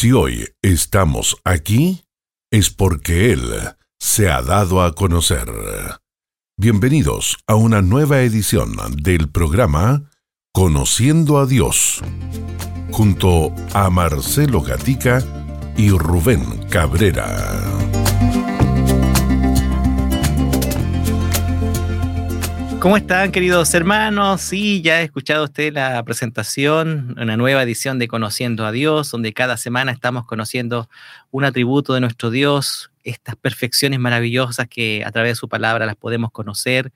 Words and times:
Si 0.00 0.12
hoy 0.12 0.46
estamos 0.62 1.38
aquí, 1.42 2.04
es 2.52 2.70
porque 2.70 3.32
Él 3.32 3.50
se 3.98 4.30
ha 4.30 4.42
dado 4.42 4.84
a 4.84 4.94
conocer. 4.94 5.50
Bienvenidos 6.56 7.36
a 7.48 7.56
una 7.56 7.82
nueva 7.82 8.20
edición 8.20 8.76
del 9.02 9.28
programa 9.28 10.08
Conociendo 10.52 11.40
a 11.40 11.46
Dios, 11.46 12.00
junto 12.92 13.52
a 13.74 13.90
Marcelo 13.90 14.60
Gatica 14.60 15.20
y 15.76 15.90
Rubén 15.90 16.44
Cabrera. 16.70 17.97
¿Cómo 22.80 22.96
están, 22.96 23.32
queridos 23.32 23.74
hermanos? 23.74 24.40
Sí, 24.40 24.80
ya 24.82 24.94
ha 24.94 25.02
escuchado 25.02 25.44
usted 25.44 25.72
la 25.72 26.00
presentación, 26.04 27.16
una 27.20 27.36
nueva 27.36 27.64
edición 27.64 27.98
de 27.98 28.06
Conociendo 28.06 28.64
a 28.64 28.70
Dios, 28.70 29.10
donde 29.10 29.32
cada 29.32 29.56
semana 29.56 29.90
estamos 29.90 30.24
conociendo 30.26 30.88
un 31.32 31.44
atributo 31.44 31.92
de 31.92 32.00
nuestro 32.00 32.30
Dios, 32.30 32.92
estas 33.02 33.34
perfecciones 33.34 33.98
maravillosas 33.98 34.68
que 34.68 35.02
a 35.04 35.10
través 35.10 35.32
de 35.32 35.34
su 35.34 35.48
palabra 35.48 35.86
las 35.86 35.96
podemos 35.96 36.30
conocer. 36.30 36.92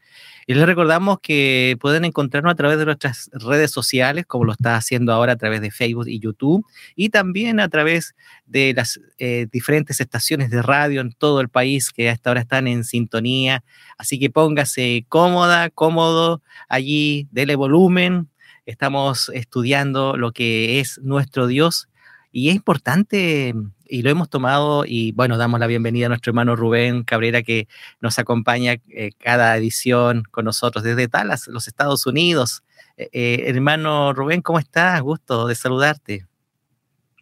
Y 0.46 0.54
les 0.54 0.66
recordamos 0.66 1.18
que 1.20 1.76
pueden 1.80 2.04
encontrarnos 2.04 2.52
a 2.52 2.56
través 2.56 2.78
de 2.78 2.84
nuestras 2.84 3.30
redes 3.32 3.70
sociales, 3.70 4.26
como 4.26 4.44
lo 4.44 4.52
está 4.52 4.76
haciendo 4.76 5.12
ahora 5.12 5.32
a 5.32 5.36
través 5.36 5.60
de 5.60 5.70
Facebook 5.70 6.08
y 6.08 6.18
YouTube, 6.18 6.66
y 6.96 7.10
también 7.10 7.60
a 7.60 7.68
través 7.68 8.14
de 8.46 8.72
las 8.74 9.00
eh, 9.18 9.46
diferentes 9.52 10.00
estaciones 10.00 10.50
de 10.50 10.62
radio 10.62 11.00
en 11.00 11.12
todo 11.12 11.40
el 11.40 11.48
país 11.48 11.90
que 11.90 12.10
hasta 12.10 12.30
ahora 12.30 12.40
están 12.40 12.66
en 12.66 12.84
sintonía. 12.84 13.62
Así 13.98 14.18
que 14.18 14.30
póngase 14.30 15.04
cómoda, 15.08 15.70
cómodo 15.70 16.42
allí, 16.68 17.28
dele 17.30 17.54
volumen. 17.54 18.28
Estamos 18.66 19.30
estudiando 19.34 20.16
lo 20.16 20.32
que 20.32 20.80
es 20.80 20.98
nuestro 21.02 21.46
Dios 21.46 21.88
y 22.32 22.48
es 22.48 22.54
importante 22.54 23.54
y 23.92 24.00
lo 24.00 24.08
hemos 24.08 24.30
tomado 24.30 24.84
y 24.86 25.12
bueno, 25.12 25.36
damos 25.36 25.60
la 25.60 25.66
bienvenida 25.66 26.06
a 26.06 26.08
nuestro 26.08 26.30
hermano 26.30 26.56
Rubén 26.56 27.02
Cabrera 27.02 27.42
que 27.42 27.68
nos 28.00 28.18
acompaña 28.18 28.76
eh, 28.88 29.10
cada 29.18 29.54
edición 29.58 30.22
con 30.30 30.46
nosotros 30.46 30.82
desde 30.82 31.08
Dallas, 31.08 31.46
los 31.48 31.68
Estados 31.68 32.06
Unidos. 32.06 32.64
Eh, 32.96 33.10
eh, 33.12 33.42
hermano 33.48 34.14
Rubén, 34.14 34.40
¿cómo 34.40 34.58
estás? 34.58 34.98
Gusto 35.02 35.46
de 35.46 35.54
saludarte. 35.54 36.26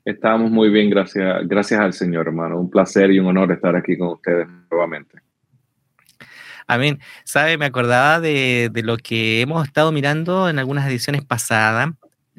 Estamos 0.04 0.48
muy 0.48 0.70
bien, 0.70 0.90
gracias, 0.90 1.40
gracias 1.48 1.80
al 1.80 1.92
Señor, 1.92 2.28
hermano. 2.28 2.60
Un 2.60 2.70
placer 2.70 3.10
y 3.10 3.18
un 3.18 3.26
honor 3.26 3.50
estar 3.50 3.74
aquí 3.74 3.98
con 3.98 4.10
ustedes 4.10 4.46
nuevamente. 4.70 5.18
Amén. 6.68 7.00
Sabe, 7.24 7.58
me 7.58 7.64
acordaba 7.64 8.20
de, 8.20 8.70
de, 8.72 8.82
lo 8.84 8.96
que 8.96 9.40
hemos 9.40 9.66
estado 9.66 9.90
mirando 9.90 10.48
en 10.48 10.60
algunas 10.60 10.86
ediciones 10.86 11.24
pasadas 11.24 11.90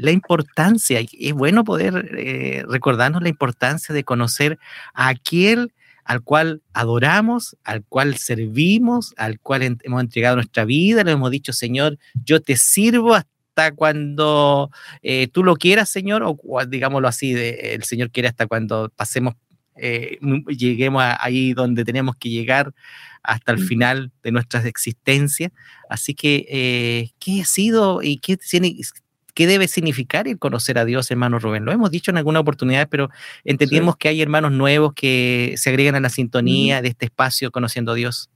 la 0.01 0.11
importancia, 0.11 0.99
y 1.01 1.27
es 1.27 1.33
bueno 1.33 1.63
poder 1.63 2.15
eh, 2.17 2.63
recordarnos 2.67 3.21
la 3.21 3.29
importancia 3.29 3.93
de 3.93 4.03
conocer 4.03 4.57
a 4.93 5.09
aquel 5.09 5.71
al 6.03 6.23
cual 6.23 6.63
adoramos, 6.73 7.55
al 7.63 7.83
cual 7.85 8.17
servimos, 8.17 9.13
al 9.17 9.39
cual 9.39 9.77
hemos 9.83 10.01
entregado 10.01 10.35
nuestra 10.35 10.65
vida, 10.65 11.03
le 11.03 11.11
hemos 11.11 11.29
dicho, 11.29 11.53
Señor, 11.53 11.99
yo 12.25 12.41
te 12.41 12.57
sirvo 12.57 13.13
hasta 13.13 13.71
cuando 13.73 14.71
eh, 15.03 15.27
tú 15.27 15.43
lo 15.43 15.55
quieras, 15.55 15.89
Señor, 15.89 16.23
o, 16.25 16.65
digámoslo 16.65 17.07
así, 17.07 17.33
de, 17.33 17.75
el 17.75 17.83
Señor 17.83 18.09
quiere 18.09 18.27
hasta 18.27 18.47
cuando 18.47 18.91
pasemos, 18.95 19.35
eh, 19.75 20.17
lleguemos 20.47 21.03
ahí 21.19 21.53
donde 21.53 21.85
tenemos 21.85 22.15
que 22.15 22.29
llegar 22.29 22.73
hasta 23.21 23.51
el 23.51 23.59
final 23.59 24.11
de 24.23 24.31
nuestra 24.31 24.67
existencia. 24.67 25.51
Así 25.87 26.15
que, 26.15 27.13
¿qué 27.19 27.41
ha 27.41 27.45
sido 27.45 28.01
y 28.01 28.17
qué 28.17 28.37
tiene, 28.37 28.75
¿Qué 29.33 29.47
debe 29.47 29.67
significar 29.67 30.27
el 30.27 30.39
conocer 30.39 30.77
a 30.77 30.85
Dios, 30.85 31.09
hermano 31.11 31.39
Rubén? 31.39 31.65
Lo 31.65 31.71
hemos 31.71 31.91
dicho 31.91 32.11
en 32.11 32.17
alguna 32.17 32.39
oportunidad, 32.39 32.87
pero 32.89 33.09
entendemos 33.43 33.95
que 33.95 34.09
hay 34.09 34.21
hermanos 34.21 34.51
nuevos 34.51 34.93
que 34.93 35.53
se 35.57 35.69
agregan 35.69 35.95
a 35.95 35.99
la 35.99 36.09
sintonía 36.09 36.81
de 36.81 36.89
este 36.89 37.05
espacio 37.05 37.51
conociendo 37.51 37.93
a 37.93 37.95
Dios. 37.95 38.29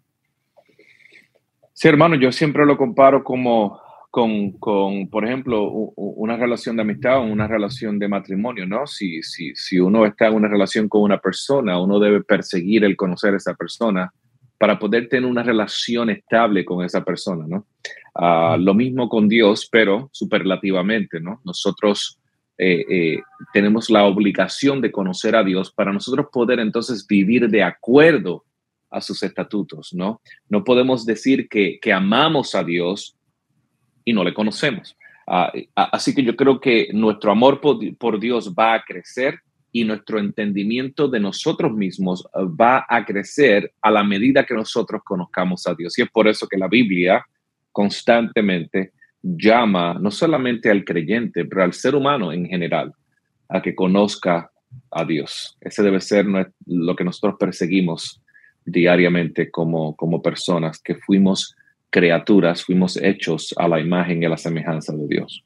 Sí, 1.74 1.88
hermano, 1.88 2.16
yo 2.16 2.32
siempre 2.32 2.66
lo 2.66 2.78
comparo 2.78 3.24
como 3.24 3.82
con, 4.10 4.54
con, 4.54 5.10
por 5.10 5.26
ejemplo, 5.26 5.64
una 5.66 6.38
relación 6.38 6.78
de 6.78 6.84
amistad 6.84 7.18
o 7.18 7.24
una 7.24 7.50
relación 7.50 8.00
de 8.00 8.08
matrimonio, 8.08 8.66
¿no? 8.66 8.88
Si, 8.88 9.22
si, 9.22 9.54
si 9.56 9.78
uno 9.78 10.06
está 10.06 10.28
en 10.28 10.36
una 10.36 10.48
relación 10.48 10.88
con 10.88 11.02
una 11.02 11.18
persona, 11.18 11.78
uno 11.82 12.00
debe 12.00 12.24
perseguir 12.24 12.86
el 12.86 12.96
conocer 12.96 13.34
a 13.34 13.38
esa 13.38 13.56
persona 13.56 14.14
para 14.58 14.80
poder 14.80 15.10
tener 15.10 15.30
una 15.30 15.44
relación 15.44 16.10
estable 16.10 16.64
con 16.64 16.86
esa 16.86 17.04
persona, 17.04 17.46
¿no? 17.46 17.66
Ah, 18.18 18.56
lo 18.58 18.74
mismo 18.74 19.10
con 19.10 19.28
Dios, 19.28 19.68
pero 19.70 20.10
superlativamente, 20.14 21.20
¿no? 21.20 21.42
Nosotros 21.44 22.18
eh, 22.58 22.86
eh, 22.90 23.22
tenemos 23.52 23.90
la 23.90 24.06
obligación 24.06 24.80
de 24.80 24.90
conocer 24.90 25.36
a 25.36 25.44
Dios 25.44 25.70
para 25.74 25.92
nosotros 25.92 26.28
poder 26.32 26.62
entonces 26.62 27.06
vivir 27.06 27.50
de 27.50 27.62
acuerdo 27.62 28.46
a 28.90 29.02
sus 29.02 29.22
estatutos, 29.22 29.94
¿no? 29.94 30.22
No 30.48 30.64
podemos 30.64 31.06
decir 31.06 31.50
que, 31.50 31.78
amamos 31.92 32.56
a 32.56 32.64
Dios 32.64 33.18
y 34.06 34.14
no 34.14 34.24
le 34.24 34.34
conocemos. 34.34 34.96
Ah, 35.28 35.52
así 35.76 36.16
que 36.16 36.24
yo 36.24 36.38
creo 36.38 36.62
que 36.62 36.88
nuestro 36.94 37.34
amor 37.34 37.60
por 37.60 38.20
Dios 38.20 38.54
va 38.58 38.76
a 38.76 38.84
crecer 38.86 39.40
y 39.74 39.84
nuestro 39.84 40.20
entendimiento 40.20 41.10
de 41.10 41.20
nosotros 41.20 41.74
mismos 41.74 42.26
va 42.34 42.86
a 42.88 43.04
crecer 43.04 43.74
a 43.82 43.92
la 43.92 44.06
medida 44.06 44.46
que 44.46 44.54
nosotros 44.54 45.02
conozcamos 45.04 45.68
a 45.68 45.76
Dios. 45.76 45.98
Y 46.00 46.04
es 46.04 46.10
por 46.10 46.30
eso 46.30 46.48
que 46.48 46.58
la 46.58 46.70
Biblia 46.70 47.26
constantemente 47.76 48.94
llama 49.22 49.98
no 50.00 50.10
solamente 50.10 50.72
al 50.72 50.86
creyente, 50.86 51.44
pero 51.44 51.62
al 51.62 51.74
ser 51.74 51.94
humano 51.94 52.32
en 52.32 52.46
general 52.46 52.94
a 53.50 53.62
que 53.62 53.76
conozca 53.76 54.50
a 54.92 55.04
Dios. 55.04 55.58
Ese 55.60 55.84
debe 55.84 56.00
ser 56.00 56.26
lo 56.66 56.96
que 56.96 57.04
nosotros 57.04 57.36
perseguimos 57.38 58.22
diariamente 58.64 59.52
como, 59.52 59.94
como 59.98 60.22
personas, 60.22 60.80
que 60.80 60.96
fuimos 60.96 61.54
criaturas, 61.90 62.64
fuimos 62.64 62.96
hechos 62.96 63.54
a 63.58 63.68
la 63.68 63.82
imagen 63.82 64.24
y 64.24 64.26
a 64.26 64.30
la 64.30 64.38
semejanza 64.38 64.94
de 64.94 65.08
Dios. 65.08 65.44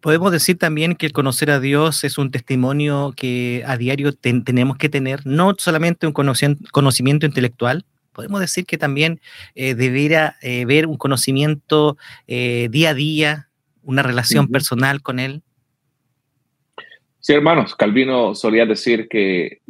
Podemos 0.00 0.30
decir 0.30 0.58
también 0.58 0.94
que 0.94 1.06
el 1.06 1.12
conocer 1.12 1.50
a 1.50 1.58
Dios 1.58 2.04
es 2.04 2.18
un 2.18 2.30
testimonio 2.30 3.14
que 3.16 3.62
a 3.66 3.78
diario 3.78 4.12
tenemos 4.12 4.76
que 4.76 4.90
tener, 4.90 5.26
no 5.26 5.54
solamente 5.56 6.06
un 6.06 6.12
conocimiento 6.12 7.24
intelectual, 7.24 7.86
podemos 8.14 8.40
decir 8.40 8.64
que 8.64 8.78
también 8.78 9.20
eh, 9.54 9.74
debería 9.74 10.36
eh, 10.40 10.64
ver 10.64 10.86
un 10.86 10.96
conocimiento 10.96 11.98
eh, 12.26 12.68
día 12.70 12.90
a 12.90 12.94
día, 12.94 13.48
una 13.82 14.02
relación 14.02 14.48
personal 14.48 15.02
con 15.02 15.18
Él. 15.18 15.42
Sí, 17.20 17.32
hermanos, 17.32 17.74
Calvino 17.74 18.34
solía 18.34 18.64
decir 18.66 19.08
que, 19.08 19.60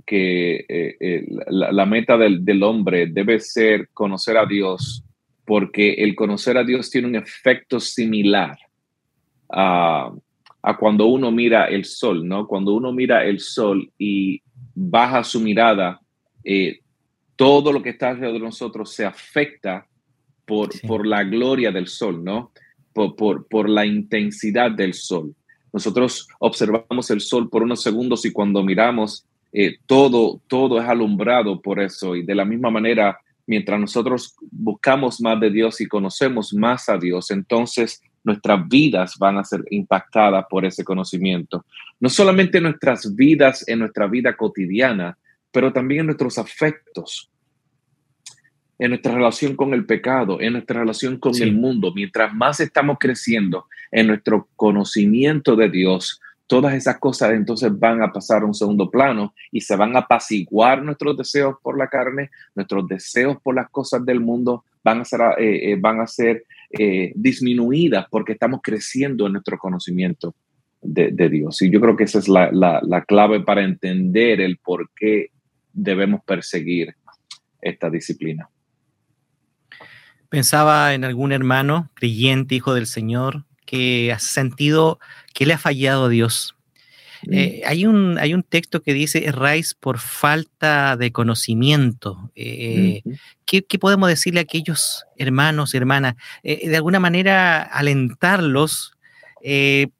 la, 1.49 1.87
meta 1.87 2.17
del, 2.17 2.45
del, 2.45 2.63
hombre 2.63 3.07
debe 3.07 3.41
ser 3.41 3.89
conocer 3.93 4.37
a 4.37 4.47
Dios, 4.47 5.05
porque 5.45 5.95
el 5.95 6.15
conocer 6.15 6.59
a 6.59 6.65
Dios 6.65 6.91
tiene 6.91 7.09
un 7.09 7.17
efecto 7.17 7.81
similar 7.81 8.59
a, 9.51 10.13
a 10.67 10.77
cuando 10.79 11.07
uno 11.07 11.31
mira 11.31 11.67
el 11.67 11.85
sol, 11.85 12.27
¿no? 12.27 12.47
Cuando 12.47 12.73
uno 12.73 12.91
mira 12.91 13.25
el 13.25 13.39
sol 13.39 13.93
y 13.99 14.43
baja 14.75 15.23
su 15.23 15.39
mirada, 15.41 16.01
eh, 16.43 16.81
todo 17.37 17.73
lo 17.73 17.83
que 17.83 17.91
está 17.91 18.11
alrededor 18.11 18.35
de 18.35 18.47
nosotros 18.47 18.93
se 18.93 19.05
afecta 19.05 19.87
por, 20.45 20.71
por 20.87 21.07
la 21.07 21.25
gloria 21.25 21.73
del 21.73 21.89
sol, 21.89 22.23
¿no? 22.23 22.53
Por, 22.93 23.17
por, 23.17 23.47
por, 23.49 23.69
la 23.69 23.85
intensidad 23.87 24.71
del 24.71 24.95
sol. 24.95 25.35
Nosotros 25.73 26.29
observamos 26.39 27.11
el 27.11 27.21
sol 27.21 27.51
por 27.51 27.63
unos 27.63 27.83
segundos 27.83 28.25
y 28.25 28.33
cuando 28.33 28.63
miramos, 28.63 29.27
eh, 29.53 29.77
todo, 29.87 30.41
todo 30.47 30.81
es 30.81 30.89
alumbrado 30.89 31.61
por 31.61 31.81
eso. 31.81 32.15
Y 32.15 32.23
de 32.23 32.35
la 32.35 32.45
misma 32.45 32.71
manera, 32.71 33.19
mientras 33.47 33.81
nosotros 33.81 34.37
buscamos 34.51 35.21
más 35.21 35.41
de 35.41 35.51
Dios 35.51 35.81
y 35.81 35.87
conocemos 35.87 36.55
más 36.55 36.89
a 36.89 36.99
Dios, 36.99 37.31
entonces 37.31 38.01
nuestras 38.23 38.67
vidas 38.69 39.17
van 39.19 39.39
a 39.39 39.45
ser 39.45 39.65
impactadas 39.71 40.47
por 40.49 40.65
ese 40.65 40.83
conocimiento. 40.83 41.65
No 42.01 42.09
solamente 42.09 42.61
nuestras 42.61 43.15
vidas 43.15 43.67
en 43.69 43.81
nuestra 43.81 44.07
vida 44.07 44.37
cotidiana, 44.37 45.17
pero 45.53 45.73
también 45.73 46.01
en 46.01 46.07
nuestros 46.07 46.39
afectos, 46.39 47.31
en 48.79 48.91
nuestra 48.91 49.15
relación 49.15 49.57
con 49.57 49.73
el 49.75 49.87
pecado, 49.87 50.41
en 50.41 50.55
nuestra 50.55 50.81
relación 50.81 51.19
con 51.19 51.35
el 51.41 51.53
mundo. 51.53 51.93
Mientras 51.95 52.33
más 52.35 52.61
estamos 52.61 52.99
creciendo 52.99 53.67
en 53.91 54.09
nuestro 54.09 54.49
conocimiento 54.57 55.57
de 55.57 55.71
Dios, 55.71 56.21
todas 56.47 56.75
esas 56.75 56.99
cosas 56.99 57.33
entonces 57.33 57.77
van 57.79 58.03
a 58.03 58.13
pasar 58.13 58.43
a 58.43 58.47
un 58.47 58.55
segundo 58.55 58.91
plano 58.91 59.35
y 59.51 59.61
se 59.61 59.77
van 59.77 59.97
a 59.97 60.01
apaciguar 60.01 60.83
nuestros 60.83 61.17
deseos 61.17 61.57
por 61.63 61.79
la 61.79 61.89
carne, 61.89 62.31
nuestros 62.55 62.87
deseos 62.87 63.39
por 63.43 63.55
las 63.55 63.71
cosas 63.71 64.05
del 64.05 64.21
mundo 64.21 64.65
van 64.83 65.01
a 65.01 65.05
ser, 65.05 65.21
eh, 65.39 65.73
eh, 65.73 65.77
van 65.81 66.01
a 66.01 66.07
ser 66.07 66.45
eh, 66.71 67.13
disminuidas 67.15 68.07
porque 68.11 68.33
estamos 68.33 68.61
creciendo 68.63 69.27
en 69.27 69.33
nuestro 69.33 69.59
conocimiento 69.59 70.35
de, 70.83 71.29
Dios. 71.31 71.63
Y 71.63 71.71
yo 71.71 71.81
creo 71.81 71.97
que 71.97 72.05
esa 72.05 72.19
es 72.19 72.29
la, 72.29 72.51
la, 72.53 73.05
clave 73.07 73.41
para 73.41 73.65
entender 73.65 74.43
el 74.43 74.59
por 74.59 74.91
qué 74.95 75.31
debemos 75.73 76.23
perseguir 76.25 76.95
esta 77.63 77.89
disciplina. 77.89 78.51
Pensaba 80.35 80.95
en 80.95 81.05
algún 81.05 81.31
hermano 81.31 81.91
creyente, 81.95 82.57
hijo 82.57 82.75
del 82.75 82.89
Señor, 82.89 83.45
que 83.67 84.13
ha 84.13 84.19
sentido 84.19 84.99
que 85.33 85.47
le 85.47 85.55
ha 85.55 85.59
fallado 85.59 86.07
a 86.07 86.09
Dios. 86.09 86.57
Eh, 87.31 87.63
hay, 87.65 87.87
un, 87.87 88.19
hay 88.19 88.35
un 88.35 88.43
texto 88.43 88.83
que 88.83 88.93
dice, 88.93 89.27
erráis 89.27 89.75
por 89.75 90.01
falta 90.01 90.97
de 90.97 91.13
conocimiento. 91.13 92.33
Eh, 92.35 93.03
¿qué, 93.47 93.63
podemos 93.79 94.09
decirle 94.09 94.41
a 94.41 94.43
aquellos 94.43 95.05
hermanos, 95.17 95.73
hermanas? 95.73 96.17
Eh, 96.43 96.69
de 96.69 96.77
alguna 96.77 96.99
manera 96.99 97.63
alentarlos 97.63 98.91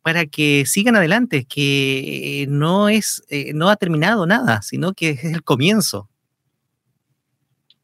para 0.03 0.27
que 0.27 0.65
sigan 0.67 0.97
adelante, 0.97 1.45
que 1.45 2.47
no, 2.49 2.89
es, 2.89 3.23
no 3.55 3.69
ha 3.69 3.77
terminado 3.77 4.27
nada, 4.27 4.63
sino 4.63 4.95
que 4.95 5.11
es 5.11 5.25
el 5.25 5.45
comienzo. 5.45 6.09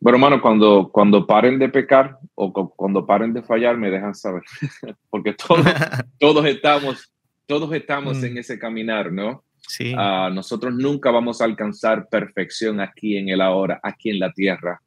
Bueno, 0.00 0.16
hermano, 0.16 0.40
cuando, 0.40 0.90
cuando 0.90 1.26
paren 1.26 1.58
de 1.58 1.68
pecar 1.68 2.18
o 2.34 2.52
cuando 2.52 3.06
paren 3.06 3.34
de 3.34 3.42
fallar, 3.42 3.76
me 3.76 3.90
dejan 3.90 4.14
saber, 4.14 4.42
porque 5.10 5.34
todos, 5.34 5.64
todos 6.18 6.46
estamos 6.46 7.10
todos 7.50 7.72
estamos 7.72 8.22
en 8.22 8.34
mm. 8.34 8.38
ese 8.38 8.60
caminar, 8.60 9.10
¿no? 9.10 9.42
Sí. 9.58 9.92
Ah, 9.96 10.30
nosotros 10.32 10.72
nunca 10.72 11.10
vamos 11.10 11.40
a 11.40 11.46
alcanzar 11.46 12.08
perfección 12.08 12.78
aquí 12.78 13.16
en 13.16 13.28
el 13.28 13.40
ahora, 13.40 13.80
aquí 13.82 14.08
en 14.08 14.20
la 14.20 14.32
tierra. 14.32 14.80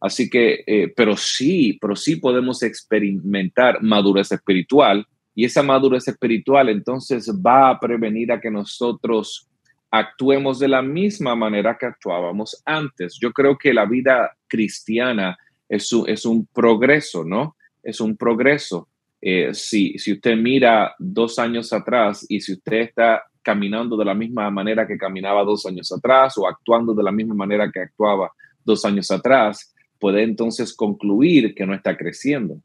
así 0.00 0.30
que, 0.30 0.62
eh, 0.64 0.92
pero 0.96 1.16
sí, 1.16 1.76
pero 1.80 1.96
sí 1.96 2.14
podemos 2.14 2.62
experimentar 2.62 3.82
madurez 3.82 4.30
espiritual 4.30 5.04
y 5.34 5.44
esa 5.44 5.64
madurez 5.64 6.06
espiritual 6.06 6.68
entonces 6.68 7.28
va 7.44 7.70
a 7.70 7.80
prevenir 7.80 8.30
a 8.30 8.40
que 8.40 8.50
nosotros 8.50 9.48
actuemos 9.98 10.58
de 10.58 10.68
la 10.68 10.82
misma 10.82 11.34
manera 11.34 11.76
que 11.78 11.86
actuábamos 11.86 12.62
antes. 12.64 13.18
Yo 13.20 13.32
creo 13.32 13.56
que 13.56 13.72
la 13.72 13.86
vida 13.86 14.36
cristiana 14.46 15.36
es 15.68 15.90
es 16.06 16.24
un 16.24 16.46
progreso, 16.46 17.24
¿no? 17.24 17.56
Es 17.82 18.00
un 18.00 18.16
progreso. 18.16 18.88
Eh, 19.20 19.54
si, 19.54 19.98
si 19.98 20.12
usted 20.12 20.36
mira 20.36 20.94
dos 20.98 21.38
años 21.38 21.72
atrás 21.72 22.24
y 22.28 22.40
si 22.40 22.52
usted 22.52 22.76
está 22.76 23.24
caminando 23.42 23.96
de 23.96 24.04
la 24.04 24.14
misma 24.14 24.50
manera 24.50 24.86
que 24.86 24.98
caminaba 24.98 25.44
dos 25.44 25.66
años 25.66 25.90
atrás 25.92 26.36
o 26.36 26.46
actuando 26.46 26.94
de 26.94 27.02
la 27.02 27.12
misma 27.12 27.34
manera 27.34 27.70
que 27.72 27.80
actuaba 27.80 28.30
dos 28.64 28.84
años 28.84 29.10
atrás, 29.10 29.74
puede 29.98 30.22
entonces 30.22 30.74
concluir 30.74 31.54
que 31.54 31.66
no 31.66 31.74
está 31.74 31.96
creciendo. 31.96 32.60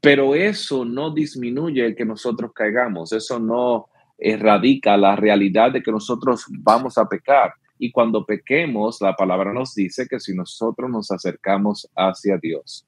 Pero 0.00 0.34
eso 0.34 0.84
no 0.84 1.10
disminuye 1.10 1.84
el 1.84 1.96
que 1.96 2.04
nosotros 2.04 2.52
caigamos, 2.54 3.12
eso 3.12 3.40
no 3.40 3.88
erradica 4.18 4.96
la 4.96 5.16
realidad 5.16 5.72
de 5.72 5.82
que 5.82 5.92
nosotros 5.92 6.44
vamos 6.50 6.98
a 6.98 7.08
pecar. 7.08 7.52
Y 7.78 7.92
cuando 7.92 8.26
pequemos, 8.26 9.00
la 9.00 9.14
palabra 9.14 9.52
nos 9.52 9.74
dice 9.74 10.06
que 10.08 10.18
si 10.18 10.34
nosotros 10.34 10.90
nos 10.90 11.10
acercamos 11.10 11.88
hacia 11.94 12.36
Dios 12.36 12.84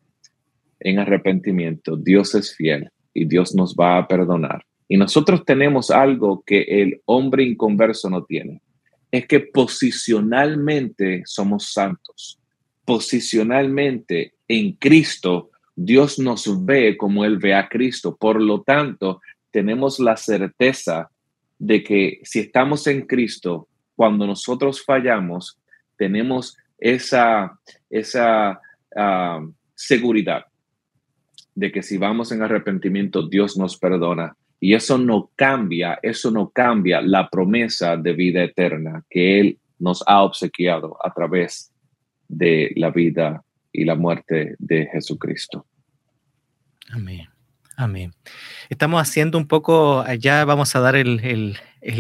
en 0.81 0.99
arrepentimiento, 0.99 1.97
Dios 1.97 2.35
es 2.35 2.55
fiel 2.55 2.91
y 3.15 3.25
Dios 3.27 3.55
nos 3.55 3.75
va 3.75 3.99
a 3.99 4.09
perdonar. 4.09 4.65
Y 4.89 4.97
nosotros 4.97 5.45
tenemos 5.45 5.93
algo 5.93 6.43
que 6.45 6.63
el 6.63 7.01
hombre 7.05 7.45
inconverso 7.45 8.11
no 8.11 8.25
tiene. 8.25 8.61
Es 9.13 9.27
que 9.27 9.39
posicionalmente 9.39 11.23
somos 11.27 11.73
santos. 11.73 12.41
Posicionalmente 12.85 14.35
en 14.49 14.73
Cristo, 14.73 15.51
Dios 15.77 16.19
nos 16.19 16.65
ve 16.65 16.97
como 16.97 17.25
Él 17.25 17.39
ve 17.39 17.55
a 17.55 17.69
Cristo. 17.69 18.17
Por 18.17 18.43
lo 18.43 18.63
tanto, 18.63 19.21
tenemos 19.53 20.01
la 20.01 20.17
certeza 20.17 21.09
de 21.61 21.85
que 21.85 22.21
si 22.25 22.41
estamos 22.41 22.87
en 22.87 23.07
Cristo, 23.07 23.69
cuando 23.95 24.27
nosotros 24.27 24.83
fallamos, 24.83 25.61
tenemos 25.97 26.57
esa, 26.79 27.61
esa 27.91 28.61
ah, 28.97 29.47
seguridad 29.75 30.47
de 31.55 31.71
que 31.71 31.83
si 31.83 31.99
vamos 31.99 32.33
en 32.33 32.43
arrepentimiento, 32.43 33.29
Dios 33.29 33.59
nos 33.59 33.77
perdona. 33.77 34.35
Y 34.59 34.75
eso 34.75 34.97
no 34.97 35.31
cambia, 35.37 35.99
eso 36.03 36.31
no 36.31 36.49
cambia 36.49 37.03
la 37.03 37.29
promesa 37.29 37.97
de 37.97 38.13
vida 38.15 38.43
eterna 38.43 39.05
que 39.11 39.41
Él 39.41 39.59
nos 39.79 40.03
ha 40.07 40.23
obsequiado 40.23 40.97
a 41.05 41.13
través 41.13 41.73
de 42.27 42.73
la 42.77 42.91
vida 42.91 43.43
y 43.73 43.85
la 43.85 43.95
muerte 43.95 44.57
de 44.59 44.87
Jesucristo. 44.87 45.67
Amén. 46.91 47.29
Amén. 47.81 48.13
Estamos 48.69 49.01
haciendo 49.01 49.39
un 49.39 49.47
poco, 49.47 50.05
ya 50.19 50.45
vamos 50.45 50.77
a 50.77 50.81
dar 50.81 50.97
el, 50.97 51.57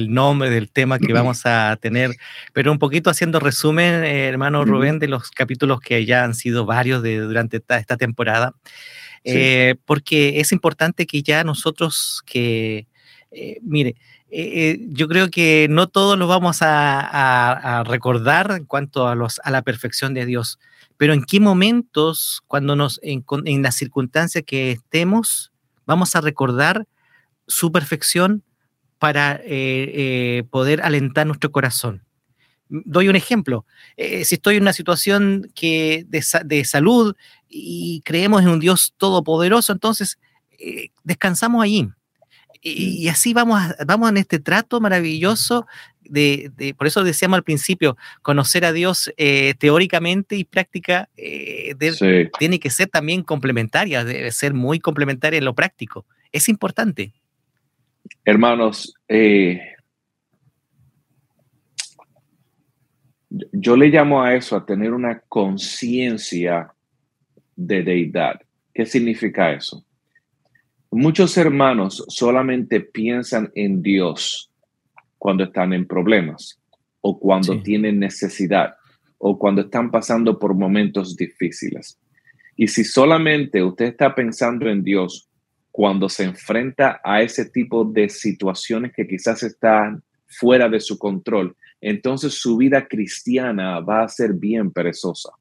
nombre 0.09 0.51
del 0.51 0.71
tema 0.71 0.99
que 0.99 1.15
vamos 1.15 1.47
a 1.47 1.75
tener, 1.81 2.11
pero 2.53 2.71
un 2.71 2.79
poquito 2.79 3.09
haciendo 3.09 3.41
resumen, 3.41 4.05
eh, 4.05 4.29
hermano 4.29 4.67
Rubén, 4.67 4.99
de 4.99 5.09
los 5.09 5.31
capítulos 5.31 5.81
que 5.81 6.05
ya 6.05 6.23
han 6.23 6.35
sido 6.35 6.67
varios 6.67 7.03
de, 7.03 7.21
durante 7.21 7.63
esta 7.67 7.97
temporada. 7.97 8.53
Eh, 9.25 9.77
porque 9.87 10.41
es 10.41 10.53
importante 10.53 11.07
que 11.07 11.23
ya 11.23 11.45
nosotros 11.45 12.23
que, 12.27 12.87
eh, 13.31 13.59
mire, 13.63 13.97
eh, 14.31 14.81
yo 14.91 15.09
creo 15.09 15.31
que 15.31 15.67
no 15.71 15.89
todos 15.89 16.19
lo 16.19 16.27
vamos 16.27 16.59
a, 16.61 17.85
recordar 17.87 18.51
en 18.51 18.67
cuanto 18.67 19.09
a, 19.09 19.15
los, 19.15 19.41
a 19.45 19.51
la 19.51 19.63
perfección 19.63 20.13
de 20.13 20.27
Dios, 20.27 20.59
pero 20.99 21.15
en 21.15 21.25
qué 21.25 21.41
momentos, 21.41 22.43
cuando 22.47 22.77
nos, 22.77 23.01
en, 23.03 23.25
en 23.47 23.63
las 23.63 23.77
circunstancias 23.77 24.45
que 24.47 24.73
estemos, 24.73 25.50
vamos 25.91 26.15
a 26.15 26.21
recordar 26.21 26.87
su 27.49 27.73
perfección 27.73 28.45
para 28.99 29.41
poder 30.51 30.83
alentar 30.83 31.27
nuestro 31.27 31.51
corazón. 31.51 32.05
Doy 32.69 33.09
un 33.09 33.17
ejemplo. 33.17 33.67
si 33.97 34.35
estoy 34.37 34.57
en 34.57 34.63
una 34.63 34.73
situación 34.73 35.51
que 35.55 36.07
de, 36.07 36.65
salud 36.65 37.17
y 37.49 38.03
creemos 38.05 38.43
en 38.43 38.49
un 38.49 38.61
Dios 38.61 38.95
todopoderoso, 38.99 39.73
entonces 39.73 40.19
eh, 40.61 40.91
descansamos 41.03 41.65
allí. 41.65 41.89
Y, 42.63 43.09
así 43.09 43.33
vamos, 43.33 43.61
vamos 43.87 44.11
en 44.11 44.19
este 44.19 44.39
trato 44.39 44.81
maravilloso 44.81 45.67
de, 46.11 46.75
por 46.77 46.87
eso 46.87 47.03
decíamos 47.05 47.37
al 47.37 47.45
principio, 47.45 47.97
conocer 48.23 48.65
a 48.65 48.73
Dios 48.73 49.13
eh, 49.17 49.55
teóricamente 49.59 50.37
y 50.37 50.45
práctica 50.45 51.09
eh, 51.17 51.75
tiene 52.39 52.59
que 52.59 52.71
ser 52.71 52.89
también 52.89 53.23
complementaria, 53.23 54.05
debe 54.05 54.31
ser 54.33 54.55
muy 54.55 54.81
complementaria 54.81 55.39
en 55.39 55.45
lo 55.45 55.55
práctico. 55.55 56.07
Es 56.33 56.49
importante. 56.49 57.13
Hermanos, 58.25 58.95
yo 63.53 63.77
le 63.77 63.89
llamo 63.89 64.23
a 64.23 64.35
eso 64.35 64.57
a 64.57 64.67
tener 64.67 64.93
una 64.93 65.21
conciencia 65.29 66.73
de 67.57 67.83
deidad. 67.83 68.41
¿Qué 68.75 68.87
significa 68.87 69.53
eso? 69.53 69.85
Muchos 70.91 71.37
hermanos 71.37 72.05
solamente 72.09 72.81
piensan 72.81 73.53
en 73.55 73.83
Dios 73.83 74.50
cuando 75.21 75.45
están 75.45 75.75
en 75.75 75.87
problemas 75.87 76.59
o 77.03 77.21
cuando 77.21 77.63
tienen 77.63 78.01
necesidad 78.01 78.75
o 79.19 79.39
cuando 79.39 79.61
están 79.61 79.91
pasando 79.91 80.39
por 80.39 80.55
momentos 80.55 81.15
difíciles. 81.15 82.01
Y 82.57 82.69
si 82.69 82.85
solamente 82.85 83.63
usted 83.63 83.85
está 83.85 84.15
pensando 84.15 84.69
en 84.71 84.83
Dios 84.83 85.29
cuando 85.71 86.09
se 86.09 86.25
enfrenta 86.25 87.03
a 87.05 87.21
ese 87.21 87.45
tipo 87.45 87.85
de 87.85 88.09
situaciones 88.09 88.93
que 88.97 89.07
quizás 89.07 89.43
están 89.43 90.03
fuera 90.27 90.71
de 90.71 90.81
su 90.81 90.99
control, 90.99 91.55
entonces 91.83 92.33
su 92.33 92.57
vida 92.57 92.89
cristiana 92.89 93.81
va 93.81 94.05
a 94.05 94.09
ser 94.09 94.33
bien 94.33 94.71
perezosa. 94.71 95.33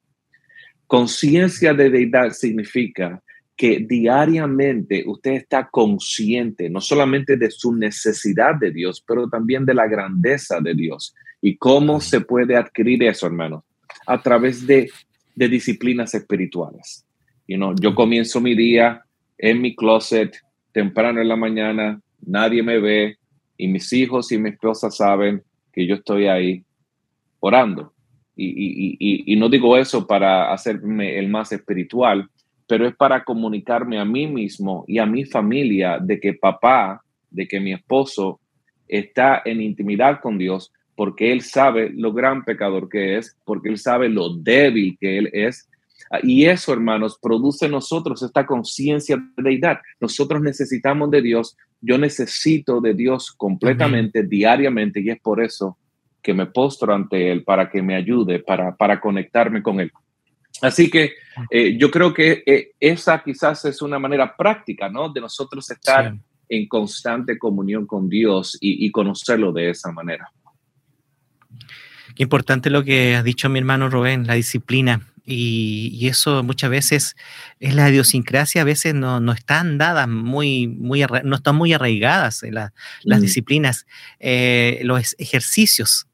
Conciencia 0.88 1.74
de 1.74 1.90
deidad 1.90 2.32
significa 2.32 3.24
que 3.60 3.86
diariamente 3.86 5.04
usted 5.06 5.32
está 5.32 5.68
consciente 5.70 6.70
no 6.70 6.80
solamente 6.80 7.36
de 7.36 7.52
su 7.52 7.76
necesidad 7.76 8.56
de 8.58 8.72
Dios, 8.72 9.04
pero 9.06 9.28
también 9.28 9.66
de 9.66 9.74
la 9.74 9.86
grandeza 9.86 10.62
de 10.62 10.74
Dios. 10.74 11.14
¿Y 11.42 11.58
cómo 11.58 12.00
se 12.00 12.22
puede 12.22 12.56
adquirir 12.56 13.04
eso, 13.04 13.26
hermano? 13.26 13.66
A 14.08 14.22
través 14.22 14.66
de, 14.66 14.90
disciplinas 15.36 16.16
espirituales. 16.16 17.06
You 17.50 17.58
know, 17.58 17.76
yo 17.76 17.94
comienzo 17.94 18.40
mi 18.40 18.56
día 18.56 19.04
en 19.38 19.60
mi 19.60 19.76
closet 19.76 20.38
temprano 20.72 21.20
en 21.20 21.28
la 21.28 21.36
mañana, 21.36 22.02
nadie 22.26 22.64
me 22.64 22.80
ve 22.80 23.18
y 23.58 23.68
mis 23.68 23.92
hijos 23.92 24.32
y 24.32 24.38
mi 24.38 24.52
esposa 24.52 24.90
saben 24.90 25.44
que 25.74 25.86
yo 25.86 25.96
estoy 25.96 26.28
ahí 26.28 26.64
orando. 27.42 27.92
Y, 28.38 29.36
no 29.36 29.50
digo 29.50 29.76
eso 29.76 30.08
para 30.08 30.54
hacerme 30.54 31.20
el 31.20 31.28
más 31.28 31.52
espiritual, 31.52 32.30
pero 32.70 32.88
es 32.88 32.96
para 32.96 33.24
comunicarme 33.24 34.00
a 34.00 34.06
mí 34.06 34.28
mismo 34.28 34.86
y 34.88 35.00
a 35.00 35.06
mi 35.08 35.26
familia 35.26 35.98
de 36.00 36.20
que 36.20 36.36
papá, 36.36 37.04
de 37.32 37.48
que 37.48 37.60
mi 37.60 37.74
esposo 37.74 38.40
está 38.88 39.42
en 39.44 39.60
intimidad 39.60 40.22
con 40.22 40.38
Dios, 40.38 40.72
porque 40.96 41.32
Él 41.32 41.42
sabe 41.42 41.90
lo 41.90 42.14
gran 42.14 42.46
pecador 42.46 42.88
que 42.88 43.18
es, 43.18 43.36
porque 43.44 43.70
Él 43.70 43.80
sabe 43.80 44.08
lo 44.08 44.36
débil 44.36 44.96
que 45.02 45.18
Él 45.18 45.32
es. 45.34 45.68
Y 46.22 46.46
eso, 46.46 46.72
hermanos, 46.72 47.18
produce 47.20 47.66
en 47.66 47.72
nosotros 47.72 48.22
esta 48.22 48.46
conciencia 48.46 49.18
de 49.18 49.44
deidad. 49.44 49.80
Nosotros 50.00 50.40
necesitamos 50.40 51.10
de 51.10 51.24
Dios. 51.24 51.58
Yo 51.82 51.98
necesito 51.98 52.82
de 52.82 52.94
Dios 52.94 53.32
completamente, 53.32 54.22
diariamente, 54.22 55.02
y 55.02 55.10
es 55.10 55.20
por 55.20 55.42
eso 55.42 55.76
que 56.22 56.36
me 56.36 56.46
postro 56.46 56.94
ante 56.94 57.32
Él 57.32 57.44
para 57.44 57.68
que 57.68 57.82
me 57.82 57.96
ayude, 57.96 58.38
para, 58.40 58.76
para 58.76 59.02
conectarme 59.02 59.64
con 59.64 59.80
Él. 59.80 59.92
Así 60.62 60.90
que 60.90 61.14
eh, 61.50 61.78
yo 61.78 61.90
creo 61.90 62.14
que 62.14 62.44
eh, 62.46 62.72
esa 62.80 63.24
quizás 63.24 63.66
es 63.66 63.82
una 63.82 64.00
manera 64.00 64.36
práctica, 64.36 64.90
¿no? 64.90 65.10
De 65.10 65.22
nosotros 65.22 65.70
estar 65.72 66.16
en 66.50 66.68
constante 66.68 67.38
comunión 67.38 67.86
con 67.86 68.10
Dios 68.10 68.58
y, 68.60 68.90
conocerlo 68.92 69.52
de 69.52 69.70
esa 69.70 69.92
manera. 69.92 70.32
Qué 72.16 72.24
importante 72.24 72.70
lo 72.70 72.84
que 72.84 73.16
has 73.16 73.24
dicho 73.24 73.50
mi 73.50 73.60
hermano 73.60 73.90
Rubén, 73.90 74.26
la 74.26 74.34
disciplina. 74.34 75.08
Y, 75.24 76.08
eso 76.08 76.44
muchas 76.44 76.72
veces 76.72 77.16
es 77.60 77.76
la 77.76 77.88
idiosincrasia, 77.90 78.64
a 78.64 78.66
veces 78.66 78.96
no, 78.96 79.20
no 79.20 79.32
están 79.32 79.78
dadas 79.78 80.08
muy, 80.08 80.68
muy, 80.68 81.06
no 81.24 81.36
están 81.36 81.56
muy 81.56 81.72
arraigadas 81.72 82.42
las 82.52 82.72
mm. 83.06 83.22
disciplinas, 83.22 83.86
eh, 84.20 84.80
los 84.84 85.16
ejercicios. 85.20 86.09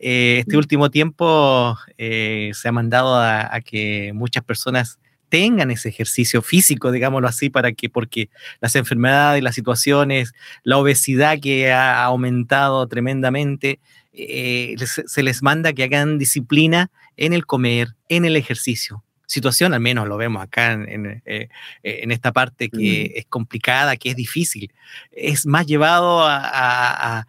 Eh, 0.00 0.38
este 0.40 0.56
mm. 0.56 0.58
último 0.58 0.90
tiempo 0.90 1.78
eh, 1.98 2.50
se 2.54 2.68
ha 2.68 2.72
mandado 2.72 3.16
a, 3.16 3.60
que 3.60 4.12
muchas 4.14 4.44
personas 4.44 4.98
tengan 5.28 5.70
ese 5.70 5.88
ejercicio 5.88 6.42
físico, 6.42 6.92
digámoslo 6.92 7.26
así, 7.26 7.50
para 7.50 7.72
que, 7.72 7.88
porque 7.88 8.28
las 8.60 8.76
enfermedades, 8.76 9.42
las 9.42 9.54
situaciones, 9.54 10.32
la 10.62 10.78
obesidad 10.78 11.38
que 11.40 11.72
ha 11.72 12.04
aumentado 12.04 12.86
tremendamente, 12.86 13.80
se 14.12 15.22
les 15.22 15.42
manda 15.42 15.72
que 15.72 15.84
hagan 15.84 16.18
disciplina 16.18 16.90
en 17.16 17.32
el 17.32 17.46
comer, 17.46 17.94
en 18.08 18.24
el 18.24 18.36
ejercicio. 18.36 19.02
Situación, 19.26 19.72
al 19.72 19.80
menos 19.80 20.06
lo 20.06 20.18
vemos 20.18 20.42
acá 20.42 20.72
en, 20.72 21.22
eh, 21.24 21.48
esta 21.82 22.30
parte 22.32 22.68
que 22.68 23.14
es 23.16 23.26
complicada, 23.26 23.96
que 23.96 24.10
es 24.10 24.16
difícil. 24.16 24.70
Es 25.10 25.46
más 25.46 25.66
llevado 25.66 26.22
a, 26.24 27.26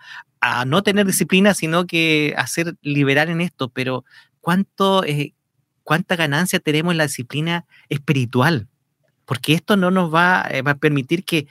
no 0.66 0.84
tener 0.84 1.06
disciplina, 1.06 1.54
sino 1.54 1.88
que 1.88 2.34
a 2.38 2.48
ser 2.48 2.76
liberal 2.82 3.30
en 3.30 3.42
esto. 3.42 3.70
Pero 3.70 4.06
¿cuánto, 4.42 5.04
eh, 5.04 5.34
¿cuánta 5.84 6.16
ganancia 6.16 6.60
tenemos 6.60 6.92
en 6.92 6.98
la 6.98 7.08
disciplina 7.08 7.66
espiritual? 7.90 8.68
Porque 9.26 9.54
esto 9.54 9.76
no 9.76 9.92
nos 9.92 10.14
va, 10.14 10.48
eh, 10.52 10.62
a 10.64 10.76
permitir 10.76 11.24
que, 11.24 11.48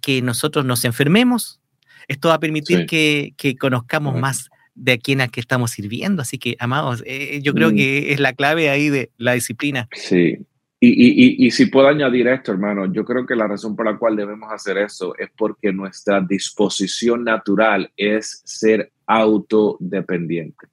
que, 0.00 0.22
nosotros 0.22 0.64
nos 0.64 0.84
enfermemos. 0.84 1.60
Esto 2.08 2.28
va 2.28 2.34
a 2.34 2.40
permitir 2.40 2.86
que, 2.86 3.34
conozcamos 3.60 4.18
más 4.18 4.48
de 4.74 4.92
a 4.92 4.98
quién 4.98 5.20
a 5.20 5.28
qué 5.28 5.40
estamos 5.40 5.72
sirviendo. 5.72 6.22
Así 6.22 6.38
que, 6.38 6.56
amados, 6.58 7.02
eh, 7.04 7.40
yo 7.42 7.52
creo 7.52 7.70
mm. 7.70 7.74
que 7.74 8.12
es 8.12 8.20
la 8.20 8.32
clave 8.32 8.70
ahí 8.70 8.88
de 8.88 9.10
la 9.18 9.32
disciplina. 9.32 9.88
Sí. 9.92 10.38
Y, 10.80 10.88
y, 10.88 11.46
y, 11.46 11.50
si 11.50 11.66
puedo 11.66 11.88
añadir 11.88 12.28
esto, 12.28 12.52
hermano, 12.52 12.92
yo 12.92 13.04
creo 13.04 13.26
que 13.26 13.34
la 13.34 13.48
razón 13.48 13.74
por 13.74 13.84
la 13.84 13.98
cual 13.98 14.14
debemos 14.14 14.52
hacer 14.52 14.78
eso 14.78 15.12
es 15.18 15.28
porque 15.36 15.72
nuestra 15.72 16.20
disposición 16.20 17.24
natural 17.24 17.90
es 17.96 18.42
ser 18.44 18.92
autodependiente. 19.04 20.68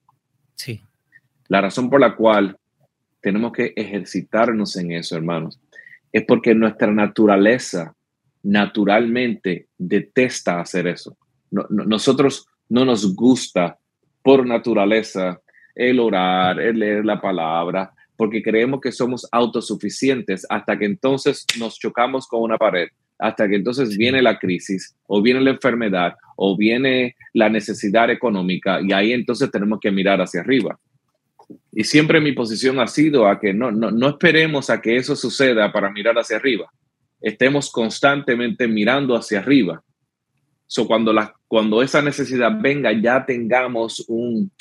Sí. 0.54 0.80
La 1.48 1.62
razón 1.62 1.90
por 1.90 2.00
la 2.00 2.16
cual 2.16 2.56
tenemos 3.20 3.52
que 3.52 3.74
ejercitarnos 3.76 4.76
en 4.78 4.92
eso, 4.92 5.16
hermanos, 5.16 5.60
es 6.12 6.24
porque 6.24 6.54
nuestra 6.54 6.92
naturaleza 6.92 7.96
naturalmente 8.44 9.70
detesta 9.76 10.60
hacer 10.60 10.86
eso. 10.86 11.18
nosotros 11.50 12.48
no 12.70 12.86
nos 12.86 13.16
gusta 13.16 13.80
por 14.22 14.46
naturaleza 14.46 15.42
el 15.74 16.00
orar, 16.00 16.60
el 16.60 16.78
leer 16.78 17.06
la 17.06 17.20
palabra, 17.20 17.95
porque 18.18 18.42
creemos 18.42 18.82
que 18.82 18.92
somos 18.92 19.28
autosuficientes 19.32 20.46
hasta 20.50 20.78
que 20.78 20.86
entonces 20.86 21.46
nos 21.60 21.78
chocamos 21.80 22.28
con 22.28 22.42
una 22.42 22.58
pared, 22.58 22.88
hasta 23.20 23.48
que 23.48 23.56
entonces 23.56 23.98
viene 23.98 24.22
la 24.22 24.40
crisis 24.40 24.96
o 25.08 25.22
viene 25.22 25.42
la 25.42 25.52
enfermedad 25.52 26.14
o 26.36 26.58
viene 26.58 27.16
la 27.34 27.50
necesidad 27.50 28.10
económica 28.10 28.80
y 28.82 28.92
ahí 28.94 29.14
entonces 29.14 29.52
tenemos 29.52 29.80
que 29.80 29.92
mirar 29.92 30.22
hacia 30.22 30.42
arriba. 30.42 30.80
Y 31.72 31.84
siempre 31.84 32.20
mi 32.20 32.32
posición 32.32 32.80
ha 32.80 32.88
sido 32.88 33.28
a 33.28 33.40
que 33.40 33.54
no, 33.54 33.72
no, 33.72 33.92
no 33.92 34.10
esperemos 34.10 34.70
a 34.70 34.82
que 34.82 34.98
eso 34.98 35.16
suceda 35.16 35.72
para 35.72 35.92
mirar 35.92 36.16
hacia 36.18 36.38
arriba. 36.38 36.72
Estemos 37.22 37.72
constantemente 37.72 38.68
mirando 38.68 39.16
hacia 39.16 39.40
arriba 39.40 39.84
So, 40.68 40.88
cuando, 40.88 41.14
la, 41.14 41.34
cuando 41.48 41.82
esa 41.82 42.02
necesidad 42.02 42.52
venga, 42.60 42.92
ya 42.92 43.26
tengamos, 43.26 44.04
un, 44.08 44.52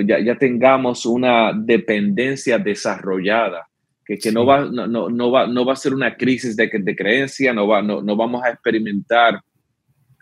ya, 0.00 0.18
ya 0.20 0.36
tengamos 0.36 1.04
una 1.04 1.52
dependencia 1.52 2.58
desarrollada, 2.58 3.68
que, 4.04 4.18
que 4.18 4.32
no, 4.32 4.46
va, 4.46 4.64
no, 4.64 4.86
no, 4.86 5.08
no, 5.08 5.30
va, 5.30 5.46
no 5.46 5.64
va 5.64 5.74
a 5.74 5.76
ser 5.76 5.94
una 5.94 6.16
crisis 6.16 6.56
de, 6.56 6.70
de 6.72 6.96
creencia, 6.96 7.52
no, 7.52 7.66
va, 7.66 7.82
no, 7.82 8.02
no 8.02 8.16
vamos 8.16 8.42
a 8.42 8.50
experimentar, 8.50 9.40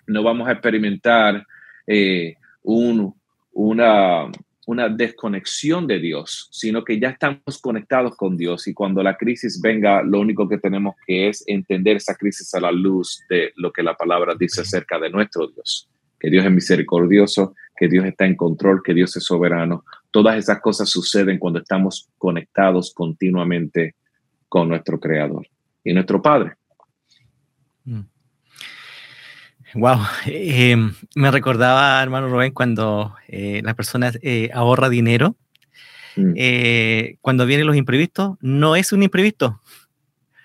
no 0.07 0.23
vamos 0.23 0.49
a 0.49 0.53
experimentar 0.53 1.47
eh, 1.87 2.35
un, 2.63 3.15
una, 3.53 4.31
una 4.67 4.89
desconexión 4.89 5.87
de 5.87 5.99
Dios, 5.99 6.49
sino 6.53 6.85
que 6.85 7.01
ya 7.01 7.11
estamos 7.11 7.59
conectados 7.61 8.17
con 8.17 8.37
Dios. 8.37 8.69
Y 8.69 8.75
cuando 8.75 9.03
la 9.03 9.17
crisis 9.17 9.61
venga, 9.61 10.03
lo 10.03 10.21
único 10.21 10.49
que 10.49 10.59
tenemos 10.59 10.95
que 11.07 11.29
es 11.29 11.43
entender 11.47 11.97
esa 11.97 12.15
crisis 12.15 12.53
a 12.55 12.61
la 12.61 12.73
luz 12.73 13.25
de 13.29 13.53
lo 13.57 13.73
que 13.73 13.83
la 13.83 13.95
palabra 13.95 14.35
dice 14.39 14.61
acerca 14.61 14.99
de 14.99 15.11
nuestro 15.11 15.49
Dios, 15.49 15.89
que 16.19 16.31
Dios 16.31 16.45
es 16.45 16.53
misericordioso, 16.53 17.55
que 17.81 17.89
Dios 17.89 18.05
está 18.05 18.27
en 18.27 18.37
control, 18.37 18.83
que 18.85 18.93
Dios 18.93 19.17
es 19.17 19.25
soberano. 19.25 19.87
Todas 20.11 20.37
esas 20.37 20.61
cosas 20.61 20.91
suceden 20.91 21.39
cuando 21.39 21.61
estamos 21.61 22.11
conectados 22.19 22.93
continuamente 22.93 23.95
con 24.51 24.69
nuestro 24.69 25.01
Creador 25.01 25.47
y 25.83 25.95
nuestro 25.95 26.21
Padre. 26.21 26.57
Mm. 27.87 28.01
Wow, 29.77 29.99
em, 30.27 30.93
me 31.15 31.31
recordaba, 31.31 32.03
hermano 32.03 32.29
Rubén, 32.29 32.53
cuando 32.53 33.15
eh, 33.29 33.63
la 33.65 33.73
persona 33.73 34.13
eh, 34.21 34.51
ahorra 34.53 34.91
dinero, 34.91 35.37
mm. 36.17 36.33
eh, 36.37 37.17
cuando 37.23 37.47
vienen 37.47 37.67
los 37.67 37.77
imprevistos, 37.77 38.37
no 38.43 38.77
es 38.77 38.93
un 38.93 39.03
imprevisto. 39.03 39.59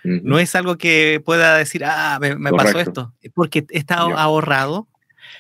No 0.04 0.38
es 0.38 0.54
algo 0.54 0.78
que 0.78 1.20
pueda 1.26 1.58
decir, 1.58 1.84
ah, 1.84 2.20
me, 2.22 2.52
pasó 2.52 2.80
esto, 2.80 3.14
porque 3.34 3.66
está 3.72 3.96
ahorrado 3.96 4.88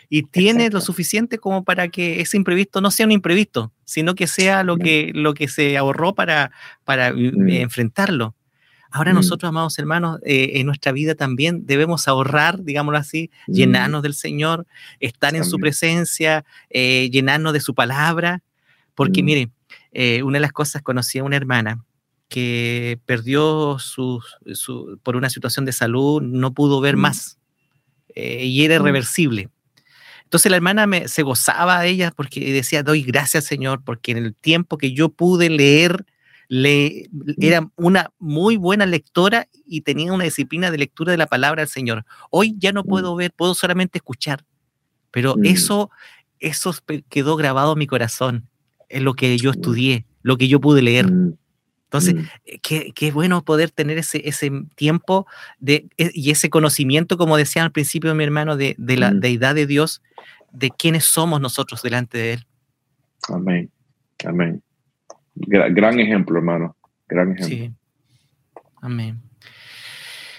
y 0.09 0.23
tiene 0.23 0.69
lo 0.69 0.81
suficiente 0.81 1.37
como 1.37 1.63
para 1.63 1.87
que 1.89 2.21
ese 2.21 2.37
imprevisto 2.37 2.81
no 2.81 2.91
sea 2.91 3.05
un 3.05 3.11
imprevisto, 3.11 3.71
sino 3.83 4.15
que 4.15 4.27
sea 4.27 4.63
lo 4.63 4.77
que, 4.77 5.11
lo 5.13 5.33
que 5.33 5.47
se 5.47 5.77
ahorró 5.77 6.15
para, 6.15 6.51
para 6.83 7.13
mm. 7.13 7.49
enfrentarlo. 7.49 8.35
Ahora 8.95 9.11
mm. 9.11 9.15
nosotros, 9.15 9.49
amados 9.49 9.77
hermanos, 9.77 10.21
eh, 10.25 10.51
en 10.53 10.67
nuestra 10.67 10.93
vida 10.93 11.15
también 11.15 11.65
debemos 11.65 12.07
ahorrar, 12.07 12.63
digámoslo 12.63 12.97
así, 12.97 13.29
mm. 13.47 13.51
llenarnos 13.51 14.03
del 14.03 14.13
Señor, 14.13 14.65
estar 15.01 15.35
en 15.35 15.43
su 15.43 15.57
presencia, 15.59 16.45
eh, 16.69 17.09
llenarnos 17.11 17.51
de 17.51 17.59
su 17.59 17.75
palabra, 17.75 18.41
porque 18.95 19.21
mm. 19.21 19.25
mire, 19.25 19.49
eh, 19.91 20.23
una 20.23 20.37
de 20.37 20.41
las 20.43 20.53
cosas, 20.53 20.81
conocí 20.81 21.19
a 21.19 21.25
una 21.25 21.35
hermana 21.35 21.83
que 22.29 22.97
perdió 23.05 23.79
su, 23.79 24.23
por 25.03 25.17
una 25.17 25.29
situación 25.29 25.65
de 25.65 25.73
salud, 25.73 26.21
no 26.21 26.53
pudo 26.53 26.79
ver 26.79 26.95
más 26.95 27.37
y 28.15 28.63
era 28.63 28.75
irreversible. 28.75 29.49
Entonces 30.25 30.49
la 30.49 30.57
hermana 30.57 30.85
me, 30.85 31.07
se 31.07 31.23
gozaba 31.23 31.81
de 31.81 31.89
ella 31.89 32.11
porque 32.11 32.51
decía, 32.51 32.83
doy 32.83 33.03
gracias 33.03 33.45
Señor, 33.45 33.83
porque 33.83 34.11
en 34.11 34.17
el 34.17 34.35
tiempo 34.35 34.77
que 34.77 34.91
yo 34.91 35.09
pude 35.09 35.49
leer 35.49 36.05
le, 36.47 37.09
era 37.39 37.71
una 37.75 38.11
muy 38.19 38.57
buena 38.57 38.85
lectora 38.85 39.47
y 39.65 39.81
tenía 39.81 40.13
una 40.13 40.25
disciplina 40.25 40.71
de 40.71 40.77
lectura 40.77 41.11
de 41.11 41.17
la 41.17 41.27
palabra 41.27 41.61
del 41.61 41.69
Señor. 41.69 42.05
Hoy 42.29 42.55
ya 42.57 42.71
no 42.71 42.83
puedo 42.83 43.15
ver, 43.15 43.31
puedo 43.31 43.55
solamente 43.55 43.97
escuchar, 43.97 44.45
pero 45.11 45.35
mm. 45.35 45.45
eso, 45.45 45.89
eso 46.39 46.75
quedó 47.09 47.35
grabado 47.35 47.73
en 47.73 47.79
mi 47.79 47.87
corazón, 47.87 48.47
en 48.89 49.03
lo 49.03 49.13
que 49.13 49.37
yo 49.37 49.51
estudié, 49.51 50.05
lo 50.21 50.37
que 50.37 50.47
yo 50.47 50.59
pude 50.59 50.81
leer. 50.81 51.11
Mm. 51.11 51.37
Entonces, 51.85 52.15
mm. 52.15 52.19
eh, 52.45 52.59
qué, 52.61 52.91
qué, 52.93 53.11
bueno 53.11 53.43
poder 53.43 53.71
tener 53.71 53.97
ese, 53.97 54.27
ese 54.27 54.51
tiempo 54.75 55.27
de, 55.59 55.87
eh, 55.97 56.11
y 56.13 56.31
ese 56.31 56.49
conocimiento, 56.49 57.17
como 57.17 57.37
decía 57.37 57.63
al 57.63 57.71
principio 57.71 58.13
mi 58.15 58.23
hermano, 58.23 58.57
de, 58.57 58.75
de 58.77 58.97
la 58.97 59.11
deidad 59.11 59.55
de 59.55 59.65
Dios, 59.65 60.01
de 60.51 60.71
quiénes 60.71 61.05
somos 61.05 61.39
nosotros 61.41 61.81
delante 61.81 62.17
de 62.17 62.33
Él. 62.33 62.47
Amén. 63.29 63.71
Amén. 64.25 64.61
Gran, 65.35 65.99
ejemplo, 65.99 66.37
hermano. 66.37 66.75
Gran 67.07 67.33
ejemplo. 67.33 67.47
Sí. 67.47 67.71
Amén. 68.81 69.21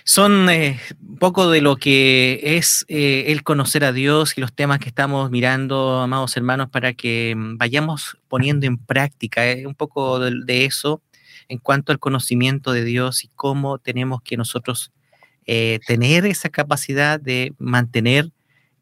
Son 0.05 0.49
eh, 0.49 0.79
un 1.01 1.19
poco 1.19 1.51
de 1.51 1.61
lo 1.61 1.77
que 1.77 2.41
es 2.57 2.85
eh, 2.89 3.25
el 3.29 3.43
conocer 3.43 3.85
a 3.85 3.93
Dios 3.93 4.39
y 4.39 4.41
los 4.41 4.55
temas 4.55 4.79
que 4.79 4.89
estamos 4.89 5.33
mirando, 5.33 6.01
amados 6.01 6.37
hermanos, 6.37 6.71
para 6.71 6.95
que 6.95 7.35
mm, 7.37 7.59
vayamos 7.59 8.17
poniendo 8.29 8.67
en 8.67 8.79
práctica 8.79 9.51
eh, 9.51 9.67
un 9.67 9.75
poco 9.75 10.21
de, 10.21 10.65
eso 10.65 11.03
en 11.49 11.59
cuanto 11.59 11.93
al 11.93 11.99
conocimiento 11.99 12.73
de 12.73 12.85
Dios 12.85 13.25
y 13.25 13.31
cómo 13.35 13.79
tenemos 13.79 14.23
que 14.23 14.37
nosotros 14.37 14.93
tener 15.87 16.27
esa 16.27 16.49
capacidad 16.49 17.21
de 17.21 17.55
mantener 17.59 18.33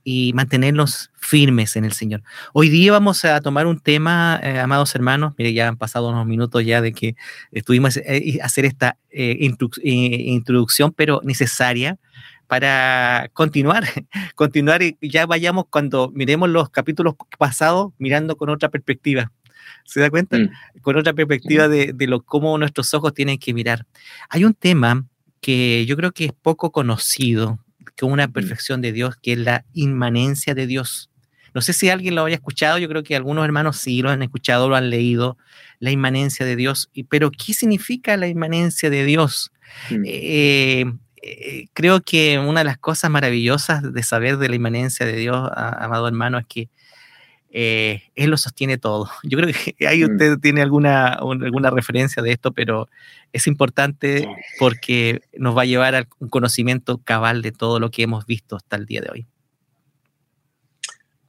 y 0.05 0.33
mantenernos 0.35 1.11
firmes 1.15 1.77
en 1.77 1.87
el 1.87 1.93
Señor. 1.93 2.23
Hoy 2.53 2.69
día 2.69 2.93
vamos 2.93 3.25
a 3.25 3.41
tomar 3.41 3.67
un 3.67 3.81
tema, 3.81 4.39
eh, 4.43 4.61
amados 4.61 4.95
hermanos, 4.95 5.33
mire, 5.39 5.55
ya 5.55 5.67
han 5.67 5.79
pasado 5.79 6.11
unos 6.11 6.27
minutos 6.27 6.65
ya 6.65 6.83
de 6.83 6.93
que 6.93 7.17
estuvimos 7.51 7.97
eh, 7.97 8.39
hacer 8.43 8.67
esta 8.67 8.99
eh, 9.11 9.37
introducción, 9.41 10.93
pero 10.93 11.21
necesaria 11.25 11.97
para 12.47 13.31
continuar, 13.33 13.85
continuar 14.35 14.83
y 14.83 14.97
ya 15.01 15.25
vayamos 15.25 15.65
cuando 15.71 16.11
miremos 16.15 16.51
los 16.51 16.69
capítulos 16.69 17.15
pasados 17.39 17.93
mirando 17.99 18.37
con 18.37 18.51
otra 18.51 18.69
perspectiva. 18.69 19.33
¿Se 19.85 20.01
da 20.01 20.11
cuenta? 20.11 20.39
Mm. 20.39 20.51
Con 20.83 20.97
otra 20.97 21.13
perspectiva 21.13 21.69
de, 21.69 21.93
de, 21.93 22.07
lo 22.07 22.23
cómo 22.23 22.57
nuestros 22.59 22.93
ojos 22.95 23.15
tienen 23.15 23.39
que 23.39 23.55
mirar. 23.55 23.87
Hay 24.29 24.45
un 24.45 24.55
tema 24.55 25.07
que 25.41 25.85
yo 25.87 25.97
creo 25.97 26.13
que 26.13 26.27
es 26.27 26.33
poco 26.33 26.73
conocido 26.73 27.59
con 27.99 28.13
una 28.13 28.29
perfección 28.29 28.81
de 28.81 28.93
Dios 28.93 29.17
que 29.23 29.33
es 29.33 29.39
la 29.39 29.65
inmanencia 29.73 30.55
de 30.55 30.67
Dios. 30.67 31.11
No 31.55 31.61
sé 31.61 31.73
si 31.73 31.89
alguien 31.89 32.17
lo 32.17 32.25
haya 32.25 32.35
escuchado, 32.35 32.79
yo 32.79 32.89
creo 32.89 33.05
que 33.05 33.15
algunos 33.15 33.45
hermanos 33.45 33.77
sí 33.77 34.03
lo 34.03 34.11
han 34.11 34.23
escuchado, 34.23 34.69
lo 34.69 34.75
han 34.75 34.91
leído, 34.91 35.39
la 35.79 35.93
inmanencia 35.93 36.45
de 36.45 36.57
Dios. 36.57 36.91
Pero, 37.09 37.31
¿qué 37.31 37.55
significa 37.55 38.17
la 38.17 38.27
inmanencia 38.27 38.91
de 38.91 39.05
Dios? 39.05 39.53
Mm. 39.89 40.03
Eh, 40.05 40.85
eh, 41.23 41.67
creo 41.73 42.01
que 42.01 42.41
una 42.41 42.61
de 42.61 42.65
las 42.65 42.79
cosas 42.79 43.09
maravillosas 43.09 43.93
de 43.93 44.03
saber 44.03 44.37
de 44.39 44.49
la 44.49 44.57
inmanencia 44.57 45.07
de 45.07 45.17
Dios, 45.17 45.49
amado 45.55 46.09
hermano, 46.09 46.39
es 46.39 46.47
que 46.47 46.69
eh, 47.57 48.03
Él 48.17 48.31
lo 48.31 48.37
sostiene 48.37 48.79
todo. 48.79 49.09
Yo 49.23 49.39
creo 49.39 49.55
que 49.55 49.87
ahí 49.87 50.03
mm. 50.03 50.13
usted 50.13 50.39
tiene 50.41 50.61
alguna, 50.61 51.07
alguna 51.13 51.71
referencia 51.71 52.21
de 52.21 52.33
esto, 52.33 52.53
pero 52.53 52.89
es 53.33 53.47
importante 53.47 54.29
porque 54.59 55.21
nos 55.39 55.57
va 55.57 55.63
a 55.63 55.67
llevar 55.67 55.95
a 55.95 56.09
un 56.19 56.29
conocimiento 56.29 56.99
cabal 56.99 57.43
de 57.43 57.53
todo 57.53 57.79
lo 57.79 57.91
que 57.91 58.03
hemos 58.03 58.27
visto 58.27 58.57
hasta 58.57 58.77
el 58.77 58.87
día 58.87 59.03
de 59.03 59.11
hoy. 59.13 59.27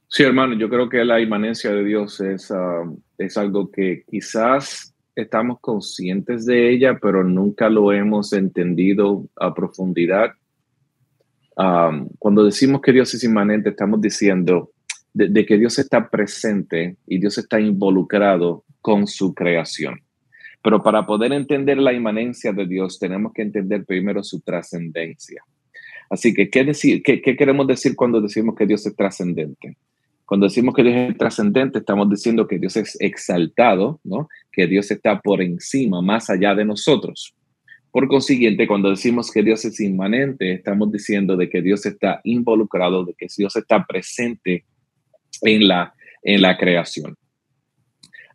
Sí, 0.08 0.24
hermano, 0.24 0.54
yo 0.54 0.68
creo 0.68 0.88
que 0.88 1.04
la 1.04 1.20
inmanencia 1.20 1.70
de 1.70 1.84
Dios 1.84 2.20
es, 2.20 2.50
ah, 2.50 2.84
es 3.18 3.36
algo 3.36 3.70
que 3.70 4.02
quizás 4.10 4.94
estamos 5.14 5.60
conscientes 5.60 6.44
de 6.44 6.70
ella, 6.70 6.98
pero 7.00 7.22
nunca 7.22 7.68
lo 7.68 7.92
hemos 7.92 8.32
entendido 8.32 9.26
a 9.36 9.54
profundidad. 9.54 10.32
Ah, 11.56 11.92
cuando 12.18 12.44
decimos 12.44 12.80
que 12.80 12.92
Dios 12.92 13.14
es 13.14 13.22
inmanente, 13.22 13.68
estamos 13.68 14.00
diciendo 14.00 14.72
de, 15.16 15.46
que 15.46 15.56
Dios 15.56 15.78
está 15.78 16.10
presente 16.10 16.96
y 17.06 17.18
Dios 17.18 17.38
está 17.38 17.58
involucrado 17.58 18.64
con 18.82 19.06
su 19.06 19.34
creación. 19.34 20.02
Pero 20.62 20.82
para 20.82 21.06
poder 21.06 21.32
entender 21.32 21.78
la 21.78 21.94
inmanencia 21.94 22.52
de 22.52 22.66
Dios, 22.66 22.98
tenemos 22.98 23.32
que 23.32 23.42
entender 23.42 23.86
primero 23.86 24.22
su 24.22 24.40
trascendencia. 24.40 25.42
Así 26.10 26.34
que, 26.34 26.50
¿qué, 26.50 26.64
decir, 26.64 27.02
qué, 27.02 27.20
queremos 27.22 27.66
decir 27.66 27.96
cuando 27.96 28.20
decimos 28.20 28.54
que 28.54 28.66
Dios 28.66 28.84
es 28.84 28.94
trascendente? 28.94 29.76
Cuando 30.26 30.46
decimos 30.46 30.74
que 30.74 30.82
Dios 30.82 30.96
es 31.10 31.16
trascendente, 31.16 31.78
estamos 31.78 32.10
diciendo 32.10 32.46
que 32.46 32.58
Dios 32.58 32.76
es 32.76 32.96
exaltado, 33.00 34.00
¿no? 34.04 34.28
que 34.52 34.66
Dios 34.66 34.90
está 34.90 35.20
por 35.20 35.40
encima, 35.40 36.02
más 36.02 36.28
allá 36.28 36.54
de 36.54 36.64
nosotros. 36.64 37.34
Por 37.90 38.06
consiguiente, 38.08 38.66
cuando 38.66 38.90
decimos 38.90 39.30
que 39.30 39.42
Dios 39.42 39.64
es 39.64 39.80
inmanente, 39.80 40.52
estamos 40.52 40.92
diciendo 40.92 41.36
de 41.36 41.48
que 41.48 41.62
Dios 41.62 41.86
está 41.86 42.20
involucrado, 42.24 43.04
de 43.04 43.14
que 43.14 43.26
Dios 43.34 43.56
está 43.56 43.86
presente 43.86 44.64
en 45.42 45.68
la, 45.68 45.94
en 46.22 46.42
la 46.42 46.56
creación. 46.56 47.16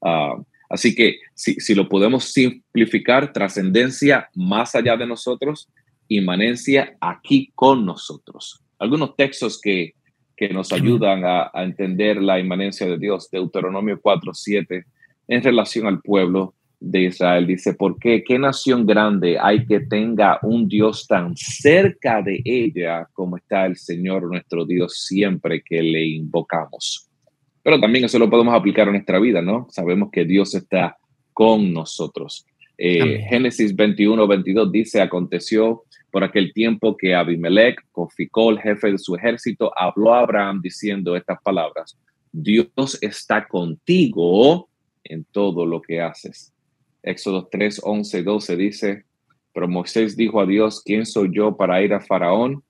Ah, 0.02 0.36
así 0.70 0.96
que 0.96 1.20
si, 1.36 1.56
si, 1.56 1.76
lo 1.76 1.88
podemos 1.88 2.26
simplificar, 2.26 3.34
trascendencia 3.34 4.30
más 4.36 4.76
allá 4.76 4.98
de 4.98 5.08
nosotros, 5.08 5.70
inmanencia 6.08 6.98
aquí 7.00 7.52
con 7.56 7.86
nosotros. 7.86 8.62
Algunos 8.80 9.16
textos 9.16 9.60
que, 9.62 9.94
que 10.36 10.50
nos 10.50 10.72
ayudan 10.74 11.24
a, 11.24 11.52
a, 11.54 11.64
entender 11.64 12.22
la 12.22 12.40
inmanencia 12.40 12.88
de 12.88 12.98
Dios, 12.98 13.30
Deuteronomio 13.30 14.00
4, 14.02 14.34
7, 14.34 14.86
en 15.28 15.44
relación 15.44 15.88
al 15.88 16.02
pueblo 16.02 16.56
de 16.82 17.04
Israel. 17.04 17.48
Dice, 17.48 17.76
¿por 17.76 17.98
qué? 17.98 18.24
¿Qué 18.24 18.38
nación 18.38 18.86
grande 18.86 19.38
hay 19.40 19.66
que 19.66 19.82
tenga 19.82 20.40
un 20.42 20.68
Dios 20.68 21.08
tan 21.08 21.38
cerca 21.38 22.22
de 22.22 22.42
ella 22.44 23.08
como 23.14 23.38
está 23.38 23.68
el 23.68 23.78
Señor 23.78 24.24
nuestro 24.24 24.66
Dios 24.66 25.06
siempre 25.06 25.62
que 25.62 25.82
le 25.82 26.06
invocamos? 26.06 27.08
Pero 27.64 27.80
también 27.80 28.06
eso 28.06 28.18
lo 28.18 28.30
podemos 28.30 28.56
aplicar 28.56 28.90
a 28.90 28.92
nuestra 28.92 29.20
vida, 29.20 29.42
¿no? 29.42 29.68
Sabemos 29.70 30.10
que 30.12 30.26
Dios 30.26 30.56
está 30.56 30.98
con 31.32 31.72
nosotros. 31.72 32.46
Eh, 32.78 33.20
Génesis 33.30 33.76
21, 33.76 34.28
22 34.28 34.72
dice, 34.72 35.02
aconteció 35.02 35.84
por 36.10 36.24
aquel 36.24 36.52
tiempo 36.52 36.98
que 36.98 37.14
Abimelech, 37.14 37.80
el 38.50 38.60
jefe 38.60 38.92
de 38.92 38.98
su 38.98 39.16
ejército, 39.16 39.72
habló 39.78 40.16
a 40.16 40.22
Abraham 40.22 40.62
diciendo 40.64 41.16
estas 41.16 41.40
palabras, 41.44 41.96
Dios 42.32 42.98
está 43.02 43.48
contigo 43.48 44.68
en 45.04 45.26
todo 45.26 45.66
lo 45.66 45.80
que 45.80 46.02
haces. 46.02 46.52
Éxodo 47.04 47.48
3, 47.52 47.82
11, 47.84 48.24
12 48.24 48.56
dice, 48.56 49.06
pero 49.54 49.68
Moisés 49.68 50.16
dijo 50.16 50.40
a 50.40 50.46
Dios, 50.46 50.82
¿quién 50.84 51.06
soy 51.06 51.30
yo 51.34 51.56
para 51.58 51.82
ir 51.82 51.94
a 51.94 52.00
Faraón 52.00 52.64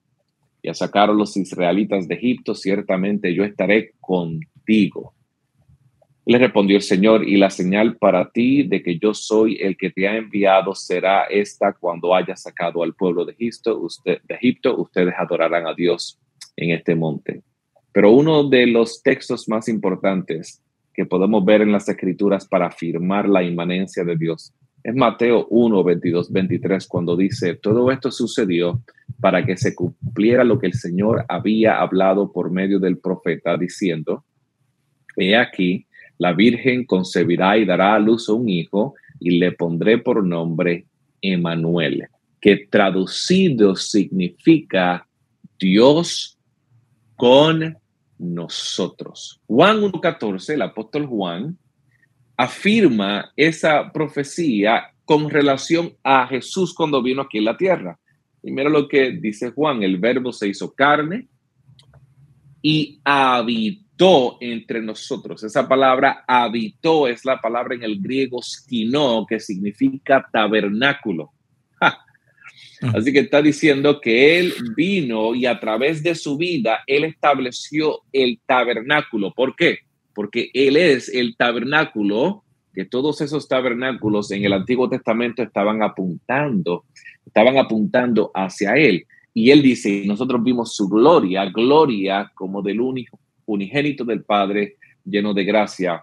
y 0.62 0.68
a 0.68 0.74
sacar 0.74 1.08
los 1.10 1.36
israelitas 1.36 2.08
de 2.08 2.14
Egipto? 2.14 2.54
Ciertamente 2.54 3.34
yo 3.34 3.44
estaré 3.44 3.92
contigo. 4.00 5.14
Le 6.24 6.38
respondió 6.38 6.76
el 6.76 6.82
Señor, 6.82 7.28
y 7.28 7.36
la 7.36 7.50
señal 7.50 7.96
para 7.96 8.30
ti 8.30 8.62
de 8.62 8.80
que 8.80 8.96
yo 8.96 9.12
soy 9.12 9.56
el 9.60 9.76
que 9.76 9.90
te 9.90 10.06
ha 10.06 10.16
enviado 10.16 10.72
será 10.74 11.24
esta 11.24 11.72
cuando 11.72 12.14
haya 12.14 12.36
sacado 12.36 12.84
al 12.84 12.94
pueblo 12.94 13.24
de 13.24 13.32
Egipto, 13.32 13.76
usted, 13.78 14.20
de 14.22 14.34
Egipto, 14.36 14.80
ustedes 14.80 15.14
adorarán 15.18 15.66
a 15.66 15.74
Dios 15.74 16.20
en 16.56 16.70
este 16.70 16.94
monte. 16.94 17.42
Pero 17.92 18.12
uno 18.12 18.48
de 18.48 18.68
los 18.68 19.02
textos 19.02 19.48
más 19.48 19.68
importantes 19.68 20.62
que 20.94 21.06
podemos 21.06 21.44
ver 21.44 21.62
en 21.62 21.72
las 21.72 21.88
escrituras 21.88 22.46
para 22.46 22.66
afirmar 22.66 23.28
la 23.28 23.42
inmanencia 23.42 24.04
de 24.04 24.16
Dios. 24.16 24.52
Es 24.82 24.94
Mateo 24.94 25.46
1, 25.48 25.84
22, 25.84 26.32
23, 26.32 26.86
cuando 26.88 27.16
dice, 27.16 27.54
todo 27.54 27.90
esto 27.90 28.10
sucedió 28.10 28.82
para 29.20 29.44
que 29.46 29.56
se 29.56 29.74
cumpliera 29.74 30.42
lo 30.42 30.58
que 30.58 30.66
el 30.66 30.74
Señor 30.74 31.24
había 31.28 31.80
hablado 31.80 32.32
por 32.32 32.50
medio 32.50 32.80
del 32.80 32.98
profeta, 32.98 33.56
diciendo, 33.56 34.24
he 35.16 35.36
aquí, 35.36 35.86
la 36.18 36.32
Virgen 36.32 36.84
concebirá 36.84 37.56
y 37.58 37.64
dará 37.64 37.94
a 37.94 37.98
luz 37.98 38.28
a 38.28 38.32
un 38.32 38.48
hijo 38.48 38.94
y 39.20 39.38
le 39.38 39.52
pondré 39.52 39.98
por 39.98 40.24
nombre 40.24 40.86
Emanuel, 41.20 42.08
que 42.40 42.66
traducido 42.68 43.76
significa 43.76 45.06
Dios 45.58 46.38
con 47.14 47.76
nosotros. 48.22 49.40
Juan 49.46 49.80
1.14, 49.80 50.54
el 50.54 50.62
apóstol 50.62 51.06
Juan, 51.06 51.58
afirma 52.36 53.32
esa 53.36 53.92
profecía 53.92 54.92
con 55.04 55.28
relación 55.28 55.94
a 56.02 56.26
Jesús 56.26 56.72
cuando 56.74 57.02
vino 57.02 57.22
aquí 57.22 57.38
en 57.38 57.44
la 57.44 57.56
tierra. 57.56 57.98
Y 58.42 58.50
mira 58.50 58.70
lo 58.70 58.88
que 58.88 59.12
dice 59.12 59.50
Juan, 59.50 59.82
el 59.82 59.98
verbo 59.98 60.32
se 60.32 60.48
hizo 60.48 60.72
carne 60.72 61.28
y 62.60 63.00
habitó 63.04 64.38
entre 64.40 64.80
nosotros. 64.80 65.42
Esa 65.44 65.68
palabra 65.68 66.24
habitó 66.26 67.06
es 67.06 67.24
la 67.24 67.40
palabra 67.40 67.74
en 67.74 67.82
el 67.82 68.00
griego 68.00 68.40
skino, 68.42 69.26
que 69.26 69.38
significa 69.38 70.26
tabernáculo. 70.32 71.32
Así 72.94 73.12
que 73.12 73.20
está 73.20 73.40
diciendo 73.40 74.00
que 74.00 74.38
Él 74.38 74.54
vino 74.76 75.34
y 75.34 75.46
a 75.46 75.60
través 75.60 76.02
de 76.02 76.14
su 76.14 76.36
vida, 76.36 76.80
Él 76.86 77.04
estableció 77.04 78.00
el 78.12 78.40
tabernáculo. 78.44 79.32
¿Por 79.32 79.54
qué? 79.54 79.78
Porque 80.14 80.50
Él 80.52 80.76
es 80.76 81.08
el 81.08 81.36
tabernáculo, 81.36 82.42
que 82.74 82.84
todos 82.84 83.20
esos 83.20 83.48
tabernáculos 83.48 84.30
en 84.30 84.44
el 84.44 84.52
Antiguo 84.52 84.88
Testamento 84.88 85.42
estaban 85.42 85.82
apuntando, 85.82 86.84
estaban 87.24 87.58
apuntando 87.58 88.30
hacia 88.34 88.74
Él. 88.76 89.06
Y 89.34 89.50
Él 89.50 89.62
dice, 89.62 90.02
nosotros 90.06 90.42
vimos 90.42 90.74
su 90.74 90.88
gloria, 90.88 91.44
gloria 91.46 92.30
como 92.34 92.62
del 92.62 92.80
único, 92.80 93.18
unigénito 93.46 94.04
del 94.04 94.24
Padre, 94.24 94.76
lleno 95.04 95.34
de 95.34 95.44
gracia 95.44 96.02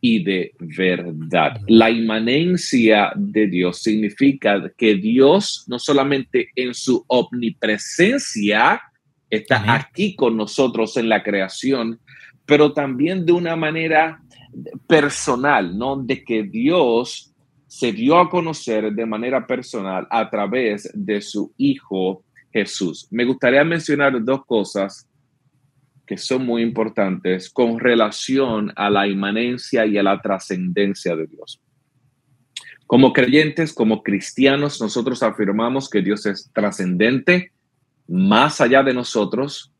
y 0.00 0.22
de 0.22 0.52
verdad. 0.58 1.60
La 1.66 1.90
inmanencia 1.90 3.12
de 3.16 3.46
Dios 3.46 3.82
significa 3.82 4.70
que 4.76 4.94
Dios 4.94 5.64
no 5.66 5.78
solamente 5.78 6.50
en 6.54 6.74
su 6.74 7.04
omnipresencia 7.08 8.82
está 9.30 9.74
aquí 9.74 10.14
con 10.14 10.36
nosotros 10.36 10.96
en 10.96 11.08
la 11.08 11.22
creación, 11.22 11.98
pero 12.44 12.72
también 12.72 13.26
de 13.26 13.32
una 13.32 13.56
manera 13.56 14.22
personal, 14.86 15.76
¿no? 15.76 15.96
De 15.96 16.22
que 16.24 16.44
Dios 16.44 17.32
se 17.66 17.92
dio 17.92 18.18
a 18.18 18.30
conocer 18.30 18.92
de 18.92 19.06
manera 19.06 19.46
personal 19.46 20.06
a 20.10 20.30
través 20.30 20.90
de 20.94 21.20
su 21.20 21.52
Hijo 21.56 22.22
Jesús. 22.52 23.08
Me 23.10 23.24
gustaría 23.24 23.64
mencionar 23.64 24.24
dos 24.24 24.46
cosas 24.46 25.08
que 26.06 26.16
son 26.16 26.46
muy 26.46 26.62
importantes 26.62 27.50
con 27.50 27.80
relación 27.80 28.72
a 28.76 28.88
la 28.90 29.08
inmanencia 29.08 29.84
y 29.86 29.98
a 29.98 30.02
la 30.02 30.20
trascendencia 30.20 31.16
de 31.16 31.26
Dios. 31.26 31.60
Como 32.86 33.12
creyentes, 33.12 33.72
como 33.72 34.02
cristianos, 34.02 34.80
nosotros 34.80 35.22
afirmamos 35.22 35.90
que 35.90 36.02
Dios 36.02 36.24
es 36.26 36.50
trascendente, 36.52 37.50
más 38.06 38.60
allá 38.60 38.84
de 38.84 38.94
nosotros, 38.94 39.72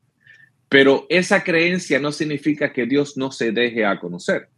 pero 0.68 1.06
esa 1.08 1.44
creencia 1.44 2.00
no 2.00 2.10
significa 2.10 2.72
que 2.72 2.86
Dios 2.86 3.16
no 3.16 3.30
se 3.30 3.52
deje 3.52 3.84
a 3.84 4.00
conocer. 4.00 4.48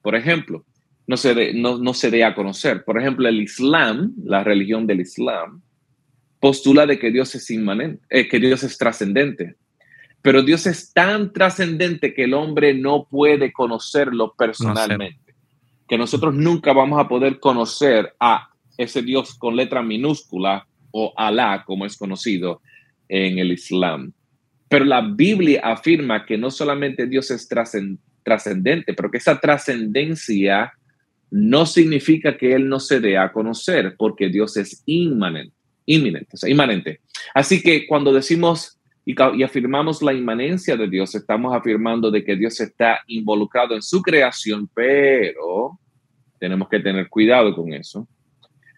Por 0.00 0.14
ejemplo, 0.14 0.64
no 1.06 1.18
se, 1.18 1.52
no, 1.52 1.94
se 1.94 2.10
dé 2.10 2.24
a 2.24 2.34
conocer. 2.34 2.84
Por 2.84 2.98
ejemplo, 2.98 3.28
el 3.28 3.42
Islam, 3.42 4.14
la 4.24 4.42
religión 4.42 4.86
del 4.86 5.00
Islam, 5.00 5.60
postula 6.40 6.86
de 6.86 6.98
que 6.98 7.10
Dios 7.10 7.34
es 7.34 7.50
inmanente, 7.50 8.02
eh, 8.08 8.28
que 8.28 8.38
Dios 8.38 8.62
es 8.62 8.78
trascendente. 8.78 9.56
Pero 10.22 10.42
Dios 10.42 10.66
es 10.66 10.92
tan 10.92 11.32
trascendente 11.32 12.12
que 12.12 12.24
el 12.24 12.34
hombre 12.34 12.74
no 12.74 13.06
puede 13.08 13.52
conocerlo 13.52 14.34
personalmente. 14.36 15.34
Que 15.88 15.96
nosotros 15.96 16.34
nunca 16.34 16.72
vamos 16.72 17.00
a 17.00 17.08
poder 17.08 17.38
conocer 17.40 18.14
a 18.20 18.50
ese 18.76 19.02
Dios 19.02 19.34
con 19.34 19.56
letra 19.56 19.82
minúscula 19.82 20.66
o 20.90 21.12
Alá, 21.16 21.64
como 21.66 21.86
es 21.86 21.96
conocido, 21.96 22.60
en 23.08 23.38
el 23.38 23.52
Islam. 23.52 24.12
Pero 24.68 24.84
la 24.84 25.00
Biblia 25.00 25.62
afirma 25.64 26.26
que 26.26 26.36
no 26.36 26.50
solamente 26.50 27.06
Dios 27.06 27.30
es 27.30 27.48
trascendente, 27.48 28.92
pero 28.94 29.10
que 29.10 29.18
esa 29.18 29.40
trascendencia 29.40 30.72
no 31.30 31.64
significa 31.64 32.36
que 32.36 32.54
Él 32.54 32.68
no 32.68 32.80
se 32.80 33.00
dé 33.00 33.16
a 33.16 33.32
conocer, 33.32 33.94
porque 33.96 34.28
Dios 34.28 34.56
es 34.56 34.82
inmanente, 34.86 35.54
inminente, 35.86 36.36
inmanente. 36.46 37.00
Así 37.34 37.62
que 37.62 37.86
cuando 37.86 38.12
decimos 38.12 38.77
y, 39.08 39.14
y, 39.38 39.42
afirmamos 39.42 40.02
la 40.02 40.12
inmanencia 40.12 40.76
de 40.76 40.86
Dios, 40.86 41.14
estamos 41.14 41.54
afirmando 41.54 42.10
de 42.10 42.22
que 42.22 42.36
Dios 42.36 42.60
está 42.60 43.00
involucrado 43.06 43.74
en 43.74 43.80
su 43.80 44.02
creación, 44.02 44.68
pero 44.74 45.78
tenemos 46.38 46.68
que 46.68 46.78
tener 46.78 47.08
cuidado 47.08 47.54
con 47.54 47.72
eso, 47.72 48.06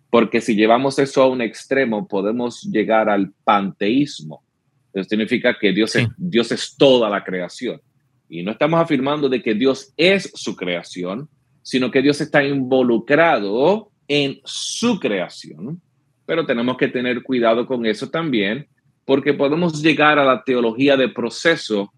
porque 0.09 0.41
si 0.41 0.55
llevamos 0.55 1.01
eso 1.01 1.23
a 1.25 1.29
un 1.29 1.43
extremo, 1.43 2.07
podemos 2.07 2.63
llegar 2.63 3.09
al 3.09 3.33
panteísmo. 3.43 4.45
Eso 4.93 5.09
significa 5.09 5.57
que 5.59 5.73
Dios, 5.73 5.97
es, 5.97 6.09
Dios 6.17 6.53
es 6.53 6.77
toda 6.77 7.11
la 7.11 7.25
creación. 7.25 7.81
Y 8.29 8.45
no 8.45 8.53
estamos 8.53 8.81
afirmando 8.81 9.29
de 9.29 9.43
que 9.43 9.55
Dios 9.55 9.93
es 9.97 10.31
su 10.35 10.55
creación, 10.55 11.29
sino 11.63 11.91
que 11.91 12.03
Dios 12.03 12.21
está 12.21 12.45
involucrado 12.45 13.91
en 14.07 14.41
su 14.45 15.01
creación. 15.01 15.83
Pero 16.25 16.47
tenemos 16.47 16.77
que 16.77 16.87
tener 16.87 17.25
cuidado 17.25 17.67
con 17.67 17.85
eso 17.85 18.09
también, 18.09 18.69
porque 19.05 19.35
podemos 19.35 19.83
llegar 19.83 20.19
a 20.19 20.25
la 20.25 20.43
teología 20.43 20.97
de 20.97 21.09
proceso 21.09 21.93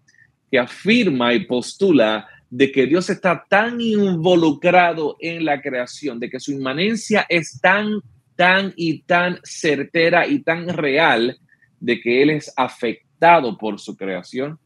que 0.49 0.59
afirma 0.59 1.33
y 1.33 1.45
postula 1.45 2.27
de 2.49 2.71
que 2.71 2.85
Dios 2.85 3.09
está 3.09 3.43
tan 3.49 3.81
involucrado 3.81 5.17
en 5.19 5.43
la 5.43 5.59
creación, 5.61 6.19
de 6.19 6.29
que 6.29 6.39
su 6.39 6.51
inmanencia 6.51 7.25
es 7.27 7.59
tan, 7.59 7.99
tan 8.35 8.73
y 8.75 9.01
tan 9.01 9.39
certera 9.43 10.27
y 10.27 10.43
tan 10.43 10.69
real, 10.69 11.39
de 11.79 11.99
que 11.99 12.21
Él 12.21 12.29
es 12.29 12.53
afectado 12.55 13.57
por 13.57 13.79
su 13.79 13.97
creación, 13.97 14.59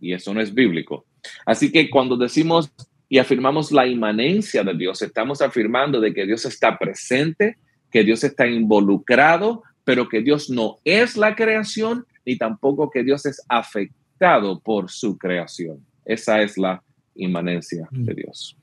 y 0.00 0.14
eso 0.14 0.32
no 0.32 0.40
es 0.40 0.54
bíblico. 0.54 1.04
Así 1.44 1.70
que 1.70 1.90
cuando 1.90 2.16
decimos 2.16 2.72
y 3.08 3.18
afirmamos 3.18 3.70
la 3.72 3.86
inmanencia 3.86 4.64
de 4.64 4.74
Dios, 4.74 5.02
estamos 5.02 5.42
afirmando 5.42 6.00
de 6.00 6.14
que 6.14 6.26
Dios 6.26 6.46
está 6.46 6.78
presente, 6.78 7.58
que 7.90 8.02
Dios 8.02 8.24
está 8.24 8.46
involucrado, 8.46 9.62
pero 9.84 10.08
que 10.08 10.22
Dios 10.22 10.50
no 10.50 10.78
es 10.84 11.16
la 11.16 11.34
creación, 11.34 12.06
ni 12.24 12.36
tampoco 12.36 12.90
que 12.90 13.04
Dios 13.04 13.26
es 13.26 13.42
afectado 13.48 14.60
por 14.60 14.90
su 14.90 15.18
creación. 15.18 15.84
Esa 16.04 16.42
es 16.42 16.58
la 16.58 16.82
inmanencia 17.14 17.86
de 17.90 18.12
mm. 18.12 18.16
Dios. 18.16 18.56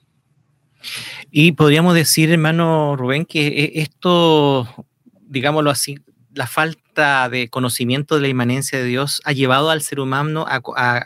Y 1.29 1.51
podríamos 1.53 1.93
decir, 1.93 2.31
hermano 2.31 2.95
Rubén, 2.95 3.25
que 3.25 3.47
e, 3.47 3.81
esto, 3.81 4.67
digámoslo 5.21 5.69
así, 5.69 5.99
la 6.33 6.47
falta 6.47 7.29
de 7.29 7.49
conocimiento 7.49 8.15
de 8.15 8.21
la 8.21 8.27
inmanencia 8.27 8.79
de 8.79 8.85
Dios 8.85 9.21
ha 9.25 9.31
llevado 9.31 9.69
al 9.69 9.81
ser 9.81 9.99
humano 9.99 10.45
a, 10.47 10.61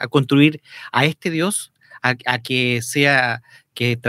construir 0.08 0.62
a 0.91 1.06
este 1.06 1.30
Dios, 1.30 1.73
a, 2.01 2.15
que 2.39 2.82
sea 2.82 3.41
que, 3.75 3.99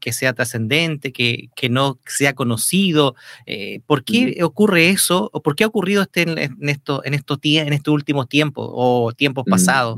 que 0.00 0.12
sea 0.12 0.32
trascendente, 0.32 1.12
que, 1.12 1.50
que, 1.54 1.68
no 1.68 1.98
sea 2.06 2.34
conocido. 2.34 3.14
Eh, 3.46 3.80
¿Por 3.86 4.02
qué 4.02 4.42
ocurre 4.42 4.88
eso? 4.88 5.30
¿O 5.32 5.42
por 5.42 5.54
qué 5.54 5.62
ha 5.62 5.68
ocurrido 5.68 6.02
este 6.02 6.22
en, 6.22 6.68
esto, 6.68 7.04
en, 7.04 7.14
estos, 7.14 7.38
en 7.42 7.72
estos 7.72 7.94
últimos 7.94 8.28
tiempos 8.28 8.68
o 8.72 9.12
tiempos 9.12 9.44
pasados? 9.48 9.96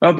Ah, 0.00 0.16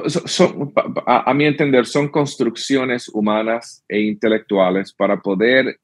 a, 1.07 1.35
mi 1.35 1.45
entender, 1.45 1.87
son 1.87 2.09
construcciones 2.09 3.09
humanas 3.09 3.85
e 3.89 4.01
intelectuales 4.01 4.93
para 4.93 5.21
poder, 5.21 5.79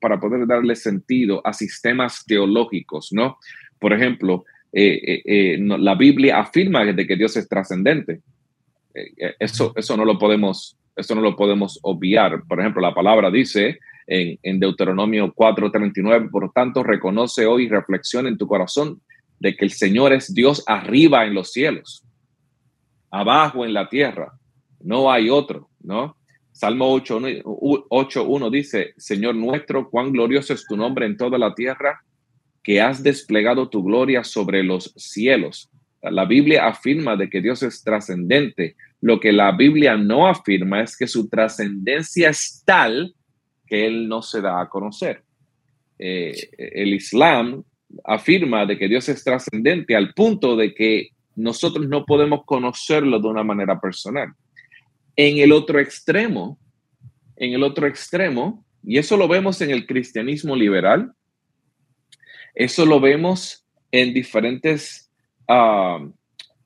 para 0.00 0.20
poder 0.20 0.46
darle 0.46 0.76
sentido 0.76 1.44
a 1.44 1.52
sistemas 1.52 2.24
teológicos, 2.24 3.08
¿no? 3.10 3.38
Por 3.80 3.92
ejemplo, 3.92 4.44
eh, 4.72 5.00
eh, 5.04 5.22
eh, 5.24 5.58
la 5.58 5.96
Biblia 5.96 6.38
afirma 6.38 6.84
de 6.84 7.06
que 7.06 7.16
Dios 7.16 7.36
es 7.36 7.48
trascendente. 7.48 8.20
Eso, 9.38 9.72
eso, 9.76 9.96
no 9.96 10.04
lo 10.04 10.18
podemos, 10.18 10.76
eso 10.96 11.14
no 11.14 11.20
lo 11.20 11.36
podemos 11.36 11.78
obviar. 11.82 12.42
Por 12.48 12.60
ejemplo, 12.60 12.82
la 12.82 12.94
palabra 12.94 13.30
dice 13.30 13.78
en, 14.06 14.38
en 14.42 14.60
Deuteronomio 14.60 15.32
4:39, 15.34 16.30
por 16.30 16.52
tanto, 16.52 16.82
reconoce 16.82 17.46
hoy 17.46 17.64
y 17.64 17.68
reflexiona 17.68 18.28
en 18.28 18.38
tu 18.38 18.46
corazón 18.46 19.00
de 19.38 19.56
que 19.56 19.64
el 19.64 19.70
Señor 19.70 20.12
es 20.12 20.34
Dios 20.34 20.62
arriba 20.66 21.24
en 21.24 21.34
los 21.34 21.52
cielos 21.52 22.04
abajo 23.10 23.64
en 23.64 23.74
la 23.74 23.88
tierra. 23.88 24.32
No 24.80 25.10
hay 25.10 25.28
otro, 25.28 25.68
¿no? 25.80 26.16
Salmo 26.52 26.94
8.1 26.96 28.50
dice, 28.50 28.94
Señor 28.96 29.34
nuestro, 29.34 29.88
cuán 29.88 30.12
glorioso 30.12 30.52
es 30.52 30.66
tu 30.66 30.76
nombre 30.76 31.06
en 31.06 31.16
toda 31.16 31.38
la 31.38 31.54
tierra, 31.54 32.02
que 32.62 32.80
has 32.80 33.02
desplegado 33.02 33.68
tu 33.68 33.82
gloria 33.82 34.24
sobre 34.24 34.62
los 34.62 34.92
cielos. 34.96 35.70
La 36.02 36.24
Biblia 36.24 36.66
afirma 36.66 37.16
de 37.16 37.28
que 37.28 37.40
Dios 37.40 37.62
es 37.62 37.82
trascendente. 37.82 38.76
Lo 39.00 39.20
que 39.20 39.32
la 39.32 39.52
Biblia 39.52 39.96
no 39.96 40.26
afirma 40.26 40.82
es 40.82 40.96
que 40.96 41.06
su 41.06 41.28
trascendencia 41.28 42.30
es 42.30 42.62
tal 42.64 43.14
que 43.66 43.86
Él 43.86 44.08
no 44.08 44.22
se 44.22 44.40
da 44.40 44.60
a 44.60 44.68
conocer. 44.68 45.22
Eh, 45.98 46.34
el 46.56 46.94
Islam 46.94 47.62
afirma 48.04 48.64
de 48.64 48.78
que 48.78 48.88
Dios 48.88 49.08
es 49.08 49.22
trascendente 49.22 49.94
al 49.94 50.14
punto 50.14 50.56
de 50.56 50.74
que 50.74 51.10
nosotros 51.36 51.86
no 51.88 52.04
podemos 52.04 52.44
conocerlo 52.44 53.18
de 53.18 53.28
una 53.28 53.42
manera 53.42 53.80
personal. 53.80 54.32
En 55.16 55.38
el 55.38 55.52
otro 55.52 55.78
extremo, 55.78 56.58
en 57.36 57.52
el 57.52 57.62
otro 57.62 57.86
extremo, 57.86 58.64
y 58.82 58.98
eso 58.98 59.16
lo 59.16 59.28
vemos 59.28 59.60
en 59.60 59.70
el 59.70 59.86
cristianismo 59.86 60.56
liberal, 60.56 61.12
eso 62.54 62.86
lo 62.86 63.00
vemos 63.00 63.66
en 63.90 64.14
diferentes, 64.14 65.09
ah, 65.50 66.06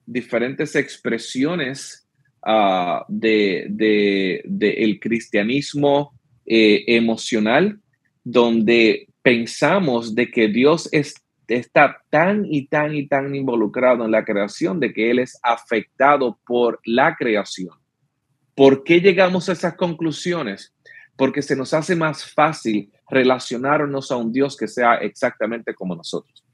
diferentes 0.07 0.77
expresiones 0.77 2.07
uh, 2.47 3.03
de, 3.09 4.42
el 4.61 5.01
cristianismo 5.01 6.12
eh, 6.47 6.85
emocional, 6.88 7.81
donde 8.23 9.09
pensamos 9.23 10.14
de 10.14 10.31
que 10.31 10.49
Dios 10.49 10.88
es 10.92 11.14
está 11.47 12.03
tan 12.11 12.47
y 12.47 12.66
tan 12.68 12.94
y 12.94 13.07
tan 13.07 13.35
involucrado 13.35 14.05
en 14.05 14.11
la 14.11 14.25
creación 14.25 14.81
de 14.81 14.92
que 14.92 15.11
Él 15.11 15.18
es 15.18 15.38
afectado 15.42 16.38
por 16.47 16.81
la 16.85 17.16
creación. 17.16 17.75
¿Por 18.55 18.85
qué 18.85 19.01
llegamos 19.01 19.49
a 19.49 19.53
esas 19.53 19.75
conclusiones? 19.75 20.73
Porque 21.16 21.42
se 21.42 21.57
nos 21.57 21.75
hace 21.75 21.97
más 21.97 22.25
fácil 22.33 22.90
relacionarnos 23.11 24.11
a 24.11 24.16
un 24.16 24.33
Dios 24.33 24.57
que 24.57 24.68
sea 24.68 24.94
exactamente 24.97 25.75
como 25.75 25.94
nosotros. 25.94 26.44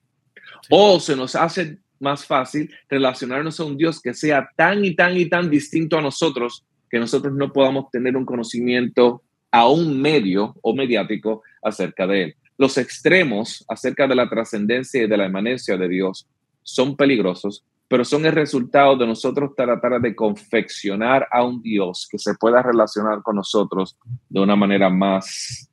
O 0.71 0.99
se 0.99 1.15
nos 1.15 1.37
hace 1.37 1.79
más 2.01 2.27
fácil 2.27 2.75
relacionarnos 2.89 3.61
a 3.61 3.65
un 3.65 3.77
Dios 3.77 4.01
que 4.01 4.15
sea 4.15 4.49
tan 4.57 4.85
y 4.85 4.95
tan 4.95 5.17
y 5.17 5.27
tan 5.27 5.51
distinto 5.51 5.99
a 5.99 6.03
nosotros 6.03 6.65
que 6.91 6.99
nosotros 6.99 7.33
no 7.35 7.53
podamos 7.53 7.91
tener 7.91 8.17
un 8.17 8.25
conocimiento 8.25 9.23
a 9.53 9.69
un 9.69 10.01
medio 10.01 10.57
o 10.63 10.75
mediático 10.75 11.43
acerca 11.63 12.07
de 12.07 12.23
él. 12.25 12.37
Los 12.59 12.77
extremos 12.79 13.65
acerca 13.69 14.07
de 14.07 14.15
la 14.15 14.29
trascendencia 14.29 15.03
y 15.03 15.09
de 15.09 15.17
la 15.17 15.27
emanencia 15.27 15.77
de 15.77 15.89
Dios 15.89 16.27
son 16.63 16.97
peligrosos, 16.97 17.65
pero 17.89 18.05
son 18.05 18.27
el 18.27 18.33
resultado 18.33 18.97
de 18.97 19.07
nosotros 19.07 19.53
tratar 19.57 20.01
de 20.01 20.15
confeccionar 20.15 21.27
a 21.31 21.45
un 21.45 21.63
Dios 21.63 22.07
que 22.11 22.19
se 22.19 22.35
pueda 22.35 22.63
relacionar 22.63 23.23
con 23.23 23.37
nosotros 23.37 23.97
de 24.29 24.41
una 24.41 24.57
manera 24.57 24.91
más, 24.91 25.69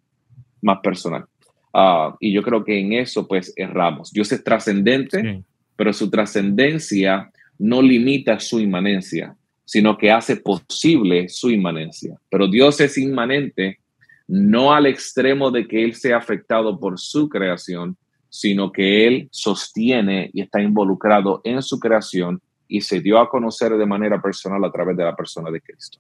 más 0.62 0.80
personal. 0.80 1.26
Ah, 1.74 2.16
y 2.20 2.34
yo 2.34 2.42
creo 2.42 2.63
que 2.63 2.80
en 2.80 2.94
eso 2.94 3.28
pues 3.28 3.54
erramos. 3.56 4.12
Dios 4.12 4.32
es 4.32 4.44
trascendente, 4.44 5.44
pero 5.78 5.94
su 5.94 6.10
trascendencia 6.10 7.32
no 7.58 7.82
limita 7.82 8.40
su 8.40 8.60
inmanencia, 8.60 9.36
sino 9.63 9.98
que 9.98 10.12
hace 10.12 10.36
posible 10.36 11.30
su 11.30 11.50
inmanencia. 11.50 12.18
Pero 12.30 12.48
Dios 12.48 12.82
es 12.82 12.98
inmanente 12.98 13.80
no 14.28 14.74
al 14.74 14.88
extremo 14.88 15.52
de 15.52 15.66
que 15.68 15.86
Él 15.86 15.96
sea 15.96 16.18
afectado 16.18 16.78
por 16.80 17.00
su 17.00 17.30
creación, 17.30 17.96
sino 18.30 18.72
que 18.72 19.08
Él 19.08 19.30
sostiene 19.32 20.30
y 20.34 20.42
está 20.42 20.62
involucrado 20.62 21.40
en 21.46 21.62
su 21.62 21.80
creación 21.80 22.42
y 22.68 22.82
se 22.82 23.00
dio 23.00 23.20
a 23.20 23.30
conocer 23.30 23.78
de 23.78 23.86
manera 23.86 24.22
personal 24.22 24.63
a 24.66 24.72
través 24.72 24.98
de 24.98 25.06
la 25.06 25.16
persona 25.16 25.50
de 25.50 25.62
Cristo. 25.62 26.00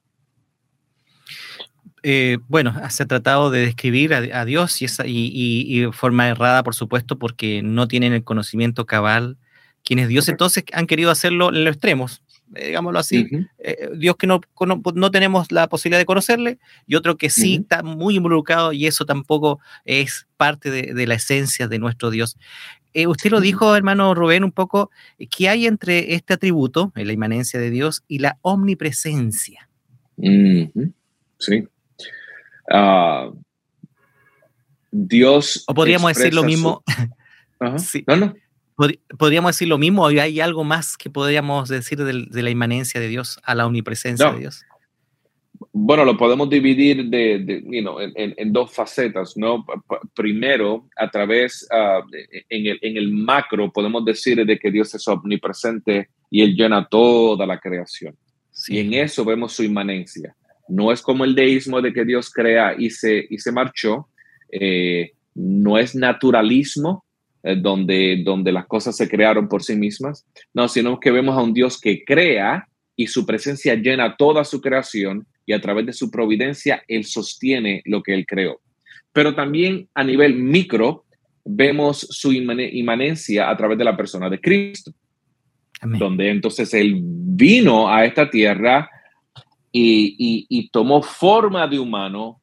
Eh, 2.03 2.37
bueno, 2.47 2.73
se 2.89 3.03
ha 3.03 3.05
tratado 3.05 3.49
de 3.49 3.61
describir 3.61 4.13
a, 4.13 4.45
Dios 4.45 4.81
y, 4.81 4.85
esa, 4.85 5.03
forma 5.93 6.27
errada, 6.27 6.63
por 6.63 6.75
supuesto, 6.75 7.17
porque 7.17 7.61
no 7.63 7.87
tienen 7.87 8.13
el 8.13 8.23
conocimiento 8.23 8.85
cabal 8.85 9.37
quienes 9.87 10.09
Dios 10.09 10.27
entonces 10.27 10.65
han 10.73 10.85
querido 10.85 11.11
hacerlo 11.11 11.47
en 11.47 11.63
los 11.63 11.73
extremos, 11.73 12.21
eh, 12.55 12.67
digámoslo 12.67 12.99
así, 12.99 13.25
eh, 13.59 13.89
Dios 13.95 14.17
que 14.17 14.27
no, 14.27 14.41
no, 14.95 15.11
tenemos 15.11 15.49
la 15.49 15.69
posibilidad 15.69 15.99
de 15.99 16.05
conocerle 16.05 16.59
y 16.85 16.95
otro 16.95 17.15
que 17.15 17.29
sí 17.29 17.59
está 17.61 17.83
muy 17.83 18.17
involucrado 18.17 18.73
y 18.73 18.85
eso 18.85 19.05
tampoco 19.05 19.61
es 19.85 20.27
parte 20.35 20.71
de, 20.71 21.07
la 21.07 21.13
esencia 21.13 21.69
de 21.69 21.79
nuestro 21.79 22.09
Dios. 22.09 22.37
Eh, 22.93 23.07
usted 23.07 23.31
lo 23.31 23.39
dijo, 23.39 23.77
hermano 23.77 24.13
Rubén, 24.13 24.43
un 24.43 24.51
poco, 24.51 24.91
¿qué 25.29 25.47
hay 25.47 25.67
entre 25.67 26.15
este 26.15 26.33
atributo, 26.33 26.91
la 26.93 27.13
inmanencia 27.13 27.57
de 27.57 27.69
Dios, 27.69 28.03
y 28.09 28.19
la 28.19 28.39
omnipresencia? 28.41 29.69
Sí. 30.17 31.65
Ah, 32.69 33.31
Dios. 34.91 35.63
O 35.65 35.73
podríamos 35.73 36.13
decir 36.13 36.33
lo 36.33 36.43
mismo. 36.43 36.83
No, 38.05 38.15
no. 38.15 38.35
¿Podríamos 39.17 39.49
decir 39.49 39.67
lo 39.67 39.77
mismo? 39.77 40.05
¿Hay 40.05 40.39
algo 40.39 40.63
más 40.63 40.97
que 40.97 41.09
podríamos 41.09 41.67
decir 41.69 41.97
de, 42.03 42.43
la 42.43 42.49
inmanencia 42.49 43.01
de 43.01 43.07
Dios 43.07 43.39
a 43.43 43.55
la 43.55 43.65
omnipresencia 43.65 44.31
de 44.31 44.39
Dios? 44.39 44.63
Bueno, 45.71 46.05
lo 46.05 46.15
podemos 46.15 46.47
dividir 46.49 47.05
de, 47.05 47.63
en, 48.15 48.53
dos 48.53 48.71
facetas, 48.71 49.35
¿no? 49.35 49.65
Primero, 50.13 50.87
a 50.95 51.09
través, 51.09 51.67
uh, 51.71 52.05
en, 52.49 52.67
el, 52.67 52.79
en 52.83 52.97
el 52.97 53.11
macro, 53.11 53.71
podemos 53.71 54.05
decir 54.05 54.45
de 54.45 54.59
que 54.59 54.69
Dios 54.69 54.93
es 54.93 55.07
omnipresente 55.07 56.09
y 56.29 56.43
Él 56.43 56.55
llena 56.55 56.87
toda 56.87 57.47
la 57.47 57.59
creación. 57.59 58.15
Y 58.67 58.79
en 58.79 58.93
eso 58.93 59.25
vemos 59.25 59.53
su 59.53 59.63
inmanencia. 59.63 60.35
No 60.67 60.91
es 60.91 61.01
como 61.01 61.25
el 61.25 61.33
deísmo 61.33 61.81
de 61.81 61.93
que 61.93 62.05
Dios 62.05 62.29
crea 62.29 62.75
y 62.77 62.91
se, 62.91 63.25
y 63.29 63.39
se 63.39 63.51
marchó. 63.51 64.09
Eh, 64.51 65.13
no 65.33 65.77
es 65.77 65.95
naturalismo, 65.95 67.05
eh, 67.47 67.55
donde, 67.55 68.21
donde 68.25 68.51
las 68.51 68.67
cosas 68.67 68.97
se 68.97 69.07
crearon 69.07 69.47
por 69.47 69.63
sí 69.63 69.75
mismas. 69.75 70.25
No, 70.53 70.67
sino 70.67 70.99
que 70.99 71.11
vemos 71.11 71.37
a 71.37 71.41
un 71.41 71.53
Dios 71.53 71.79
que 71.79 72.03
crea 72.03 72.67
y 72.95 73.07
su 73.07 73.25
presencia 73.25 73.75
llena 73.75 74.17
toda 74.17 74.43
su 74.43 74.59
creación 74.59 75.25
y 75.45 75.53
a 75.53 75.61
través 75.61 75.85
de 75.85 75.93
su 75.93 76.11
providencia 76.11 76.83
Él 76.87 77.05
sostiene 77.05 77.81
lo 77.85 78.03
que 78.03 78.13
Él 78.13 78.25
creó. 78.25 78.59
Pero 79.13 79.33
también 79.33 79.87
a 79.93 80.03
nivel 80.03 80.35
micro 80.35 81.05
vemos 81.45 81.99
su 82.09 82.33
inmanencia 82.33 83.49
a 83.49 83.55
través 83.55 83.77
de 83.77 83.85
la 83.85 83.95
persona 83.95 84.29
de 84.29 84.41
Cristo, 84.41 84.91
donde 85.81 86.29
entonces 86.29 86.73
Él 86.73 86.99
vino 87.01 87.87
a 87.89 88.03
esta 88.03 88.29
tierra 88.29 88.89
y, 89.71 90.69
tomó 90.71 91.01
forma 91.01 91.67
de 91.67 91.79
humano 91.79 92.41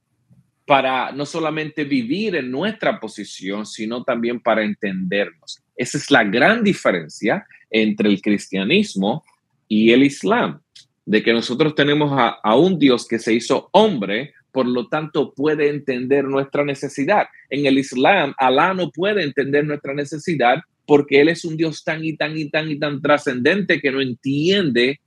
para 0.67 1.13
no 1.13 1.27
solamente 1.27 1.85
vivir 1.85 2.37
en 2.37 2.51
nuestra 2.51 2.99
posición, 2.99 3.67
sino 3.67 4.03
también 4.03 4.41
para 4.41 4.65
entendernos. 4.65 5.63
Esa 5.77 5.99
es 5.99 6.11
la 6.11 6.25
gran 6.25 6.65
diferencia 6.65 7.47
entre 7.71 8.09
el 8.09 8.23
cristianismo 8.23 9.23
y 9.69 9.91
el 9.91 10.05
islam, 10.05 10.61
de 11.05 11.23
que 11.23 11.33
nosotros 11.33 11.75
tenemos 11.75 12.11
a, 12.15 12.57
un 12.57 12.79
Dios 12.79 13.07
que 13.07 13.19
se 13.19 13.35
hizo 13.35 13.69
hombre, 13.73 14.33
por 14.53 14.67
lo 14.67 14.89
tanto 14.89 15.35
puede 15.35 15.69
entender 15.69 16.25
nuestra 16.25 16.65
necesidad. 16.65 17.27
En 17.51 17.67
el 17.67 17.79
islam, 17.79 18.35
Alá 18.39 18.73
no 18.73 18.91
puede 18.91 19.23
entender 19.23 19.67
nuestra 19.67 19.93
necesidad 19.93 20.61
porque 20.87 21.21
Él 21.21 21.29
es 21.29 21.45
un 21.45 21.57
Dios 21.57 21.83
tan 21.83 22.05
y 22.05 22.17
tan 22.17 22.37
y 22.37 22.49
tan 22.51 22.71
y 22.71 22.79
tan 22.79 23.03
trascendente 23.03 23.81
que 23.81 23.91
no 23.91 24.01
entiende 24.01 25.01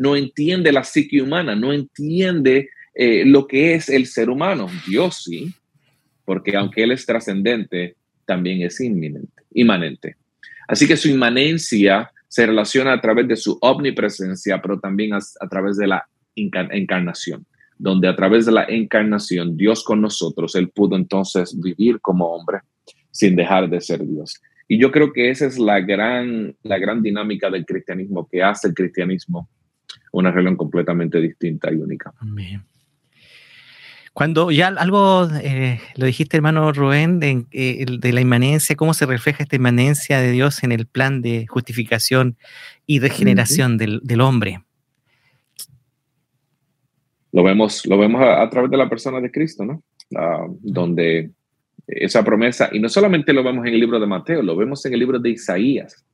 no 0.00 0.16
entiende 0.16 0.72
la 0.72 0.82
psique 0.82 1.20
humana, 1.20 1.54
no 1.54 1.72
entiende 1.72 2.70
eh, 2.94 3.24
lo 3.24 3.46
que 3.46 3.74
es 3.74 3.88
el 3.88 4.06
ser 4.06 4.30
humano. 4.30 4.68
Dios 4.86 5.22
sí, 5.24 5.54
porque 6.24 6.56
aunque 6.56 6.82
Él 6.82 6.92
es 6.92 7.06
trascendente, 7.06 7.96
también 8.24 8.62
es 8.62 8.80
inminente, 8.80 9.42
inmanente. 9.52 10.16
Así 10.68 10.86
que 10.86 10.96
su 10.96 11.08
inmanencia 11.08 12.10
se 12.28 12.46
relaciona 12.46 12.92
a 12.92 13.00
través 13.00 13.26
de 13.26 13.36
su 13.36 13.58
omnipresencia, 13.60 14.62
pero 14.62 14.78
también 14.78 15.12
a, 15.14 15.48
través 15.48 15.76
de 15.76 15.88
la 15.88 16.06
encarnación, 16.36 17.44
donde 17.76 18.06
a 18.06 18.14
través 18.14 18.46
de 18.46 18.52
la 18.52 18.64
encarnación, 18.68 19.56
Dios 19.56 19.82
con 19.82 20.00
nosotros, 20.00 20.54
Él 20.54 20.68
pudo 20.68 20.94
entonces 20.94 21.60
vivir 21.60 22.00
como 22.00 22.26
hombre 22.26 22.60
sin 23.10 23.34
dejar 23.34 23.68
de 23.68 23.80
ser 23.80 24.06
Dios. 24.06 24.40
Y 24.68 24.80
yo 24.80 24.92
creo 24.92 25.12
que 25.12 25.30
esa 25.30 25.46
es 25.46 25.58
la 25.58 25.80
gran, 25.80 26.54
la 26.62 26.78
gran 26.78 27.02
dinámica 27.02 27.50
del 27.50 27.66
cristianismo, 27.66 28.28
que 28.30 28.40
hace 28.40 28.68
el 28.68 28.74
cristianismo 28.74 29.48
una 30.12 30.30
religión 30.30 30.56
completamente 30.56 31.20
distinta 31.20 31.72
y 31.72 31.76
única. 31.76 32.14
Cuando 34.12 34.50
ya 34.50 34.68
algo 34.68 35.28
eh, 35.42 35.80
lo 35.96 36.06
dijiste, 36.06 36.36
hermano 36.36 36.72
Rubén, 36.72 37.20
de, 37.20 37.44
eh, 37.52 37.86
de, 37.88 38.12
la 38.12 38.20
inmanencia, 38.20 38.76
cómo 38.76 38.92
se 38.92 39.06
refleja 39.06 39.42
esta 39.42 39.56
inmanencia 39.56 40.20
de 40.20 40.32
Dios 40.32 40.62
en 40.62 40.72
el 40.72 40.86
plan 40.86 41.22
de 41.22 41.46
justificación 41.46 42.36
y 42.86 42.98
regeneración 42.98 43.78
del, 43.78 44.00
del, 44.02 44.20
hombre. 44.20 44.62
Lo 47.32 47.44
vemos, 47.44 47.86
lo 47.86 47.96
vemos 47.96 48.20
a, 48.22 48.48
través 48.50 48.70
de 48.70 48.76
la 48.76 48.88
persona 48.88 49.20
de 49.20 49.30
Cristo, 49.30 49.64
¿no? 49.64 49.82
Ah, 50.16 50.46
donde 50.60 51.30
esa 51.86 52.24
promesa, 52.24 52.68
y 52.72 52.80
no 52.80 52.88
solamente 52.88 53.32
lo 53.32 53.44
vemos 53.44 53.64
en 53.66 53.74
el 53.74 53.80
libro 53.80 54.00
de 54.00 54.06
Mateo, 54.06 54.42
lo 54.42 54.56
vemos 54.56 54.84
en 54.86 54.92
el 54.92 54.98
libro 54.98 55.20
de 55.20 55.30
Isaías, 55.30 56.04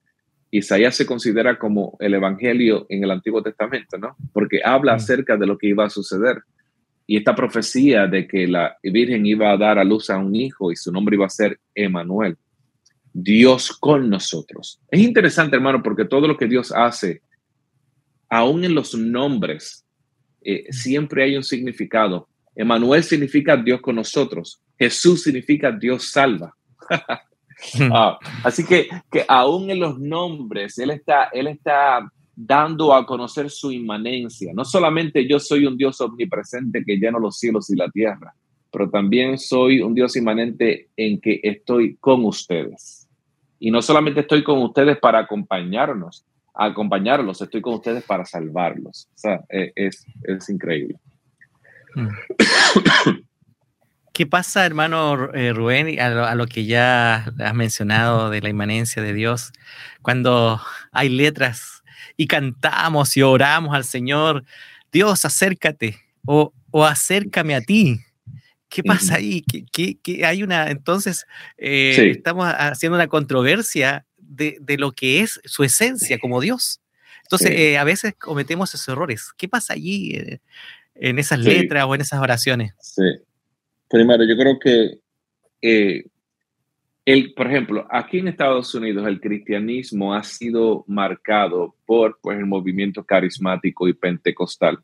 Isaías 0.51 0.95
se 0.95 1.07
considera 1.07 1.59
como 1.59 1.97
el 2.01 2.15
Evangelio 2.15 2.87
en 2.89 3.05
el 3.05 3.11
Antiguo 3.11 3.43
Testamento, 3.43 3.99
¿no? 3.99 4.17
Porque 4.33 4.61
habla 4.65 4.93
mm. 4.93 4.97
acerca 4.97 5.37
de 5.37 5.47
lo 5.47 5.59
que 5.59 5.69
iba 5.69 5.85
a 5.85 5.91
suceder. 5.91 6.43
Y 7.07 7.17
esta 7.17 7.35
profecía 7.35 8.07
de 8.07 8.27
que 8.27 8.47
la 8.47 8.77
Virgen 8.83 9.25
iba 9.27 9.53
a 9.53 9.57
dar 9.57 9.79
a 9.79 9.85
luz 9.85 10.11
a 10.11 10.19
un 10.19 10.35
hijo 10.35 10.73
y 10.73 10.77
su 10.77 10.91
nombre 10.91 11.17
iba 11.17 11.27
a 11.27 11.31
ser 11.31 11.61
Emanuel, 11.75 12.37
Dios 13.13 13.73
con 13.73 14.11
nosotros. 14.11 14.81
Es 14.91 15.01
interesante, 15.01 15.57
hermano, 15.57 15.83
porque 15.83 16.05
todo 16.05 16.27
lo 16.27 16.37
que 16.37 16.47
Dios 16.47 16.73
hace, 16.73 17.23
aún 18.29 18.65
en 18.65 18.75
los 18.75 18.95
nombres, 18.95 19.85
eh, 20.43 20.65
siempre 20.71 21.25
hay 21.25 21.37
un 21.37 21.45
significado. 21.45 22.29
Emanuel 22.55 23.05
significa 23.05 23.57
Dios 23.57 23.81
con 23.81 23.97
nosotros. 23.97 24.61
Jesús 24.79 25.23
significa 25.23 25.71
Dios 25.71 26.11
salva. 26.11 26.55
Ah, 27.91 28.19
así 28.45 28.67
que, 28.67 28.87
que 29.11 29.25
aún 29.27 29.71
en 29.71 29.81
los 29.81 29.99
nombres, 29.99 30.77
él 30.77 30.91
está, 30.91 31.31
él 31.33 31.47
está 31.47 32.07
dando 32.37 32.95
a 32.95 33.07
conocer 33.07 33.51
su 33.51 33.73
inmanencia. 33.73 34.53
No 34.55 34.65
solamente 34.65 35.27
yo 35.27 35.41
soy 35.41 35.65
un 35.65 35.77
Dios 35.77 36.01
omnipresente 36.03 36.85
que 36.85 36.97
llena 36.97 37.19
los 37.19 37.39
cielos 37.39 37.71
y 37.71 37.77
la 37.77 37.89
tierra, 37.89 38.35
pero 38.71 38.91
también 38.91 39.39
soy 39.39 39.81
un 39.81 39.95
Dios 39.95 40.15
inmanente 40.17 40.91
en 40.97 41.19
que 41.19 41.41
estoy 41.43 41.97
con 41.97 42.25
ustedes. 42.27 43.09
Y 43.59 43.71
no 43.71 43.81
solamente 43.81 44.21
estoy 44.21 44.45
con 44.45 44.63
ustedes 44.63 44.99
para 44.99 45.21
acompañarnos, 45.21 46.27
acompañarlos, 46.55 47.41
estoy 47.41 47.63
con 47.63 47.75
ustedes 47.75 48.05
para 48.05 48.27
salvarlos. 48.27 49.09
O 49.15 49.19
sea, 49.19 49.41
e, 49.49 49.73
es, 49.75 50.05
es 50.25 50.51
increíble. 50.51 50.97
Mm. 51.95 52.09
¿Qué 54.13 54.27
pasa, 54.27 54.65
hermano 54.65 55.31
eh, 55.35 55.53
Rubén, 55.53 56.01
a 56.01 56.35
lo, 56.35 56.47
que 56.47 56.65
ya 56.65 57.33
has 57.39 57.55
mencionado 57.55 58.31
de 58.31 58.41
la 58.41 58.49
inmanencia 58.49 59.03
de 59.03 59.13
Dios, 59.13 59.53
cuando 60.01 60.59
hay 60.91 61.11
letras 61.11 61.83
y 62.17 62.27
cantamos 62.27 63.17
y 63.17 63.23
oramos 63.23 63.75
al 63.75 63.85
Señor, 63.85 64.45
Dios, 64.93 65.25
acércate 65.25 65.99
o, 66.25 66.53
acércame 66.73 67.55
a 67.55 67.61
ti? 67.61 68.01
¿Qué 68.69 68.83
pasa 68.83 69.17
ahí? 69.17 69.43
¿Qué, 69.43 70.25
hay 70.25 70.43
una, 70.43 70.71
entonces, 70.71 71.25
eh, 71.57 72.13
estamos 72.17 72.47
haciendo 72.47 72.97
una 72.97 73.07
controversia 73.07 74.05
de, 74.19 74.77
lo 74.79 74.93
que 74.93 75.21
es 75.21 75.41
su 75.45 75.65
esencia 75.65 76.19
como 76.19 76.41
Dios. 76.41 76.81
Entonces, 77.23 77.51
eh, 77.53 77.79
a 77.79 77.85
veces 77.85 78.15
cometemos 78.19 78.75
esos 78.75 78.89
errores. 78.89 79.31
¿Qué 79.37 79.49
pasa 79.49 79.75
allí 79.75 80.17
en 80.95 81.19
esas 81.19 81.39
letras 81.39 81.85
o 81.87 81.95
en 81.95 82.01
esas 82.01 82.21
oraciones? 82.21 82.73
Sí. 82.81 83.03
Primero, 83.89 84.25
yo 84.25 84.37
creo 84.37 84.59
que, 84.59 84.99
eh, 85.63 86.05
por 87.37 87.47
ejemplo, 87.47 87.87
aquí 87.89 88.19
en 88.19 88.29
Estados 88.29 88.75
Unidos 88.75 89.07
el 89.07 89.21
cristianismo 89.21 90.13
ha 90.13 90.25
sido 90.25 90.85
marcado 90.89 91.77
por 91.87 92.19
pues, 92.21 92.37
el 92.37 92.47
movimiento 92.47 93.05
carismático 93.05 93.87
y 93.87 93.93
pentecostal. 93.93 94.79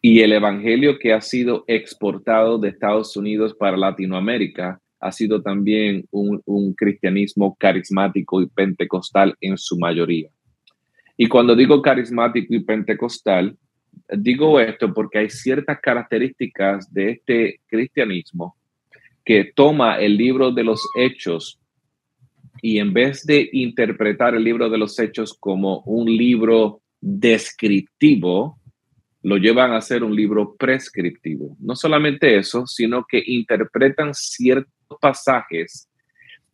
Y 0.00 0.20
el 0.20 0.32
evangelio 0.32 0.98
que 0.98 1.12
ha 1.12 1.20
sido 1.20 1.64
exportado 1.66 2.58
de 2.58 2.68
Estados 2.68 3.16
Unidos 3.16 3.54
para 3.54 3.76
Latinoamérica 3.76 4.80
ha 5.00 5.12
sido 5.12 5.42
también 5.42 6.06
un 6.12 6.72
cristianismo 6.74 7.56
carismático 7.58 8.40
y 8.40 8.46
pentecostal 8.46 9.34
en 9.40 9.58
su 9.58 9.76
mayoría. 9.76 10.30
Y 11.16 11.26
cuando 11.26 11.56
digo 11.56 11.82
carismático 11.82 12.54
y 12.54 12.60
pentecostal, 12.60 13.56
digo 14.08 14.60
esto 14.60 14.92
porque 14.94 15.18
hay 15.18 15.30
ciertas 15.30 15.80
características 15.80 16.92
de 16.92 17.10
este 17.10 17.60
cristianismo 17.66 18.56
que 19.24 19.52
toma 19.54 19.98
el 19.98 20.16
libro 20.16 20.50
de 20.52 20.64
los 20.64 20.82
hechos 20.96 21.58
y 22.60 22.78
en 22.78 22.92
vez 22.92 23.24
de 23.26 23.48
interpretar 23.52 24.34
el 24.34 24.44
libro 24.44 24.70
de 24.70 24.78
los 24.78 24.98
hechos 24.98 25.36
como 25.38 25.80
un 25.80 26.06
libro 26.06 26.80
descriptivo, 27.00 28.58
lo 29.22 29.36
llevan 29.36 29.72
a 29.72 29.80
ser 29.80 30.04
un 30.04 30.14
libro 30.14 30.54
prescriptivo. 30.56 31.56
No 31.60 31.76
solamente 31.76 32.36
eso, 32.36 32.66
sino 32.66 33.04
que 33.08 33.22
interpretan 33.26 34.14
ciertos 34.14 34.72
pasajes 35.00 35.88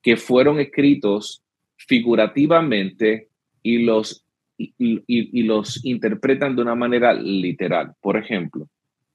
que 0.02 0.16
fueron 0.16 0.58
escritos 0.60 1.42
figurativamente 1.76 3.28
y 3.62 3.78
los 3.78 4.24
y, 4.78 5.42
los 5.42 5.84
interpretan 5.84 6.54
de 6.54 6.62
una 6.62 6.74
manera 6.74 7.14
literal. 7.14 7.94
Por 8.00 8.16
ejemplo, 8.16 8.68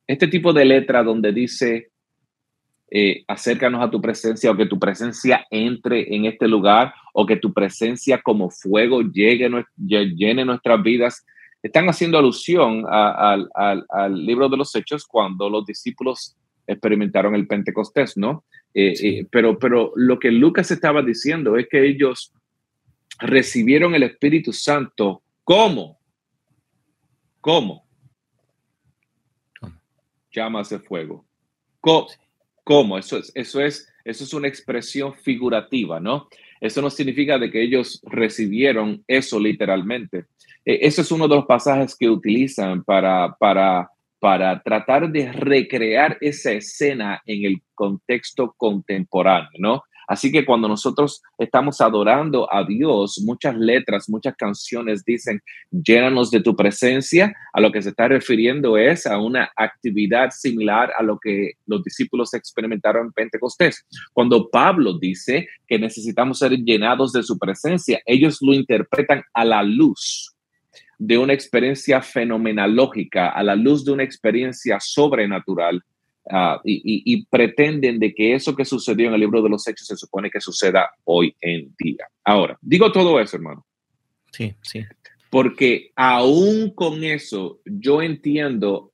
este 0.07 0.27
tipo 0.27 0.53
de 0.53 0.65
letra 0.65 1.03
donde 1.03 1.31
dice, 1.31 1.89
eh, 2.91 3.23
acércanos 3.27 3.83
a 3.83 3.89
tu 3.89 3.99
presencia 3.99 4.51
o 4.51 4.55
que 4.55 4.67
tu 4.67 4.77
presencia 4.77 5.45
entre 5.49 6.15
en 6.15 6.25
este 6.25 6.47
lugar 6.47 6.93
o 7.13 7.25
que 7.25 7.37
tu 7.37 7.51
presencia 7.51 8.21
como 8.21 8.49
fuego 8.49 9.01
llegue, 9.01 9.49
llene 9.77 10.45
nuestras 10.45 10.83
vidas, 10.83 11.25
están 11.63 11.89
haciendo 11.89 12.17
alusión 12.17 12.85
al 12.87 14.25
libro 14.25 14.49
de 14.49 14.57
los 14.57 14.75
hechos 14.75 15.05
cuando 15.05 15.49
los 15.49 15.65
discípulos 15.65 16.37
experimentaron 16.67 17.35
el 17.35 17.47
Pentecostés, 17.47 18.17
¿no? 18.17 18.45
Eh, 18.73 18.93
eh, 19.01 19.27
pero, 19.31 19.57
pero 19.57 19.91
lo 19.95 20.19
que 20.19 20.31
Lucas 20.31 20.69
estaba 20.69 21.01
diciendo 21.01 21.57
es 21.57 21.67
que 21.69 21.85
ellos 21.87 22.33
recibieron 23.19 23.95
el 23.95 24.03
Espíritu 24.03 24.51
Santo. 24.51 25.23
¿Cómo? 25.43 25.99
¿Cómo? 27.39 27.87
Llamas 30.31 30.69
de 30.69 30.79
fuego. 30.79 31.25
¿Cómo? 31.79 32.07
Eso 32.97 33.17
es, 33.17 33.31
eso 33.35 33.61
es, 33.61 33.87
eso 34.03 34.23
es 34.23 34.33
una 34.33 34.47
expresión 34.47 35.13
figurativa, 35.13 35.99
¿no? 35.99 36.27
Eso 36.59 36.81
no 36.81 36.89
significa 36.89 37.37
de 37.37 37.51
que 37.51 37.61
ellos 37.61 38.01
recibieron 38.03 39.03
eso 39.07 39.39
literalmente. 39.39 40.25
E, 40.65 40.79
ese 40.81 41.01
es 41.01 41.11
uno 41.11 41.27
de 41.27 41.35
los 41.35 41.45
pasajes 41.45 41.95
que 41.95 42.09
utilizan 42.09 42.83
para, 42.83 43.35
para, 43.39 43.89
para 44.19 44.61
tratar 44.63 45.11
de 45.11 45.31
recrear 45.31 46.17
esa 46.21 46.51
escena 46.53 47.21
en 47.25 47.45
el 47.45 47.61
contexto 47.75 48.55
contemporáneo, 48.57 49.51
¿no? 49.59 49.83
Así 50.07 50.31
que 50.31 50.45
cuando 50.45 50.67
nosotros 50.67 51.21
estamos 51.37 51.81
adorando 51.81 52.51
a 52.53 52.63
Dios, 52.63 53.21
muchas 53.25 53.55
letras, 53.55 54.09
muchas 54.09 54.35
canciones 54.35 55.03
dicen, 55.03 55.41
llénanos 55.71 56.31
de 56.31 56.41
tu 56.41 56.55
presencia. 56.55 57.33
A 57.53 57.61
lo 57.61 57.71
que 57.71 57.81
se 57.81 57.89
está 57.89 58.07
refiriendo 58.07 58.77
es 58.77 59.05
a 59.07 59.17
una 59.17 59.49
actividad 59.55 60.31
similar 60.31 60.91
a 60.97 61.03
lo 61.03 61.17
que 61.19 61.53
los 61.65 61.83
discípulos 61.83 62.33
experimentaron 62.33 63.07
en 63.07 63.13
Pentecostés. 63.13 63.85
Cuando 64.13 64.49
Pablo 64.49 64.97
dice 64.99 65.47
que 65.67 65.79
necesitamos 65.79 66.39
ser 66.39 66.51
llenados 66.51 67.11
de 67.13 67.23
su 67.23 67.37
presencia, 67.37 68.01
ellos 68.05 68.37
lo 68.41 68.53
interpretan 68.53 69.23
a 69.33 69.45
la 69.45 69.63
luz 69.63 70.35
de 70.97 71.17
una 71.17 71.33
experiencia 71.33 72.01
fenomenológica, 72.01 73.29
a 73.29 73.43
la 73.43 73.55
luz 73.55 73.83
de 73.83 73.91
una 73.91 74.03
experiencia 74.03 74.79
sobrenatural 74.79 75.83
Ah, 76.29 76.59
y, 76.63 77.23
pretenden 77.27 77.99
de 77.99 78.13
que 78.13 78.33
eso 78.33 78.55
que 78.55 78.65
sucedió 78.65 79.07
en 79.07 79.13
el 79.13 79.19
libro 79.19 79.43
de 79.43 79.49
los 79.49 79.67
hechos 79.67 79.85
se 79.85 79.95
supone 79.95 80.31
que 80.31 80.41
suceda 80.41 80.89
hoy 81.03 81.35
en 81.39 81.75
día. 81.77 82.07
Ahora, 82.23 82.57
digo 82.61 82.91
todo 82.91 83.19
eso, 83.19 83.37
hermano. 83.37 83.63
Sí, 84.31 84.55
sí. 84.63 84.83
Porque 85.29 85.91
aún 85.95 86.71
con 86.73 87.03
eso, 87.03 87.59
yo 87.65 88.01
entiendo 88.01 88.91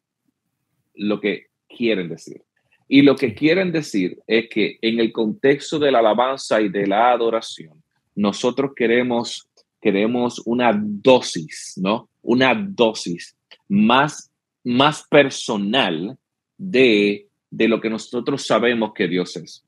lo 0.94 1.22
que 1.22 1.48
quieren 1.70 2.10
decir. 2.10 2.42
Y 2.90 3.02
lo 3.02 3.16
que 3.16 3.34
quieren 3.34 3.72
decir 3.72 4.20
es 4.28 4.50
que 4.50 4.78
en 4.82 5.00
el 5.00 5.14
contexto 5.14 5.80
de 5.80 5.92
la 5.92 6.00
alabanza 6.00 6.60
y 6.60 6.68
de 6.68 6.86
la 6.86 7.12
adoración, 7.12 7.82
nosotros 8.14 8.72
queremos, 8.76 9.48
queremos 9.80 10.42
una 10.46 10.74
dosis, 10.76 11.76
¿no? 11.78 12.10
Una 12.22 12.54
dosis 12.54 13.38
más, 13.70 14.30
más 14.66 15.08
personal 15.10 16.18
de, 16.62 17.28
lo 17.50 17.82
que 17.82 17.90
nosotros 17.90 18.46
sabemos 18.46 18.94
que 18.94 19.08
Dios 19.08 19.36
es. 19.36 19.66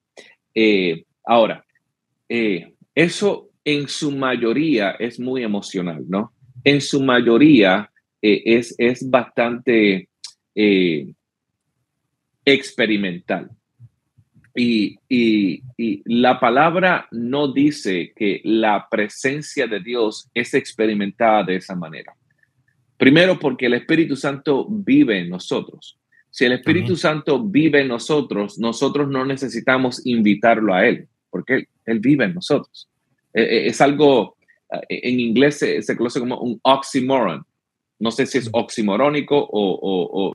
Eh, 0.54 1.06
ahora, 1.26 1.66
eh, 2.30 2.74
eso 2.94 3.50
en 3.66 3.88
su 3.88 4.12
mayoría 4.12 4.92
es 4.92 5.20
muy 5.20 5.44
emocional, 5.44 6.04
¿no? 6.08 6.34
En 6.64 6.82
su 6.82 7.02
mayoría 7.02 7.90
eh, 8.22 8.44
es, 8.46 8.76
es 8.78 9.10
bastante 9.10 10.10
experimental. 12.46 13.50
Y, 14.56 15.00
y, 15.10 15.64
la 16.06 16.40
palabra 16.40 17.08
no 17.10 17.52
dice 17.52 18.14
que 18.16 18.40
la 18.44 18.88
presencia 18.90 19.66
de 19.66 19.80
Dios 19.80 20.30
es 20.32 20.54
experimentada 20.54 21.44
de 21.44 21.56
esa 21.56 21.76
manera. 21.76 22.14
Primero 22.96 23.40
porque 23.40 23.66
el 23.66 23.74
Espíritu 23.74 24.16
Santo 24.16 24.68
vive 24.70 25.18
en 25.18 25.30
nosotros. 25.30 25.98
Si 26.34 26.46
el 26.46 26.54
Espíritu 26.54 26.96
Santo 26.96 27.43
vive 27.43 27.82
en 27.82 27.89
nosotros, 27.89 28.58
nosotros 28.58 29.08
no 29.08 29.24
necesitamos 29.24 30.04
invitarlo 30.04 30.74
a 30.74 30.88
Él, 30.88 31.08
porque 31.30 31.67
Él, 31.86 32.00
vive 32.00 32.26
en 32.26 32.34
nosotros. 32.34 32.89
E, 33.32 33.43
e, 33.43 33.67
es 33.67 33.80
algo, 33.82 34.36
eh, 34.72 35.00
en 35.04 35.19
inglés 35.19 35.60
se, 35.60 35.96
conoce 35.96 36.19
como 36.19 36.39
un 36.39 36.60
oxymoron. 36.63 37.46
No 38.00 38.10
sé 38.10 38.26
si 38.26 38.39
es 38.39 38.50
oximorónico 38.52 39.48
o, 39.48 40.34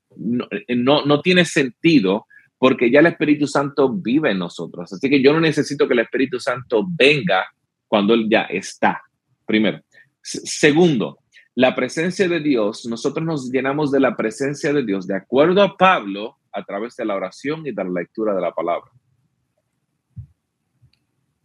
eh, 0.52 0.76
no, 0.76 1.04
no, 1.04 1.20
tiene 1.20 1.44
sentido 1.44 2.28
porque 2.58 2.92
ya 2.92 3.00
el 3.00 3.06
Espíritu 3.06 3.48
Santo 3.48 3.92
vive 3.92 4.30
en 4.30 4.38
nosotros. 4.38 4.92
Así 4.92 5.10
que 5.10 5.20
yo 5.20 5.32
no 5.32 5.40
necesito 5.40 5.88
que 5.88 5.94
el 5.94 6.00
Espíritu 6.00 6.38
Santo 6.38 6.86
venga 6.88 7.44
cuando 7.88 8.14
Él 8.14 8.28
ya 8.30 8.42
está, 8.42 9.02
primero. 9.44 9.80
segundo, 10.22 11.18
la 11.58 11.74
presencia 11.74 12.28
de 12.28 12.38
Dios, 12.38 12.86
nosotros 12.86 13.26
nos 13.26 13.50
llenamos 13.50 13.90
de 13.90 13.98
la 13.98 14.14
presencia 14.14 14.72
de 14.72 14.84
Dios, 14.84 15.08
de 15.08 15.16
acuerdo 15.16 15.60
a 15.60 15.76
Pablo, 15.76 16.36
a 16.52 16.62
través 16.62 16.94
de 16.94 17.04
la 17.04 17.16
oración 17.16 17.66
y 17.66 17.72
de 17.72 17.82
la 17.82 17.90
lectura 17.90 18.32
de 18.32 18.40
la 18.40 18.52
palabra. 18.52 18.88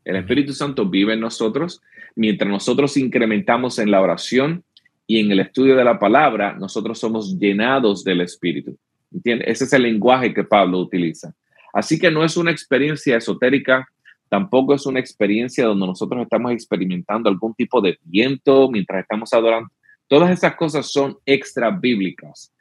El 0.05 0.17
Espíritu 0.17 0.53
Santo 0.53 0.87
vive 0.87 1.13
en 1.13 1.19
nosotros. 1.19 1.81
Mientras 2.15 2.47
nosotros 2.47 2.95
incrementamos 2.95 3.79
en 3.79 3.89
la 3.89 4.01
oración 4.01 4.63
y 5.07 5.19
en 5.19 5.31
el 5.31 5.39
estudio 5.39 5.75
de 5.75 5.83
la 5.83 5.97
palabra, 5.97 6.53
nosotros 6.53 6.99
somos 6.99 7.39
llenados 7.39 8.03
del 8.03 8.21
Espíritu. 8.21 8.77
¿Entiendes? 9.11 9.47
Ese 9.47 9.63
es 9.63 9.73
el 9.73 9.81
lenguaje 9.81 10.31
que 10.31 10.43
Pablo 10.43 10.77
utiliza. 10.77 11.33
Así 11.73 11.97
que 11.97 12.11
no 12.11 12.23
es 12.23 12.37
una 12.37 12.51
experiencia 12.51 13.17
esotérica, 13.17 13.87
tampoco 14.29 14.75
es 14.75 14.85
una 14.85 14.99
experiencia 14.99 15.65
donde 15.65 15.87
nosotros 15.87 16.21
estamos 16.21 16.51
experimentando 16.51 17.29
algún 17.29 17.55
tipo 17.55 17.81
de 17.81 17.97
viento 18.03 18.69
mientras 18.69 19.01
estamos 19.01 19.33
adorando. 19.33 19.71
Todas 20.13 20.29
esas 20.29 20.55
cosas 20.55 20.91
son 20.91 21.17
extra 21.25 21.71
bíblicas. 21.71 22.53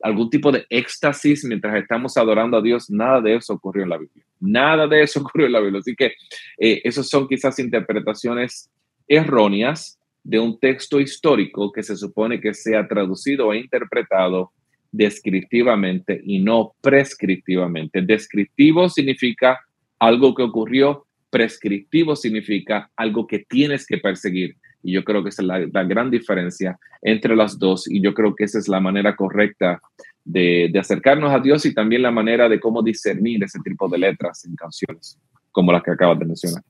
algún 0.00 0.30
tipo 0.30 0.52
de 0.52 0.64
éxtasis 0.70 1.44
mientras 1.44 1.74
estamos 1.74 2.16
adorando 2.16 2.56
a 2.56 2.62
Dios, 2.62 2.88
nada 2.88 3.20
de 3.20 3.34
eso 3.34 3.54
ocurrió 3.54 3.82
en 3.82 3.88
la 3.90 3.98
Biblia. 3.98 4.24
Nada 4.38 4.86
de 4.86 5.02
eso 5.02 5.18
ocurrió 5.22 5.46
en 5.46 5.52
la 5.52 5.58
Biblia. 5.60 5.80
Así 5.80 5.96
que 5.96 6.12
eh, 6.56 6.82
esas 6.84 7.08
son 7.08 7.26
quizás 7.26 7.58
interpretaciones 7.58 8.70
erróneas 9.08 9.98
de 10.22 10.38
un 10.38 10.56
texto 10.60 11.00
histórico 11.00 11.72
que 11.72 11.82
se 11.82 11.96
supone 11.96 12.40
que 12.40 12.54
sea 12.54 12.86
traducido 12.86 13.52
e 13.52 13.58
interpretado 13.58 14.52
descriptivamente 14.92 16.20
y 16.24 16.38
no 16.38 16.76
prescriptivamente. 16.80 18.02
Descriptivo 18.02 18.88
significa 18.88 19.58
algo 19.98 20.32
que 20.32 20.44
ocurrió, 20.44 21.08
prescriptivo 21.28 22.14
significa 22.14 22.88
algo 22.94 23.26
que 23.26 23.40
tienes 23.40 23.84
que 23.84 23.98
perseguir. 23.98 24.54
Y 24.86 24.92
yo 24.92 25.02
creo 25.02 25.24
que 25.24 25.30
esa 25.30 25.42
es 25.42 25.48
la, 25.48 25.82
gran 25.82 26.10
diferencia 26.12 26.78
entre 27.02 27.34
las 27.34 27.58
dos. 27.58 27.90
Y 27.90 28.00
yo 28.00 28.14
creo 28.14 28.36
que 28.36 28.44
esa 28.44 28.60
es 28.60 28.68
la 28.68 28.78
manera 28.78 29.16
correcta 29.16 29.80
de, 30.24 30.72
acercarnos 30.78 31.32
a 31.32 31.40
Dios 31.40 31.66
y 31.66 31.74
también 31.74 32.02
la 32.02 32.12
manera 32.12 32.48
de 32.48 32.60
cómo 32.60 32.82
discernir 32.84 33.42
ese 33.42 33.58
tipo 33.64 33.88
de 33.88 33.98
letras 33.98 34.44
en 34.44 34.54
canciones, 34.54 35.18
como 35.50 35.72
las 35.72 35.82
que 35.82 35.90
acabas 35.90 36.20
de 36.20 36.26
mencionar. 36.26 36.62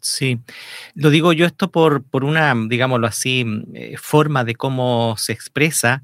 Sí, 0.00 0.40
lo 0.94 1.10
digo 1.10 1.32
yo 1.32 1.46
esto 1.46 1.70
por, 1.70 2.02
por 2.02 2.24
una, 2.24 2.52
digámoslo 2.68 3.06
así, 3.06 3.46
eh, 3.74 3.94
forma 3.96 4.42
de 4.42 4.56
cómo 4.56 5.14
se 5.16 5.32
expresa 5.32 6.02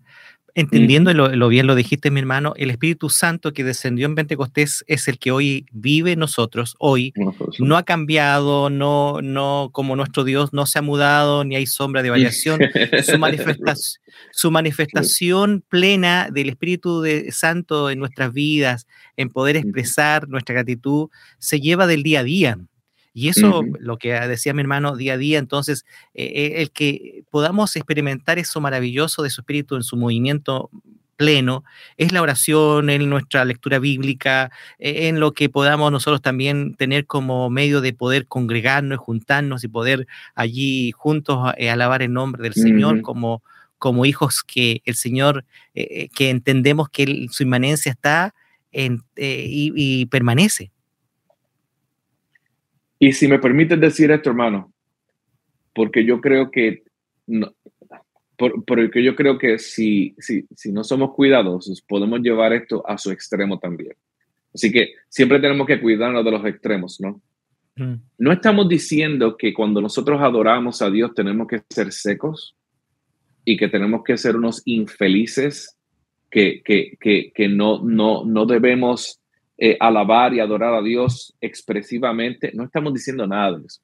entendiendo, 0.55 1.13
lo, 1.13 1.49
bien 1.49 1.67
lo 1.67 1.75
dijiste, 1.75 2.11
mi 2.11 2.21
hermano, 2.21 2.53
el 2.57 2.71
Espíritu 2.71 3.11
Santo 3.11 3.53
que 3.53 3.65
descendió 3.65 4.07
en 4.07 4.15
Pentecostés 4.15 4.85
es 4.87 5.09
el 5.09 5.19
que 5.19 5.31
hoy 5.31 5.67
vive 5.73 6.17
nosotros, 6.17 6.75
hoy 6.79 7.13
no 7.59 7.77
ha 7.77 7.83
cambiado, 7.83 8.71
no, 8.71 9.21
no, 9.23 9.71
como 9.73 9.97
nuestro 9.97 10.25
Dios 10.25 10.53
no 10.53 10.67
se 10.67 10.79
ha 10.79 10.83
mudado, 10.83 11.45
ni 11.45 11.57
hay 11.57 11.67
sombra 11.67 12.03
de 12.03 12.11
variación. 12.11 12.61
su, 13.05 13.19
manifestación, 13.19 14.03
su 14.33 14.51
manifestación 14.51 15.65
plena 15.69 16.29
del 16.31 16.49
Espíritu 16.49 17.01
de 17.01 17.31
Santo 17.33 17.91
en 17.91 17.99
nuestras 17.99 18.33
vidas, 18.33 18.87
en 19.17 19.29
poder 19.31 19.57
expresar 19.57 20.29
nuestra 20.29 20.55
gratitud, 20.55 21.09
se 21.39 21.61
lleva 21.61 21.87
del 21.87 22.03
día 22.03 22.21
a 22.21 22.25
día. 22.25 22.59
Y 23.19 23.31
eso, 23.31 23.65
lo 23.81 23.99
que 23.99 24.13
decía 24.13 24.55
mi 24.55 24.61
hermano 24.61 24.95
día 24.95 25.15
a 25.15 25.19
día, 25.19 25.41
entonces, 25.41 25.85
eh, 26.15 26.25
eh, 26.25 26.63
el 26.63 26.71
que 26.71 27.25
podamos 27.33 27.75
experimentar 27.75 28.39
eso 28.39 28.61
maravilloso 28.61 29.25
de 29.25 29.31
su 29.31 29.41
espíritu 29.41 29.75
en 29.75 29.83
su 29.83 29.97
movimiento 29.97 30.71
pleno, 31.17 31.65
es 31.97 32.13
la 32.13 32.23
oración, 32.23 32.91
en 32.91 33.11
nuestra 33.11 33.45
lectura 33.45 33.81
bíblica, 33.81 34.53
e, 34.79 35.09
en 35.09 35.19
lo 35.19 35.33
que 35.33 35.49
podamos 35.49 35.91
nosotros 35.91 36.23
también 36.23 36.77
tener 36.77 37.07
como 37.07 37.51
medio 37.51 37.81
de 37.81 37.93
poder 37.93 38.29
congregarnos, 38.29 39.01
juntarnos 39.01 39.65
y 39.65 39.69
poder 39.69 40.07
allí 40.37 40.93
juntos 40.93 41.53
eh, 41.57 41.71
alabar 41.71 42.03
el 42.03 42.13
nombre 42.13 42.41
del 42.45 42.55
Señor 42.55 43.03
como, 43.03 43.43
como 43.79 44.07
hijos 44.07 44.45
que 44.45 44.81
el 44.85 44.95
Señor, 44.95 45.45
que 45.75 46.31
entendemos 46.31 46.89
que 46.89 47.27
su 47.33 47.43
inmanencia 47.43 47.91
está 47.91 48.33
en, 48.71 49.03
y 49.17 50.07
permanece. 50.07 50.71
Y 52.99 53.13
si 53.13 53.29
me 53.29 53.39
permites 53.39 53.81
decir 53.81 54.11
esto, 54.11 54.31
hermano, 54.31 54.73
porque 55.75 56.05
yo 56.05 56.21
creo 56.21 56.51
que, 56.51 56.83
no, 57.27 57.55
porque 58.37 59.03
yo 59.03 59.15
creo 59.15 59.39
que 59.39 59.59
si, 59.59 60.15
si, 60.19 60.47
si 60.55 60.73
no 60.73 60.85
somos 60.85 61.15
cuidadosos, 61.15 61.83
podemos 61.83 62.21
llevar 62.21 62.53
esto 62.53 62.87
a 62.89 62.99
su 62.99 63.11
extremo 63.11 63.59
también. 63.59 63.95
Así 64.55 64.73
que 64.73 64.95
siempre 65.09 65.41
tenemos 65.41 65.67
que 65.67 65.81
cuidarnos 65.81 66.25
de 66.25 66.31
los 66.31 66.45
extremos, 66.45 67.01
¿no? 67.01 67.21
Mm. 67.77 67.95
No 68.19 68.33
estamos 68.33 68.69
diciendo 68.69 69.37
que 69.37 69.55
cuando 69.55 69.81
nosotros 69.81 70.21
adoramos 70.21 70.83
a 70.83 70.91
Dios 70.91 71.15
tenemos 71.15 71.47
que 71.47 71.63
ser 71.69 71.93
secos 71.93 72.57
y 73.45 73.57
que 73.57 73.69
tenemos 73.69 74.03
que 74.05 74.17
ser 74.17 74.37
unos 74.37 74.63
infelices, 74.65 75.77
que, 76.31 76.63
que, 76.65 76.97
que, 77.01 77.33
que 77.35 77.49
no, 77.49 77.83
no, 77.83 78.25
no 78.25 78.47
debemos 78.47 79.21
eh, 79.61 79.77
alabar 79.81 80.33
y 80.33 80.39
adorar 80.39 80.73
a 80.73 80.81
Dios 80.81 81.35
expresivamente, 81.41 82.53
no 82.55 82.63
estamos 82.63 82.95
diciendo 82.95 83.27
nada 83.27 83.59
de 83.59 83.67
eso. 83.67 83.81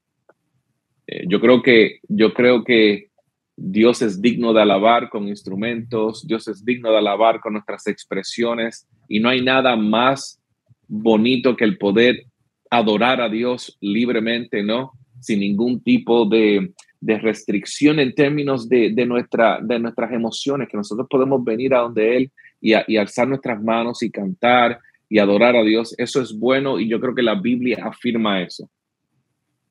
Eh, 1.09 1.25
yo 1.27 1.41
creo 1.41 1.62
que, 1.62 1.99
yo 2.07 2.33
creo 2.33 2.62
que 2.62 3.09
Dios 3.57 4.01
es 4.01 4.22
digno 4.22 4.53
de 4.53 4.62
alabar 4.62 5.11
con 5.11 5.27
instrumentos, 5.27 6.25
Dios 6.29 6.47
es 6.47 6.64
digno 6.64 6.93
de 6.93 6.99
alabar 6.99 7.41
con 7.41 7.55
nuestras 7.55 7.89
expresiones 7.89 8.87
y 9.09 9.18
no 9.18 9.29
hay 9.29 9.43
nada 9.43 9.75
más 9.75 10.41
bonito 10.87 11.57
que 11.57 11.64
el 11.64 11.77
poder 11.77 12.25
adorar 12.70 13.20
a 13.20 13.29
Dios 13.29 13.77
libremente, 13.81 14.62
¿no? 14.62 14.93
Sin 15.20 15.41
ningún 15.41 15.83
tipo 15.83 16.25
de, 16.25 16.72
restricción 17.01 17.99
en 17.99 18.14
términos 18.14 18.68
de, 18.68 18.91
nuestra, 19.07 19.59
de 19.61 19.81
nuestras 19.81 20.12
emociones, 20.12 20.68
que 20.68 20.77
nosotros 20.77 21.09
podemos 21.11 21.45
venir 21.45 21.75
a 21.75 21.81
donde 21.81 22.16
Él 22.16 22.33
y 22.61 22.97
alzar 22.97 23.29
nuestras 23.29 23.62
manos 23.62 24.03
y 24.03 24.11
cantar 24.11 24.79
y 25.14 25.20
adorar 25.20 25.54
a 25.54 25.62
Dios. 25.62 25.94
Eso 25.96 26.20
es 26.20 26.36
bueno 26.36 26.80
y 26.80 26.88
yo 26.88 26.98
creo 26.98 27.14
que 27.14 27.22
la 27.22 27.36
Biblia 27.36 27.84
afirma 27.84 28.42
eso. 28.42 28.68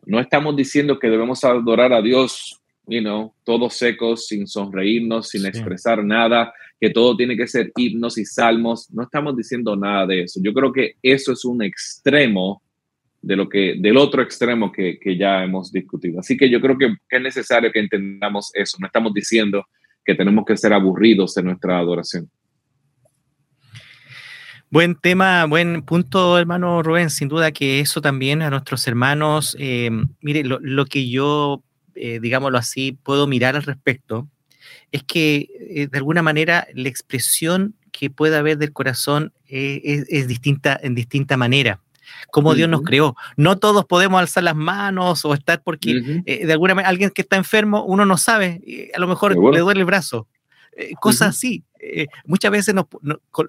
No 0.06 0.22
estamos 0.22 0.56
diciendo 0.56 0.98
que 0.98 1.10
debemos 1.10 1.44
adorar 1.44 1.92
a 1.92 2.02
Dios, 2.02 2.62
you 2.88 3.02
know, 3.02 3.34
todos 3.44 3.74
secos, 3.74 4.28
sin 4.28 4.48
sonreírnos, 4.48 5.28
sin 5.28 5.46
expresar 5.46 6.02
nada, 6.02 6.54
que 6.80 6.92
todo 6.92 7.18
tiene 7.18 7.36
que 7.36 7.48
ser 7.48 7.74
himnos 7.76 8.18
y 8.18 8.24
salmos. 8.24 8.90
No 8.94 9.04
estamos 9.04 9.36
diciendo 9.36 9.76
nada 9.76 10.08
de 10.08 10.22
eso. 10.22 10.40
Yo 10.42 10.54
creo 10.54 10.72
que 10.72 10.94
eso 11.02 11.34
es 11.34 11.44
un 11.44 11.62
extremo 11.62 12.64
de 13.22 13.36
lo 13.36 13.50
que, 13.50 13.76
del 13.78 13.98
otro 13.98 14.22
extremo 14.22 14.72
que, 14.72 14.98
que 14.98 15.18
ya 15.18 15.44
hemos 15.44 15.74
discutido. 15.74 16.22
Así 16.22 16.38
que 16.38 16.50
yo 16.50 16.62
creo 16.62 16.78
que, 16.78 16.96
que, 17.10 17.18
es 17.18 17.22
necesario 17.22 17.70
que 17.70 17.82
entendamos 17.82 18.50
eso. 18.54 18.78
No 18.80 18.88
estamos 18.88 19.14
diciendo 19.14 19.66
que 20.06 20.16
tenemos 20.16 20.46
que 20.46 20.56
ser 20.56 20.72
aburridos 20.72 21.36
en 21.36 21.48
nuestra 21.48 21.80
adoración. 21.80 22.30
Buen 24.74 24.96
tema, 24.96 25.46
buen 25.46 25.84
punto, 25.84 26.36
hermano 26.40 26.82
Rubén. 26.82 27.12
Sin 27.12 27.28
duda 27.28 27.52
que 27.52 27.80
eso 27.80 28.02
también 28.02 28.42
a 28.42 28.50
nuestros 28.50 28.88
hermanos, 28.88 29.56
eh, 29.60 29.92
mire, 30.20 30.44
lo, 30.44 30.86
que 30.88 31.08
yo, 31.08 31.62
eh, 31.94 32.20
digámoslo 32.20 32.58
así, 32.58 32.98
puedo 33.04 33.28
mirar 33.28 33.56
al 33.56 33.62
respecto, 33.62 34.28
es 34.92 35.04
que 35.04 35.48
eh, 35.60 35.88
de 35.92 35.98
alguna 36.00 36.24
manera 36.24 36.66
la 36.74 36.90
expresión 36.90 37.76
que 37.92 38.10
pueda 38.10 38.40
haber 38.40 38.58
del 38.58 38.74
corazón 38.74 39.32
es, 39.46 40.28
distinta 40.28 40.80
en 40.82 40.96
distinta 40.96 41.38
manera 41.38 41.80
como 42.32 42.56
Dios 42.56 42.68
nos 42.68 42.82
creó. 42.82 43.16
No 43.38 43.60
todos 43.60 43.86
podemos 43.86 44.20
alzar 44.20 44.44
las 44.44 44.56
manos 44.56 45.24
o 45.24 45.36
estar 45.36 45.62
porque 45.62 46.24
de 46.26 46.52
alguna 46.52 46.74
manera 46.74 46.90
alguien 46.90 47.12
que 47.12 47.22
está 47.22 47.36
enfermo, 47.36 47.84
uno 47.84 48.08
no 48.08 48.18
sabe, 48.18 48.90
a 48.96 49.00
lo 49.00 49.08
mejor 49.08 49.38
le 49.54 49.60
duele 49.60 49.82
el 49.82 49.86
brazo, 49.86 50.28
cosas 51.00 51.30
así. 51.30 51.64
Eh, 51.86 52.08
muchas 52.26 52.52
veces 52.52 52.74
nos, 52.74 52.86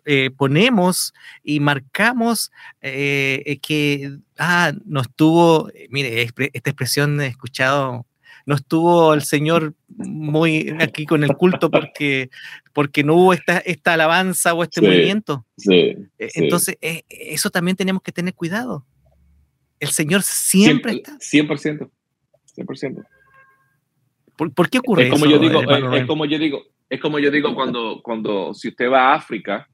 eh, 0.07 0.31
ponemos 0.37 1.15
y 1.45 1.61
marcamos 1.61 2.51
eh, 2.81 3.59
que, 3.63 4.19
ah, 4.39 4.73
no 4.85 5.03
estuvo, 5.03 5.71
mire, 5.89 6.23
esta 6.23 6.71
expresión 6.71 7.21
he 7.21 7.29
escuchado, 7.29 8.07
no 8.45 8.57
estuvo 8.57 9.15
el 9.15 9.23
Señor 9.23 9.75
muy 9.89 10.75
aquí 10.81 11.07
con 11.07 11.23
el 11.23 11.37
culto 11.37 11.71
porque, 11.71 12.29
porque 12.73 13.05
no 13.05 13.15
hubo 13.15 13.33
esta, 13.33 13.59
esta 13.59 13.95
alabanza 13.95 14.53
o 14.53 14.65
este 14.65 14.81
movimiento. 14.81 15.47
Entonces, 16.19 16.77
eso 17.09 17.51
también 17.51 17.77
tenemos 17.77 18.03
que 18.03 18.13
tener 18.13 18.35
cuidado. 18.35 18.85
El 19.79 19.91
Señor 19.91 20.23
siempre, 20.23 20.95
está. 20.95 21.19
100%. 21.19 21.89
100%. 22.57 23.05
¿Por, 24.37 24.69
qué 24.69 24.79
ocurre 24.79 25.09
como 25.09 25.27
Yo 25.27 25.39
digo, 25.39 25.63
es 25.95 26.07
como 26.07 26.27
yo 26.27 26.39
digo, 26.39 26.65
es 26.95 27.01
como 27.01 27.19
yo 27.19 27.31
digo 27.31 27.55
cuando, 27.55 28.01
cuando 28.03 28.55
si 28.55 28.69
usted 28.69 28.91
va 28.91 29.13
a 29.13 29.15
África 29.15 29.69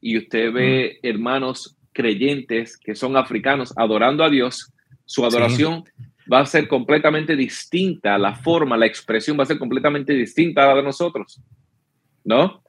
y 0.00 0.18
usted 0.18 0.52
ve 0.52 0.98
hermanos 1.02 1.76
creyentes 1.92 2.76
que 2.76 2.94
son 2.94 3.16
africanos 3.16 3.72
adorando 3.76 4.24
a 4.24 4.30
Dios, 4.30 4.72
su 5.04 5.24
adoración 5.24 5.84
va 6.30 6.40
a 6.40 6.46
ser 6.46 6.68
completamente 6.68 7.36
distinta, 7.36 8.18
la 8.18 8.34
forma, 8.34 8.76
la 8.76 8.86
expresión 8.86 9.38
va 9.38 9.44
a 9.44 9.46
ser 9.46 9.58
completamente 9.58 10.12
distinta 10.12 10.64
a 10.64 10.68
la 10.68 10.74
de 10.76 10.82
nosotros, 10.82 11.40
¿no? 12.24 12.62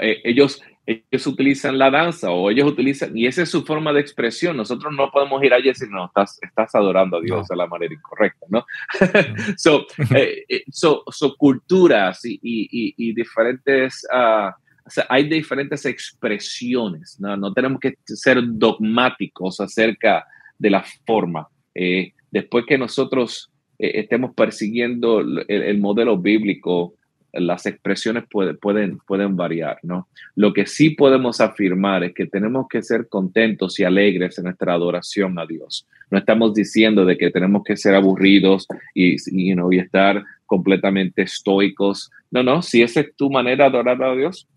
Eh, 0.00 0.20
ellos, 0.24 0.60
ellos 0.86 1.26
utilizan 1.26 1.78
la 1.78 1.90
danza 1.90 2.30
o 2.30 2.50
ellos 2.50 2.70
utilizan, 2.70 3.16
y 3.16 3.26
esa 3.26 3.42
es 3.42 3.48
su 3.48 3.64
forma 3.64 3.92
de 3.92 4.00
expresión. 4.00 4.56
Nosotros 4.56 4.92
no 4.92 5.10
podemos 5.10 5.42
ir 5.42 5.54
allí 5.54 5.66
y 5.66 5.68
decir, 5.68 5.88
no, 5.90 6.06
estás, 6.06 6.38
estás 6.42 6.74
adorando 6.74 7.16
a 7.16 7.20
Dios 7.20 7.48
de 7.48 7.56
la 7.56 7.66
manera 7.66 7.94
incorrecta, 7.94 8.46
¿no? 8.50 8.66
so, 9.56 9.86
eh, 10.14 10.44
eh, 10.48 10.64
so, 10.70 11.02
so, 11.10 11.36
culturas 11.36 12.24
y, 12.24 12.38
y, 12.42 12.94
y 12.96 13.14
diferentes, 13.14 14.06
uh, 14.12 14.50
o 14.86 14.90
sea, 14.90 15.06
hay 15.08 15.26
diferentes 15.26 15.86
expresiones, 15.86 17.18
¿no? 17.18 17.34
No 17.36 17.52
tenemos 17.54 17.80
que 17.80 17.94
ser 18.04 18.42
dogmáticos 18.42 19.60
acerca 19.60 20.26
de 20.58 20.70
la 20.70 20.84
forma. 21.06 21.48
Eh, 21.74 22.12
después 22.30 22.66
que 22.66 22.76
nosotros 22.76 23.50
estemos 23.78 24.34
persiguiendo 24.34 25.20
el, 25.20 25.44
el 25.48 25.78
modelo 25.78 26.16
bíblico, 26.16 26.94
las 27.34 27.66
expresiones 27.66 28.24
pueden, 28.30 28.98
pueden 29.06 29.36
variar, 29.36 29.78
¿no? 29.82 30.08
Lo 30.34 30.52
que 30.52 30.66
sí 30.66 30.90
podemos 30.90 31.40
afirmar 31.40 32.04
es 32.04 32.14
que 32.14 32.26
tenemos 32.26 32.66
que 32.68 32.82
ser 32.82 33.08
contentos 33.08 33.78
y 33.78 33.84
alegres 33.84 34.38
en 34.38 34.44
nuestra 34.44 34.74
adoración 34.74 35.38
a 35.38 35.46
Dios. 35.46 35.86
No 36.10 36.18
estamos 36.18 36.54
diciendo 36.54 37.04
de 37.04 37.16
que 37.18 37.30
tenemos 37.30 37.64
que 37.64 37.76
ser 37.76 37.94
aburridos 37.94 38.66
y, 38.94 39.14
y, 39.14 39.54
y 39.54 39.78
estar 39.78 40.24
completamente 40.46 41.22
estoicos. 41.22 42.10
No, 42.30 42.42
no, 42.42 42.62
si 42.62 42.82
esa 42.82 43.00
es 43.00 43.14
tu 43.16 43.30
manera 43.30 43.70
de 43.70 43.76
adorar 43.78 44.02
a 44.02 44.14
Dios, 44.14 44.48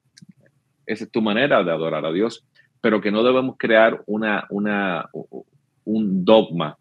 esa 0.86 1.03
es 1.03 1.11
tu 1.11 1.21
manera 1.21 1.63
de 1.63 1.71
adorar 1.71 2.05
a 2.05 2.11
Dios, 2.11 2.45
pero 2.82 3.01
que 3.01 3.11
no 3.11 3.23
debemos 3.23 3.55
crear 3.57 4.01
una, 4.05 4.45
una, 4.49 5.09
un 5.84 6.23
dogma 6.25 6.78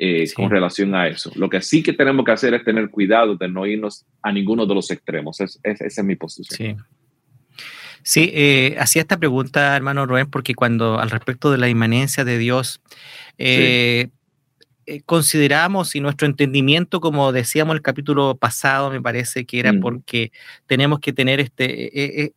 eh, 0.00 0.32
con 0.32 0.48
relación 0.48 0.94
a 0.94 1.08
eso. 1.08 1.32
Lo 1.34 1.50
que 1.50 1.60
sí 1.60 1.82
que 1.82 1.92
tenemos 1.92 2.24
que 2.24 2.30
hacer 2.30 2.54
es 2.54 2.62
tener 2.62 2.88
cuidado 2.88 3.34
de 3.34 3.48
no 3.48 3.66
irnos 3.66 4.06
a 4.22 4.30
ninguno 4.30 4.64
de 4.64 4.72
los 4.72 4.92
extremos. 4.92 5.40
esa 5.40 5.60
es 5.64 6.04
mi 6.04 6.14
posición. 6.14 6.56
Sí. 6.56 6.84
Sí, 8.04 8.30
eh, 8.32 8.76
hacía 8.78 9.02
esta 9.02 9.18
pregunta, 9.18 9.74
hermano 9.74 10.06
Rubén, 10.06 10.30
porque 10.30 10.54
cuando 10.54 11.00
al 11.00 11.10
respecto 11.10 11.50
de 11.50 11.58
la 11.58 11.68
inmanencia 11.68 12.24
de 12.24 12.38
Dios, 12.38 12.80
eh, 13.38 14.10
consideramos 15.04 15.96
y 15.96 16.00
nuestro 16.00 16.28
entendimiento, 16.28 17.00
como 17.00 17.32
decíamos 17.32 17.74
el 17.74 17.82
capítulo 17.82 18.36
pasado, 18.36 18.90
me 18.90 19.02
parece 19.02 19.46
que 19.46 19.58
era 19.58 19.72
mm. 19.72 19.80
porque 19.80 20.30
tenemos 20.66 21.00
que 21.00 21.12
tener 21.12 21.40
este, 21.40 22.32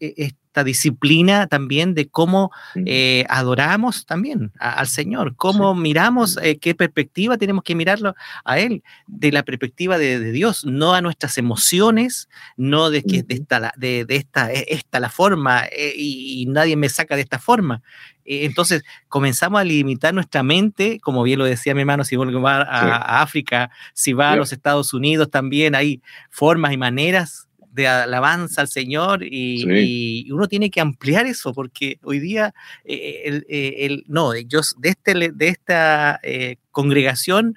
esta 0.52 0.66
disciplina 0.66 1.48
también 1.48 1.94
de 1.94 2.10
cómo 2.10 2.52
eh, 2.86 3.24
adoramos 3.30 4.06
también 4.06 4.52
al 4.60 4.88
Señor, 4.88 5.38
cómo 5.38 5.74
miramos, 5.76 6.38
eh, 6.42 6.58
qué 6.60 6.76
perspectiva 6.76 7.38
tenemos 7.38 7.64
que 7.64 7.74
mirarlo 7.74 8.16
a 8.44 8.60
Él, 8.60 8.84
de 9.08 9.32
la 9.32 9.44
perspectiva 9.44 9.98
de, 9.98 10.20
Dios, 10.34 10.66
no 10.66 10.94
a 10.94 11.00
nuestras 11.00 11.38
emociones, 11.38 12.28
no 12.58 12.90
de 12.90 13.02
que 13.02 13.24
de 13.24 13.36
esta, 13.36 13.72
de, 13.78 14.06
esta, 14.10 14.52
e, 14.52 14.66
esta 14.68 15.00
la 15.00 15.10
forma 15.10 15.64
eh, 15.72 15.94
y, 15.96 16.46
nadie 16.48 16.76
me 16.76 16.90
saca 16.90 17.16
de 17.16 17.22
esta 17.22 17.40
forma. 17.40 17.82
Entonces 18.26 18.84
comenzamos 19.08 19.62
a 19.62 19.64
limitar 19.64 20.14
nuestra 20.14 20.44
mente, 20.44 21.00
como 21.00 21.24
bien 21.24 21.40
lo 21.40 21.46
decía 21.46 21.74
mi 21.74 21.82
hermano, 21.82 22.04
si 22.04 22.18
va 22.18 22.58
a, 22.58 22.98
a 22.98 23.22
África, 23.22 23.72
si 23.94 24.12
va 24.12 24.32
a 24.32 24.36
los 24.36 24.52
Estados 24.52 24.94
Unidos 24.94 25.32
también, 25.32 25.76
hay 25.76 26.02
formas 26.30 26.74
y 26.74 26.78
maneras 26.78 27.48
de 27.72 27.88
alabanza 27.88 28.62
al 28.62 28.68
Señor 28.68 29.24
y, 29.24 30.30
uno 30.32 30.48
tiene 30.48 30.70
que 30.70 30.82
ampliar 30.82 31.26
eso 31.26 31.54
porque 31.54 32.00
hoy 32.04 32.20
día 32.20 32.54
eh, 32.86 33.24
el, 33.26 33.46
eh, 33.50 33.76
el, 33.80 34.04
no, 34.08 34.36
yo 34.36 34.62
de, 34.78 34.90
este, 34.90 35.32
de 35.32 35.48
esta 35.48 36.20
eh, 36.24 36.58
congregación 36.72 37.56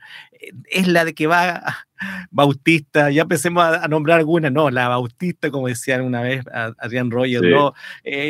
es 0.70 0.88
la 0.88 1.04
de 1.04 1.14
que 1.14 1.26
va 1.26 1.86
Bautista, 2.30 3.10
ya 3.10 3.22
empecemos 3.22 3.64
a, 3.64 3.88
nombrar 3.88 4.18
algunas, 4.18 4.52
no, 4.52 4.70
la 4.70 4.88
Bautista, 4.88 5.50
como 5.50 5.68
decían 5.68 6.02
una 6.02 6.20
vez 6.20 6.44
Adrián 6.52 7.10
Rogers, 7.10 7.42
no, 7.42 7.72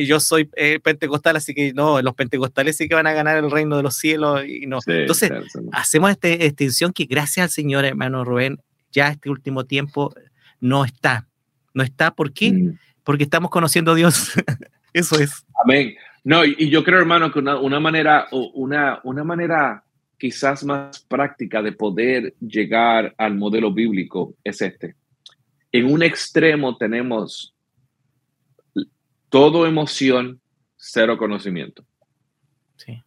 yo 0.05 0.21
soy 0.21 0.49
pentecostal, 0.83 1.37
así 1.37 1.55
que 1.55 1.73
no, 1.73 2.01
los 2.01 2.15
pentecostales 2.15 2.77
sí 2.77 2.89
que 2.89 2.95
van 2.95 3.09
a 3.09 3.13
ganar 3.13 3.37
el 3.37 3.51
reino 3.51 3.77
de 3.77 3.83
los 3.83 3.97
cielos, 3.97 4.45
y 4.47 4.67
no. 4.67 4.79
Entonces, 4.87 5.33
hacemos 5.73 6.11
esta 6.11 6.29
extensión 6.29 6.93
que 6.93 7.07
gracias 7.07 7.45
al 7.45 7.51
Señor, 7.51 7.85
hermano 7.85 8.25
Rubén, 8.25 8.61
ya 8.93 9.09
este 9.09 9.29
último 9.29 9.65
tiempo 9.65 10.15
no 10.61 10.85
está, 10.85 11.27
no 11.75 11.83
está. 11.83 12.15
¿Por 12.15 12.33
qué? 12.33 12.53
Mm. 12.53 12.79
Porque 13.03 13.25
estamos 13.25 13.51
conociendo 13.51 13.93
a 13.93 13.95
Dios. 13.95 14.33
Eso 14.95 15.19
es. 15.19 15.45
Amén. 15.63 15.95
No, 16.23 16.45
y, 16.45 16.71
yo 16.71 16.83
creo, 16.85 17.01
hermano, 17.01 17.31
que 17.31 17.41
una, 17.41 17.59
una, 17.59 17.81
manera, 17.81 18.29
una, 18.31 19.01
una 19.05 19.25
manera 19.25 19.85
quizás 20.17 20.65
más 20.65 21.01
práctica 21.01 21.61
de 21.61 21.73
poder 21.73 22.35
llegar 22.41 23.15
al 23.19 23.35
modelo 23.35 23.73
bíblico 23.73 24.35
es 24.43 24.63
este. 24.63 24.95
En 25.71 25.93
un 25.93 26.03
extremo 26.03 26.77
tenemos 26.77 27.55
todo 29.29 29.67
emoción, 29.67 30.41
cero 30.77 31.19
conocimiento. 31.19 31.85
Sí. 32.77 33.03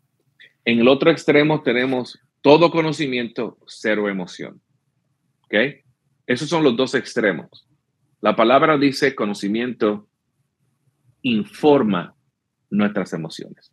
En 0.65 0.79
el 0.79 0.87
otro 0.89 1.09
extremo 1.09 1.63
tenemos 1.63 2.19
todo 2.41 2.69
conocimiento, 2.69 3.57
cero 3.65 4.09
emoción. 4.09 4.61
¿Ok? 5.45 5.55
Esos 6.27 6.49
son 6.49 6.63
los 6.63 6.75
dos 6.75 6.93
extremos. 6.93 7.66
La 8.21 8.35
palabra 8.35 8.77
dice 8.77 9.15
conocimiento 9.15 10.07
informa 11.21 12.15
nuestras 12.69 13.13
emociones. 13.13 13.71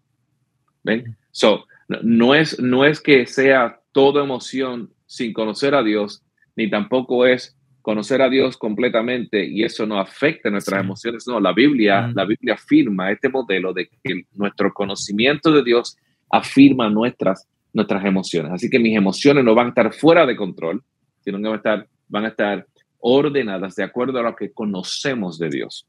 ¿Ven? 0.82 1.16
So, 1.30 1.64
no 1.88 2.34
es, 2.34 2.60
no 2.60 2.84
es 2.84 3.00
que 3.00 3.26
sea 3.26 3.80
toda 3.92 4.22
emoción 4.22 4.90
sin 5.06 5.32
conocer 5.32 5.74
a 5.74 5.82
Dios, 5.82 6.22
ni 6.56 6.68
tampoco 6.68 7.26
es 7.26 7.56
conocer 7.82 8.22
a 8.22 8.30
Dios 8.30 8.56
completamente 8.56 9.44
y 9.44 9.62
eso 9.62 9.86
no 9.86 9.98
afecta 9.98 10.50
nuestras 10.50 10.82
emociones. 10.82 11.26
No, 11.26 11.38
la 11.38 11.52
Biblia, 11.52 12.10
la 12.14 12.24
Biblia 12.24 12.54
afirma 12.54 13.10
este 13.10 13.28
modelo 13.28 13.72
de 13.72 13.88
que 14.02 14.24
nuestro 14.32 14.72
conocimiento 14.72 15.52
de 15.52 15.62
Dios 15.62 15.96
afirma 16.30 16.88
nuestras, 16.88 17.46
nuestras 17.72 18.04
emociones. 18.04 18.52
Así 18.52 18.70
que 18.70 18.78
mis 18.78 18.96
emociones 18.96 19.44
no 19.44 19.54
van 19.54 19.66
a 19.66 19.68
estar 19.70 19.92
fuera 19.92 20.24
de 20.24 20.34
control, 20.34 20.82
sino 21.20 21.38
que 21.38 21.44
van 21.44 21.52
a 21.52 21.56
estar, 21.56 21.88
van 22.08 22.24
a 22.24 22.28
estar 22.28 22.66
ordenadas 23.06 23.74
de 23.74 23.84
acuerdo 23.84 24.18
a 24.18 24.22
lo 24.22 24.34
que 24.34 24.50
conocemos 24.50 25.38
de 25.38 25.50
Dios. 25.50 25.86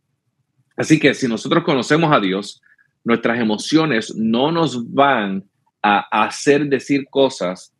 Así 0.75 0.99
que 0.99 1.13
si 1.13 1.29
nosotros 1.29 1.63
conocemos 1.63 2.11
a 2.11 2.19
Dios, 2.19 2.61
nuestras 3.05 3.39
emociones 3.39 4.13
no 4.15 4.51
nos 4.51 4.93
van 4.93 5.45
a 5.81 6.23
hacer 6.23 6.67
decir 6.67 7.05
cosas 7.09 7.73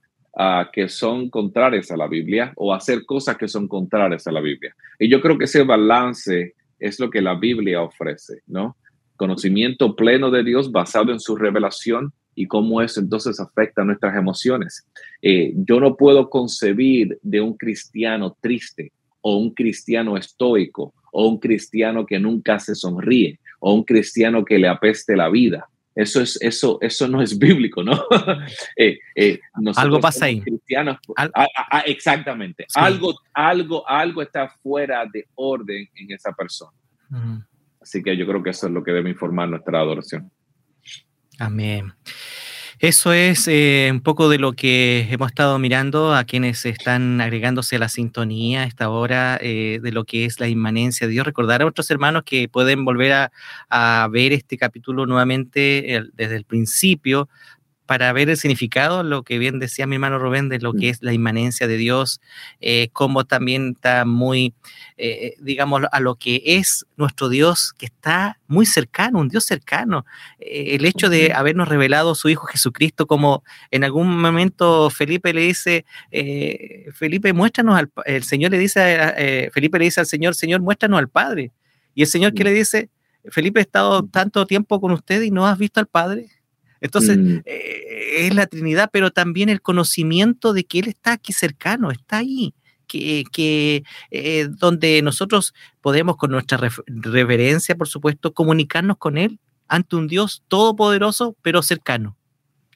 que 0.71 0.87
son 0.87 1.29
contrarias 1.29 1.91
a 1.91 1.97
la 1.97 2.07
Biblia 2.07 2.53
o 2.55 2.73
hacer 2.73 3.05
cosas 3.05 3.35
que 3.37 3.49
son 3.49 3.67
contrarias 3.67 4.25
a 4.25 4.31
la 4.31 4.39
Biblia. 4.39 4.73
Y 4.99 5.09
yo 5.09 5.19
creo 5.21 5.37
que 5.37 5.45
ese 5.45 5.63
balance 5.63 6.55
es 6.79 6.99
lo 6.99 7.09
que 7.09 7.21
la 7.21 7.35
Biblia 7.35 7.81
ofrece, 7.81 8.41
¿no? 8.47 8.77
Conocimiento 9.17 9.95
pleno 9.95 10.31
de 10.31 10.43
Dios 10.43 10.71
basado 10.71 11.11
en 11.11 11.19
su 11.19 11.35
revelación 11.35 12.13
y 12.35 12.47
cómo 12.47 12.81
eso 12.81 12.99
entonces 13.01 13.39
afecta 13.39 13.83
nuestras 13.83 14.15
emociones. 14.15 14.85
Eh, 15.21 15.53
yo 15.55 15.79
no 15.79 15.95
puedo 15.95 16.29
concebir 16.29 17.17
de 17.21 17.41
un 17.41 17.55
cristiano 17.57 18.37
triste 18.41 18.91
o 19.27 19.37
un 19.37 19.55
cristiano 19.55 20.17
estoico 20.17 20.93
o 21.11 21.27
un 21.27 21.39
cristiano 21.39 22.05
que 22.05 22.19
nunca 22.19 22.59
se 22.59 22.75
sonríe 22.75 23.39
o 23.59 23.73
un 23.73 23.83
cristiano 23.83 24.45
que 24.45 24.59
le 24.59 24.67
apeste 24.67 25.15
la 25.15 25.29
vida 25.29 25.67
eso, 25.95 26.21
es, 26.21 26.37
eso, 26.41 26.77
eso 26.81 27.07
no 27.07 27.21
es 27.21 27.39
bíblico, 27.39 27.81
¿no? 27.81 27.93
Eh, 28.77 28.99
eh, 29.15 29.39
algo 29.77 30.01
pasa 30.01 30.25
ahí. 30.25 30.41
Cristianos, 30.41 30.97
ah, 31.15 31.29
ah, 31.33 31.47
ah, 31.71 31.83
exactamente. 31.85 32.65
Algo, 32.75 33.15
algo, 33.33 33.87
algo 33.87 34.21
está 34.21 34.49
fuera 34.61 35.05
de 35.05 35.25
orden 35.35 35.87
en 35.95 36.11
esa 36.11 36.33
persona. 36.33 36.77
Así 37.81 38.03
que 38.03 38.17
yo 38.17 38.27
creo 38.27 38.43
que 38.43 38.49
eso 38.49 38.67
es 38.67 38.73
lo 38.73 38.83
que 38.83 38.91
debe 38.91 39.09
informar 39.09 39.47
nuestra 39.47 39.79
adoración. 39.79 40.29
Amén. 41.39 41.93
Eso 42.79 43.13
es 43.13 43.47
eh, 43.47 43.89
un 43.89 44.01
poco 44.01 44.27
de 44.27 44.37
lo 44.37 44.51
que 44.51 45.07
hemos 45.09 45.29
estado 45.29 45.57
mirando 45.59 46.13
a 46.13 46.25
quienes 46.25 46.65
están 46.65 47.21
agregándose 47.21 47.77
a 47.77 47.79
la 47.79 47.87
sintonía 47.87 48.63
a 48.63 48.65
esta 48.65 48.89
hora 48.89 49.37
eh, 49.41 49.79
de 49.81 49.91
lo 49.93 50.03
que 50.03 50.25
es 50.25 50.41
la 50.41 50.49
inmanencia 50.49 51.07
de 51.07 51.13
Dios. 51.13 51.25
Recordar 51.25 51.61
a 51.61 51.65
otros 51.67 51.89
hermanos 51.89 52.23
que 52.25 52.49
pueden 52.49 52.83
volver 52.83 53.29
a, 53.69 54.07
ver 54.11 54.33
este 54.33 54.57
capítulo 54.57 55.05
nuevamente 55.05 56.03
desde 56.13 56.35
el 56.35 56.43
principio 56.43 57.29
para 57.85 58.11
ver 58.13 58.29
el 58.29 58.37
significado, 58.37 59.03
lo 59.03 59.23
que 59.23 59.37
bien 59.37 59.59
decía 59.59 59.85
mi 59.85 59.95
hermano 59.95 60.17
Rubén, 60.17 60.49
de 60.49 60.59
lo 60.59 60.73
que 60.73 60.89
es 60.89 61.01
la 61.01 61.13
inmanencia 61.13 61.67
de 61.67 61.77
Dios, 61.77 62.19
eh, 62.59 62.89
como 62.93 63.25
también 63.25 63.73
está 63.75 64.05
muy, 64.05 64.53
eh, 64.97 65.35
digamos, 65.39 65.83
a 65.91 65.99
lo 65.99 66.15
que 66.15 66.41
es 66.45 66.85
nuestro 66.97 67.29
Dios, 67.29 67.73
que 67.77 67.85
está 67.85 68.39
muy 68.47 68.65
cercano, 68.65 69.19
un 69.19 69.29
Dios 69.29 69.45
cercano. 69.45 70.05
Eh, 70.39 70.75
el 70.75 70.85
hecho 70.85 71.09
de 71.09 71.33
habernos 71.33 71.67
revelado 71.67 72.15
su 72.15 72.29
Hijo 72.29 72.47
Jesucristo, 72.47 73.05
como 73.05 73.43
en 73.71 73.83
algún 73.83 74.19
momento 74.19 74.89
Felipe 74.89 75.33
le 75.33 75.41
dice, 75.41 75.85
Felipe, 76.93 77.33
muéstranos 77.33 77.77
al, 77.77 77.91
el 78.05 78.23
Señor 78.23 78.51
le 78.51 78.57
dice, 78.57 79.49
Felipe 79.53 79.77
le 79.77 79.85
dice 79.85 79.99
al 79.99 80.07
Señor, 80.07 80.35
Señor, 80.35 80.61
muéstranos 80.61 80.99
al 80.99 81.09
Padre. 81.09 81.51
Y 81.93 82.01
el 82.01 82.07
Señor 82.07 82.33
que 82.33 82.43
le 82.43 82.51
dice, 82.51 82.89
Felipe, 83.29 83.59
he 83.59 83.63
estado 83.63 84.03
tanto 84.05 84.45
tiempo 84.45 84.79
con 84.81 84.91
usted 84.91 85.21
y 85.21 85.31
no 85.31 85.47
has 85.47 85.57
visto 85.57 85.79
al 85.79 85.87
Padre. 85.87 86.29
Entonces, 86.81 87.17
mm. 87.17 87.41
eh, 87.45 88.27
es 88.27 88.35
la 88.35 88.47
Trinidad, 88.47 88.89
pero 88.91 89.11
también 89.11 89.49
el 89.49 89.61
conocimiento 89.61 90.53
de 90.53 90.65
que 90.65 90.79
Él 90.79 90.87
está 90.87 91.13
aquí 91.13 91.33
cercano, 91.33 91.91
está 91.91 92.17
ahí, 92.17 92.53
que, 92.87 93.83
eh, 94.11 94.47
donde 94.49 95.01
nosotros 95.01 95.53
podemos 95.81 96.17
con 96.17 96.31
nuestra 96.31 96.59
reverencia, 96.85 97.75
por 97.75 97.87
supuesto, 97.87 98.33
comunicarnos 98.33 98.97
con 98.97 99.17
Él 99.17 99.39
ante 99.67 99.95
un 99.95 100.07
Dios 100.07 100.43
todopoderoso, 100.47 101.35
pero 101.41 101.61
cercano. 101.61 102.15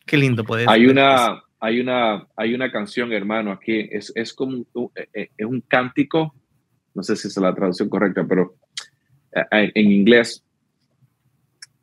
Qué 0.05 0.17
lindo 0.17 0.43
poder. 0.43 0.67
Hay 0.69 0.87
una, 0.87 1.43
hay 1.59 1.79
una, 1.79 2.27
hay 2.35 2.55
una 2.55 2.71
canción, 2.71 3.13
hermano, 3.13 3.51
aquí, 3.51 3.87
es, 3.91 4.11
es 4.15 4.33
como 4.33 4.65
eh, 5.13 5.29
es 5.37 5.45
un 5.45 5.61
cántico, 5.61 6.33
no 6.95 7.03
sé 7.03 7.15
si 7.15 7.27
es 7.27 7.37
la 7.37 7.53
traducción 7.53 7.89
correcta, 7.89 8.25
pero 8.27 8.55
en 9.51 9.91
inglés 9.91 10.43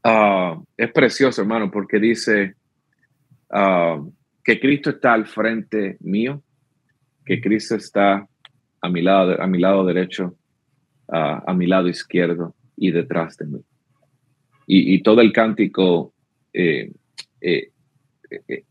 Ah, 0.08 0.56
es 0.76 0.92
precioso, 0.92 1.42
hermano, 1.42 1.68
porque 1.68 1.98
dice 1.98 2.54
ah, 3.50 4.00
que 4.44 4.60
Cristo 4.60 4.90
está 4.90 5.14
al 5.14 5.26
frente 5.26 5.96
mío, 5.98 6.44
que 7.24 7.40
Cristo 7.40 7.74
está 7.74 8.24
a 8.80 8.88
mi 8.88 9.02
lado, 9.02 9.42
a 9.42 9.48
mi 9.48 9.58
lado 9.58 9.84
derecho, 9.84 10.36
ah, 11.08 11.42
a 11.44 11.52
mi 11.54 11.66
lado 11.66 11.88
izquierdo 11.88 12.54
y 12.76 12.92
detrás 12.92 13.36
de 13.36 13.46
mí. 13.46 13.60
Y, 14.68 15.02
todo 15.02 15.20
el 15.20 15.32
cántico 15.32 16.12
eh, 16.52 16.92
eh, 17.40 17.70
eh, 18.48 18.64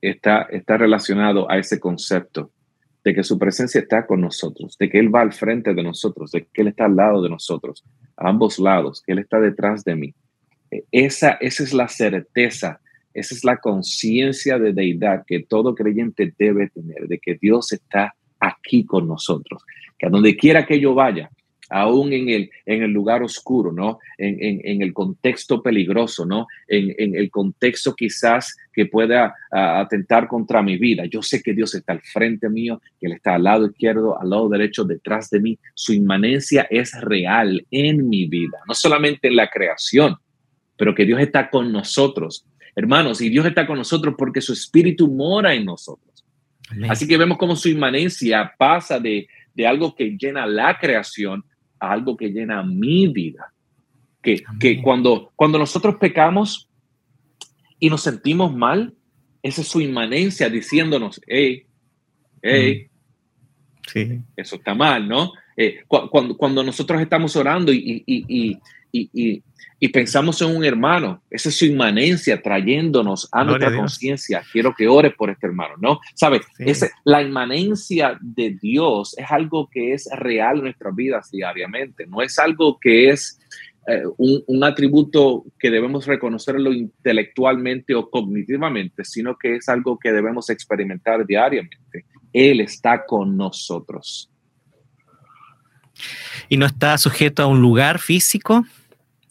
está, 0.00 0.42
está 0.42 0.76
relacionado 0.76 1.48
a 1.48 1.58
ese 1.58 1.78
concepto 1.78 2.50
de 3.04 3.14
que 3.14 3.22
su 3.22 3.38
presencia 3.38 3.80
está 3.80 4.04
con 4.04 4.20
nosotros, 4.20 4.76
de 4.78 4.88
que 4.88 4.98
Él 4.98 5.14
va 5.14 5.20
al 5.20 5.32
frente 5.32 5.74
de 5.74 5.82
nosotros, 5.84 6.32
de 6.32 6.46
que 6.46 6.62
Él 6.62 6.68
está 6.68 6.86
al 6.86 6.96
lado 6.96 7.22
de 7.22 7.28
nosotros, 7.28 7.84
a 8.16 8.28
ambos 8.28 8.58
lados, 8.58 9.00
que 9.00 9.12
Él 9.12 9.20
está 9.20 9.38
detrás 9.38 9.84
de 9.84 9.94
mí 9.94 10.14
esa, 10.90 11.32
esa 11.32 11.62
es 11.62 11.72
la 11.72 11.88
certeza, 11.88 12.80
esa 13.14 13.34
es 13.34 13.44
la 13.44 13.58
conciencia 13.58 14.58
de 14.58 14.72
deidad 14.72 15.24
que 15.26 15.40
todo 15.40 15.74
creyente 15.74 16.32
debe 16.38 16.70
tener, 16.70 17.06
de 17.08 17.18
que 17.18 17.38
Dios 17.40 17.72
está 17.72 18.14
aquí 18.40 18.84
con 18.84 19.06
nosotros, 19.06 19.62
que 19.98 20.06
a 20.06 20.10
donde 20.10 20.36
quiera 20.36 20.66
que 20.66 20.80
yo 20.80 20.94
vaya, 20.94 21.30
aún 21.72 22.12
en 22.12 22.28
el, 22.28 22.50
en 22.66 22.82
el 22.82 22.90
lugar 22.90 23.22
oscuro, 23.22 23.72
¿no? 23.72 23.98
En, 24.18 24.82
el 24.82 24.92
contexto 24.92 25.62
peligroso, 25.62 26.26
¿no? 26.26 26.46
En, 26.68 27.16
el 27.16 27.30
contexto 27.30 27.94
quizás 27.94 28.56
que 28.72 28.86
pueda 28.86 29.34
atentar 29.50 30.28
contra 30.28 30.62
mi 30.62 30.76
vida. 30.76 31.06
Yo 31.06 31.22
sé 31.22 31.42
que 31.42 31.54
Dios 31.54 31.74
está 31.74 31.94
al 31.94 32.02
frente 32.02 32.50
mío, 32.50 32.80
que 33.00 33.06
Él 33.06 33.12
está 33.12 33.36
al 33.36 33.44
lado 33.44 33.66
izquierdo, 33.66 34.20
al 34.20 34.28
lado 34.28 34.50
derecho, 34.50 34.84
detrás 34.84 35.30
de 35.30 35.40
mí. 35.40 35.58
Su 35.74 35.94
inmanencia 35.94 36.66
es 36.68 36.92
real 37.00 37.66
en 37.70 38.06
mi 38.06 38.26
vida, 38.26 38.58
no 38.68 38.74
solamente 38.74 39.28
en 39.28 39.36
la 39.36 39.48
creación, 39.48 40.16
pero 40.82 40.96
que 40.96 41.04
Dios 41.04 41.20
está 41.20 41.48
con 41.48 41.70
nosotros. 41.70 42.44
Hermanos, 42.74 43.20
y 43.20 43.28
Dios 43.28 43.46
está 43.46 43.68
con 43.68 43.78
nosotros 43.78 44.16
porque 44.18 44.40
su 44.40 44.52
espíritu 44.52 45.06
mora 45.06 45.54
en 45.54 45.64
nosotros. 45.64 46.24
Así 46.88 47.06
que 47.06 47.16
vemos 47.16 47.38
cómo 47.38 47.54
su 47.54 47.68
inmanencia 47.68 48.52
pasa 48.58 48.98
de, 48.98 49.28
de, 49.54 49.64
algo 49.64 49.94
que 49.94 50.16
llena 50.20 50.44
la 50.44 50.76
creación 50.80 51.44
a 51.78 51.92
algo 51.92 52.16
que 52.16 52.30
llena 52.30 52.64
mi 52.64 53.06
vida. 53.06 53.52
Que, 54.20 54.42
que 54.58 54.82
cuando, 54.82 55.30
cuando 55.36 55.56
nosotros 55.56 55.98
pecamos 56.00 56.68
y 57.78 57.88
nos 57.88 58.02
sentimos 58.02 58.52
mal, 58.52 58.92
esa 59.40 59.60
es 59.60 59.68
su 59.68 59.80
inmanencia 59.80 60.50
diciéndonos, 60.50 61.20
hey, 61.28 61.64
hey, 62.42 62.88
sí. 63.86 64.18
eso 64.34 64.56
está 64.56 64.74
mal, 64.74 65.06
¿no? 65.06 65.30
Eh, 65.56 65.84
cuando, 65.86 66.36
cuando 66.36 66.64
nosotros 66.64 67.00
estamos 67.00 67.36
orando 67.36 67.72
y, 67.72 68.02
y, 68.04 68.24
y, 68.26 68.58
y 68.92 69.88
pensamos 69.88 70.40
en 70.42 70.54
un 70.54 70.64
hermano, 70.64 71.24
esa 71.28 71.48
es 71.48 71.56
su 71.56 71.64
inmanencia 71.64 72.40
trayéndonos 72.40 73.28
a 73.32 73.42
nuestra 73.42 73.74
conciencia. 73.74 74.42
Quiero 74.52 74.72
que 74.74 74.86
ores 74.86 75.12
por 75.14 75.28
este 75.28 75.48
hermano, 75.48 75.74
¿no? 75.80 75.98
¿Sabes? 76.14 76.42
la 77.04 77.20
inmanencia 77.20 78.16
de 78.20 78.56
Dios 78.62 79.16
es 79.18 79.26
algo 79.28 79.68
que 79.68 79.92
es 79.92 80.08
real 80.12 80.58
en 80.58 80.64
nuestras 80.64 80.94
vidas 80.94 81.30
diariamente, 81.32 82.06
no 82.06 82.22
es 82.22 82.38
algo 82.38 82.78
que 82.80 83.10
es 83.10 83.40
eh, 83.88 84.02
un, 84.18 84.44
un, 84.46 84.62
atributo 84.62 85.46
que 85.58 85.68
debemos 85.68 86.06
reconocerlo 86.06 86.72
intelectualmente 86.72 87.96
o 87.96 88.08
cognitivamente, 88.08 89.04
sino 89.04 89.36
que 89.36 89.56
es 89.56 89.68
algo 89.68 89.98
que 89.98 90.12
debemos 90.12 90.48
experimentar 90.50 91.26
diariamente. 91.26 92.04
Él 92.32 92.60
está 92.60 93.04
con 93.04 93.36
nosotros. 93.36 94.30
Y 96.48 96.56
no 96.56 96.66
está 96.66 96.96
sujeto 96.98 97.42
a 97.42 97.46
un 97.46 97.60
lugar 97.60 97.98
físico, 97.98 98.64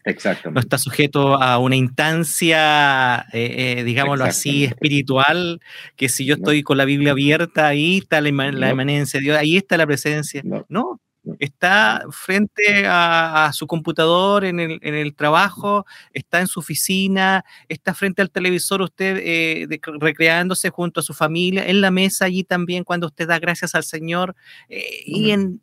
Exacto. 0.05 0.51
No 0.51 0.59
está 0.59 0.77
sujeto 0.77 1.41
a 1.41 1.57
una 1.59 1.75
instancia, 1.75 3.25
eh, 3.33 3.77
eh, 3.79 3.83
digámoslo 3.83 4.25
así, 4.25 4.63
espiritual, 4.63 5.61
que 5.95 6.09
si 6.09 6.25
yo 6.25 6.35
estoy 6.35 6.63
con 6.63 6.77
la 6.77 6.85
Biblia 6.85 7.11
abierta, 7.11 7.67
ahí 7.67 7.99
está 7.99 8.19
la, 8.21 8.29
emanencia 8.29 9.19
de 9.19 9.25
Dios, 9.25 9.37
ahí 9.37 9.57
está 9.57 9.77
la 9.77 9.85
presencia. 9.85 10.41
No, 10.69 10.99
está 11.37 12.03
frente 12.09 12.85
a, 12.87 13.51
su 13.53 13.67
computador 13.67 14.43
en 14.43 14.59
el, 14.59 15.13
trabajo, 15.13 15.85
está 16.13 16.39
en 16.39 16.47
su 16.47 16.59
oficina, 16.61 17.45
está 17.69 17.93
frente 17.93 18.23
al 18.23 18.31
televisor 18.31 18.81
usted 18.81 19.19
eh, 19.23 19.79
recreándose 19.99 20.71
junto 20.71 20.99
a 20.99 21.03
su 21.03 21.13
familia, 21.13 21.67
en 21.67 21.81
la 21.81 21.91
mesa 21.91 22.25
allí 22.25 22.43
también 22.43 22.83
cuando 22.83 23.07
usted 23.07 23.27
da 23.27 23.37
gracias 23.37 23.75
al 23.75 23.83
Señor 23.83 24.35
y 25.05 25.29
en 25.31 25.61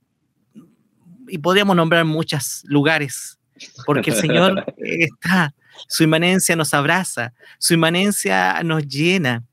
y 1.31 1.39
podríamos 1.39 1.77
nombrar 1.77 2.07
muchos 2.07 2.63
lugares 2.65 3.38
porque 3.87 4.11
el 4.11 4.17
Señor 4.17 4.65
está, 4.79 5.55
su 5.87 6.05
inmanencia 6.05 6.57
nos 6.57 6.75
abraza, 6.75 7.33
su 7.59 7.75
inmanencia 7.75 8.63
nos 8.63 8.87
llena. 8.87 9.45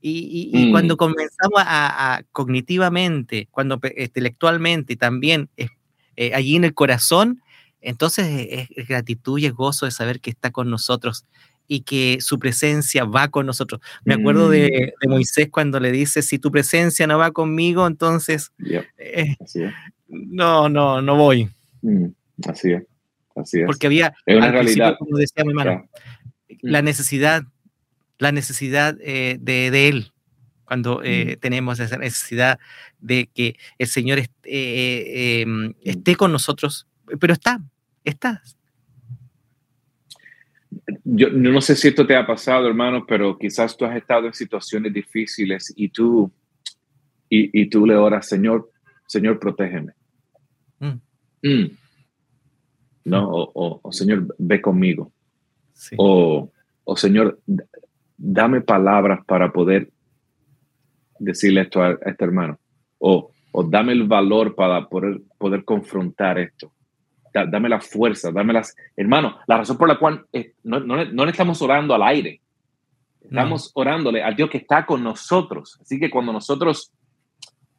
Y, 0.00 0.70
cuando 0.70 0.94
mm. 0.94 0.96
comenzamos 0.96 1.60
a, 1.64 2.22
cognitivamente, 2.30 3.48
cuando 3.50 3.80
intelectualmente 3.96 4.92
y 4.92 4.96
también 4.96 5.50
eh, 5.56 6.34
allí 6.34 6.56
en 6.56 6.64
el 6.64 6.72
corazón, 6.72 7.42
entonces 7.80 8.68
es, 8.76 8.88
gratitud 8.88 9.38
y 9.38 9.46
es 9.46 9.52
gozo 9.52 9.86
de 9.86 9.92
saber 9.92 10.20
que 10.20 10.30
está 10.30 10.50
con 10.50 10.70
nosotros 10.70 11.24
y 11.66 11.80
que 11.80 12.18
su 12.20 12.38
presencia 12.38 13.04
va 13.04 13.28
con 13.28 13.46
nosotros. 13.46 13.80
Me 14.04 14.14
acuerdo 14.14 14.48
de, 14.48 14.94
mm. 15.02 15.10
Moisés 15.10 15.48
cuando 15.50 15.78
le 15.80 15.92
dice, 15.92 16.22
si 16.22 16.38
tu 16.38 16.50
presencia 16.50 17.06
no 17.06 17.18
va 17.18 17.30
conmigo, 17.30 17.86
entonces 17.86 18.52
eh, 18.98 19.36
no, 20.08 20.68
no, 20.68 21.02
no 21.02 21.16
voy. 21.16 21.50
Mm, 21.82 22.06
así 22.48 22.72
es, 22.72 22.82
así 23.40 23.60
es. 23.60 23.66
Porque 23.66 23.86
había, 23.86 24.14
una 24.26 24.50
realidad. 24.50 24.96
como 24.98 25.16
decía 25.16 25.44
mi 25.44 25.50
hermano, 25.50 25.88
la 26.62 26.82
necesidad 26.82 27.44
la 28.18 28.32
necesidad 28.32 28.96
eh, 29.00 29.38
de, 29.40 29.88
Él, 29.88 30.12
cuando 30.64 31.02
eh, 31.02 31.36
mm. 31.36 31.40
tenemos 31.40 31.80
esa 31.80 31.96
necesidad 31.96 32.58
de 32.98 33.28
que 33.32 33.56
el 33.78 33.86
Señor 33.86 34.18
eh, 34.18 35.40
em, 35.42 35.72
esté 35.82 36.16
con 36.16 36.32
nosotros, 36.32 36.86
pero 37.20 37.32
está, 37.32 37.60
está. 38.04 38.42
Yo 41.04 41.30
no 41.30 41.60
sé 41.60 41.76
si 41.76 41.88
esto 41.88 42.06
te 42.06 42.16
ha 42.16 42.26
pasado, 42.26 42.66
hermano, 42.66 43.06
pero 43.06 43.38
quizás 43.38 43.76
tú 43.76 43.84
has 43.84 43.96
estado 43.96 44.26
en 44.26 44.34
situaciones 44.34 44.92
difíciles 44.92 45.72
y 45.76 45.88
tú, 45.88 46.30
y, 47.30 47.66
tú 47.66 47.86
le 47.86 47.94
oras, 47.94 48.28
Señor, 48.28 48.70
Señor, 49.06 49.38
protégeme. 49.38 49.92
Mm. 50.80 51.00
Mm. 51.42 51.70
No, 53.08 53.28
o, 53.30 53.92
Señor, 53.92 54.34
ve 54.38 54.60
conmigo. 54.60 55.12
O, 55.96 56.50
o 56.84 56.96
Señor, 56.96 57.40
dame 58.16 58.60
palabras 58.60 59.24
para 59.24 59.52
poder 59.52 59.90
decirle 61.18 61.62
esto 61.62 61.82
a, 61.82 61.92
este 62.04 62.24
hermano. 62.24 62.58
O, 62.98 63.30
o, 63.52 63.62
dame 63.62 63.92
el 63.92 64.04
valor 64.04 64.54
para 64.54 64.88
poder, 64.88 65.20
poder 65.38 65.64
confrontar 65.64 66.38
esto. 66.38 66.72
dame 67.32 67.68
la 67.68 67.80
fuerza, 67.80 68.32
dame 68.32 68.52
las... 68.52 68.74
Hermano, 68.96 69.38
la 69.46 69.58
razón 69.58 69.78
por 69.78 69.88
la 69.88 69.98
cual 69.98 70.26
eh, 70.32 70.54
no, 70.64 70.80
no, 70.80 71.04
no, 71.04 71.24
le 71.24 71.30
estamos 71.30 71.62
orando 71.62 71.94
al 71.94 72.02
aire. 72.02 72.40
Estamos 73.20 73.70
orándole 73.74 74.22
al 74.22 74.34
Dios 74.34 74.48
que 74.48 74.58
está 74.58 74.86
con 74.86 75.02
nosotros. 75.02 75.78
Así 75.80 76.00
que 76.00 76.10
cuando 76.10 76.32
nosotros 76.32 76.92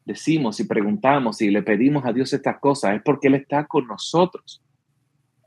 decimos 0.05 0.59
y 0.59 0.65
preguntamos 0.65 1.41
y 1.41 1.49
le 1.49 1.63
pedimos 1.63 2.05
a 2.05 2.13
Dios 2.13 2.31
estas 2.33 2.59
cosas, 2.59 2.95
es 2.95 3.01
porque 3.03 3.27
Él 3.27 3.35
está 3.35 3.65
con 3.65 3.87
nosotros. 3.87 4.61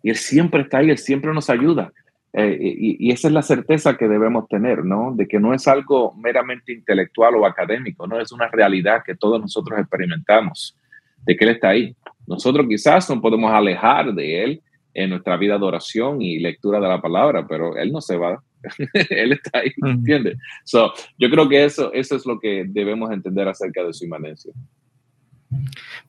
Y 0.03 0.11
Él 0.11 0.17
siempre 0.17 0.63
está 0.63 0.79
ahí, 0.79 0.91
Él 0.91 0.99
siempre 0.99 1.33
nos 1.33 1.51
ayuda. 1.51 1.93
Eh, 2.35 2.59
y, 2.61 3.13
esa 3.13 3.29
es 3.29 3.35
la 3.35 3.43
certeza 3.43 3.97
que 3.97 4.09
debemos 4.09 4.49
tener, 4.49 4.85
¿no? 4.85 5.13
De 5.15 5.29
que 5.29 5.39
no 5.39 5.53
es 5.53 5.69
algo 5.69 6.15
meramente 6.17 6.73
intelectual 6.73 7.35
o 7.35 7.45
académico, 7.45 8.07
¿no? 8.07 8.19
Es 8.19 8.33
una 8.33 8.49
realidad 8.49 9.03
que 9.05 9.15
todos 9.15 9.41
nosotros 9.41 9.79
experimentamos, 9.79 10.77
de 11.25 11.37
que 11.37 11.45
Él 11.45 11.51
está 11.51 11.71
ahí. 11.71 11.95
Nosotros 12.27 12.67
quizás 12.69 13.09
no 13.11 13.21
podemos 13.21 13.53
alejar 13.53 14.15
de 14.15 14.45
Él 14.45 14.63
en 14.95 15.11
nuestra 15.11 15.37
vida 15.37 15.59
de 15.59 15.65
oración 15.65 16.23
y 16.23 16.39
lectura 16.39 16.81
de 16.81 16.89
la 16.89 17.01
palabra, 17.01 17.47
pero 17.47 17.77
Él 17.77 17.93
no 17.93 18.01
se 18.01 18.17
va. 18.17 18.43
él 19.11 19.33
está 19.33 19.59
ahí, 19.59 19.73
¿entiendes? 19.85 20.39
So, 20.65 20.93
yo 21.19 21.29
creo 21.31 21.49
que 21.49 21.65
eso, 21.65 21.93
eso 21.93 22.17
es 22.17 22.25
lo 22.25 22.39
que 22.39 22.65
debemos 22.69 23.11
entender 23.11 23.49
acerca 23.49 23.83
de 23.85 23.93
su 23.93 24.05
inmanencia. 24.05 24.53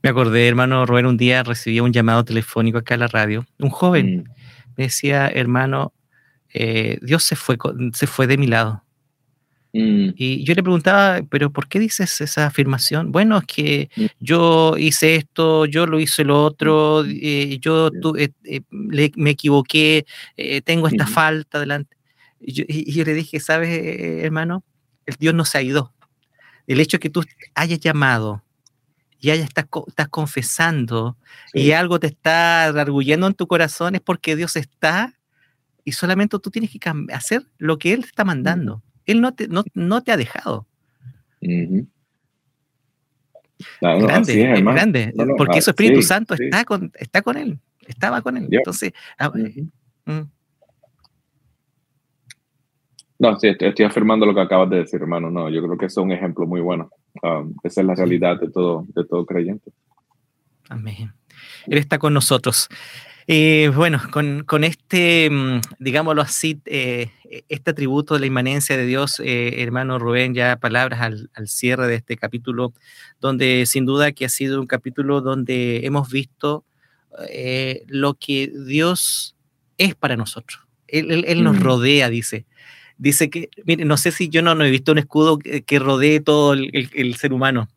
Me 0.01 0.09
acordé, 0.09 0.47
hermano 0.47 0.85
Robert, 0.85 1.07
un 1.07 1.17
día 1.17 1.43
recibí 1.43 1.79
un 1.79 1.93
llamado 1.93 2.25
telefónico 2.25 2.77
acá 2.77 2.95
a 2.95 2.97
la 2.97 3.07
radio, 3.07 3.45
un 3.59 3.69
joven. 3.69 4.17
Mm. 4.17 4.23
Me 4.77 4.83
decía, 4.85 5.27
hermano, 5.27 5.93
eh, 6.53 6.99
Dios 7.01 7.23
se 7.23 7.35
fue, 7.35 7.57
se 7.93 8.07
fue 8.07 8.27
de 8.27 8.37
mi 8.37 8.47
lado. 8.47 8.83
Mm. 9.71 10.09
Y 10.15 10.43
yo 10.43 10.53
le 10.55 10.61
preguntaba, 10.61 11.21
pero 11.29 11.51
¿por 11.51 11.67
qué 11.67 11.79
dices 11.79 12.21
esa 12.21 12.45
afirmación? 12.45 13.11
Bueno, 13.11 13.37
es 13.37 13.45
que 13.45 13.89
mm. 13.95 14.05
yo 14.19 14.77
hice 14.77 15.15
esto, 15.15 15.65
yo 15.65 15.87
lo 15.87 15.99
hice 15.99 16.23
lo 16.23 16.43
otro, 16.43 17.03
eh, 17.05 17.57
yo 17.59 17.89
eh, 18.17 18.61
me 18.69 19.29
equivoqué, 19.29 20.05
tengo 20.65 20.87
esta 20.87 21.07
falta 21.07 21.59
delante. 21.59 21.95
Y 22.41 22.91
yo, 22.91 23.05
le 23.05 23.13
dije, 23.13 23.39
¿sabes, 23.39 23.69
hermano? 24.21 24.65
El 25.05 25.15
Dios 25.17 25.33
no 25.33 25.45
se 25.45 25.57
ha 25.57 25.61
ido. 25.61 25.93
El 26.67 26.81
hecho 26.81 26.97
de 26.97 26.99
que 26.99 27.09
tú 27.09 27.23
hayas 27.55 27.79
llamado 27.79 28.43
y 29.24 29.32
hayas, 29.32 29.47
estás, 29.47 29.67
estás 29.88 30.09
confesando 30.09 31.15
y 31.53 31.71
algo 31.71 31.97
te 31.97 32.07
está 32.07 32.65
arguyendo 32.65 33.26
en 33.26 33.34
tu 33.34 33.47
corazón 33.47 33.95
es 33.95 34.01
porque 34.01 34.36
Dios 34.36 34.57
está 34.57 35.13
y 35.86 35.93
solamente 35.93 36.38
tú 36.39 36.51
tienes 36.51 36.71
que 36.71 36.80
hacer 37.13 37.43
lo 37.57 37.78
que 37.78 37.93
Él 37.93 38.01
está 38.03 38.26
mandando. 38.26 38.84
Él 39.05 39.21
no 39.21 39.34
te, 39.34 39.47
no, 39.47 40.01
te 40.03 40.11
ha 40.11 40.17
dejado. 40.17 40.67
grande, 43.80 44.53
es, 44.53 44.61
grande, 44.61 45.13
porque 45.38 45.61
su 45.61 45.69
Espíritu 45.69 46.01
Santo 46.01 46.34
está, 46.34 46.65
con, 46.65 46.91
está 46.95 47.21
con 47.21 47.38
Él, 47.38 47.59
estaba 47.88 48.21
con 48.21 48.36
Él. 48.36 48.49
Entonces, 48.51 48.91
ah, 49.17 49.32
mm. 50.05 50.21
No, 53.19 53.39
sí, 53.39 53.55
estoy, 53.57 53.86
afirmando 53.86 54.26
lo 54.26 54.36
que 54.36 54.41
acabas 54.41 54.69
de 54.69 54.80
decir, 54.80 54.99
hermano. 54.99 55.32
No, 55.32 55.49
yo 55.49 55.63
creo 55.63 55.78
que 55.78 55.86
es 55.86 55.95
un 55.95 56.11
ejemplo 56.11 56.45
muy 56.45 56.59
bueno. 56.59 56.89
Um, 57.22 57.55
esa 57.64 57.82
es 57.82 57.88
la 57.88 57.95
realidad 57.95 58.39
de 58.39 58.49
todo, 58.49 58.86
de 58.88 59.05
todo 59.05 59.26
creyente. 59.26 59.72
Amén. 60.70 61.14
Él 61.68 61.78
está 61.78 61.99
con 61.99 62.14
nosotros. 62.14 62.70
Eh, 63.28 63.72
bueno, 63.74 64.01
con, 64.11 64.64
este, 64.64 65.30
mm, 65.30 65.61
digámoslo 65.80 66.22
así, 66.22 66.61
eh, 66.66 67.09
este 67.47 67.72
atributo 67.72 68.16
de 68.16 68.20
la 68.20 68.26
inmanencia 68.26 68.76
de 68.76 68.86
Dios, 68.86 69.22
eh, 69.22 69.61
hermano 69.61 69.97
Rubén, 69.97 70.34
ya 70.34 70.57
palabras 70.57 71.01
al, 71.01 71.47
cierre 71.47 71.88
de 71.88 71.95
este 71.95 72.18
capítulo, 72.18 72.74
donde 73.22 73.66
sin 73.66 73.86
duda 73.86 74.11
que 74.11 74.26
ha 74.26 74.30
sido 74.30 74.59
un 74.59 74.68
capítulo 74.68 75.22
donde 75.22 75.86
hemos 75.86 76.09
visto 76.09 76.66
lo 77.88 78.16
que 78.16 78.51
Dios 78.66 79.36
es 79.78 79.93
para 79.93 80.18
nosotros. 80.18 80.61
Él, 80.88 81.43
nos 81.43 81.57
mm. 81.57 81.61
rodea, 81.61 82.09
dice. 82.09 82.45
Dice 83.03 83.29
que, 83.29 83.49
mire, 83.65 83.83
no 83.83 83.97
sé 83.97 84.11
si 84.11 84.29
yo 84.29 84.41
no, 84.41 84.51
he 84.63 84.71
visto 84.71 84.93
un 84.93 84.97
escudo 84.97 85.37
que, 85.37 85.79
rodee 85.79 86.21
todo 86.21 86.53
el 86.53 87.15
ser 87.15 87.33
humano. 87.33 87.67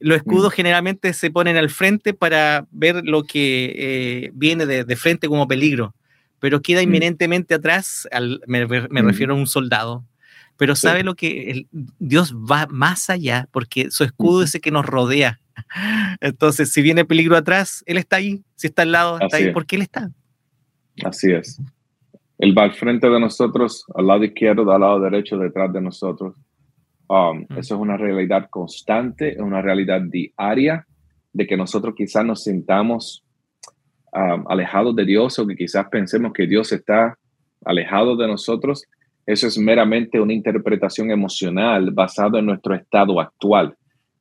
Los 0.00 0.18
escudos 0.18 0.52
mm. 0.52 0.56
generalmente 0.56 1.12
se 1.14 1.30
ponen 1.30 1.56
al 1.56 1.70
frente 1.70 2.14
para 2.14 2.66
ver 2.70 3.02
lo 3.04 3.24
que 3.24 3.72
eh, 3.76 4.30
viene 4.34 4.66
de, 4.66 4.96
frente 4.96 5.28
como 5.28 5.46
peligro, 5.46 5.94
pero 6.40 6.62
queda 6.62 6.80
mm. 6.80 6.84
inminentemente 6.84 7.54
atrás, 7.54 8.08
me, 8.46 8.66
mm. 8.66 8.90
refiero 8.90 9.34
a 9.34 9.36
un 9.36 9.46
soldado. 9.46 10.04
Pero 10.56 10.76
sabe 10.76 11.02
lo 11.02 11.16
que 11.16 11.66
Dios 11.98 12.32
va 12.32 12.68
más 12.70 13.10
allá, 13.10 13.48
porque 13.50 13.90
su 13.90 14.04
escudo 14.04 14.44
es 14.44 14.54
el 14.54 14.60
que 14.60 14.70
nos 14.70 14.86
rodea. 14.86 15.40
Entonces, 16.20 16.70
si 16.70 16.80
viene 16.80 17.04
peligro 17.04 17.36
atrás, 17.36 17.82
Él 17.86 17.96
está 17.96 18.16
ahí. 18.16 18.44
Si 18.54 18.68
está 18.68 18.82
al 18.82 18.92
lado, 18.92 19.18
está 19.20 19.38
ahí, 19.38 19.52
porque 19.52 19.74
Él 19.74 19.82
está. 19.82 20.12
Así 21.02 21.32
es. 21.32 21.60
Él 22.44 22.56
va 22.56 22.64
al 22.64 22.74
frente 22.74 23.08
de 23.08 23.18
nosotros, 23.18 23.86
al 23.94 24.06
lado 24.06 24.22
izquierdo, 24.22 24.70
al 24.70 24.82
lado 24.82 25.00
derecho, 25.00 25.38
detrás 25.38 25.72
de 25.72 25.80
nosotros. 25.80 26.34
Um, 27.08 27.46
eso 27.56 27.74
es 27.74 27.80
una 27.80 27.96
realidad 27.96 28.48
constante, 28.50 29.40
una 29.40 29.62
realidad 29.62 30.02
diaria 30.02 30.86
de 31.32 31.46
que 31.46 31.56
nosotros 31.56 31.94
quizás 31.96 32.22
nos 32.22 32.44
sintamos 32.44 33.24
um, 34.12 34.44
alejados 34.46 34.94
de 34.94 35.06
Dios 35.06 35.38
o 35.38 35.46
que 35.46 35.56
quizás 35.56 35.86
pensemos 35.88 36.34
que 36.34 36.46
Dios 36.46 36.70
está 36.70 37.16
alejado 37.64 38.14
de 38.14 38.26
nosotros. 38.26 38.84
Eso 39.24 39.46
es 39.46 39.56
meramente 39.56 40.20
una 40.20 40.34
interpretación 40.34 41.10
emocional 41.10 41.92
basada 41.92 42.40
en 42.40 42.44
nuestro 42.44 42.74
estado 42.74 43.22
actual. 43.22 43.74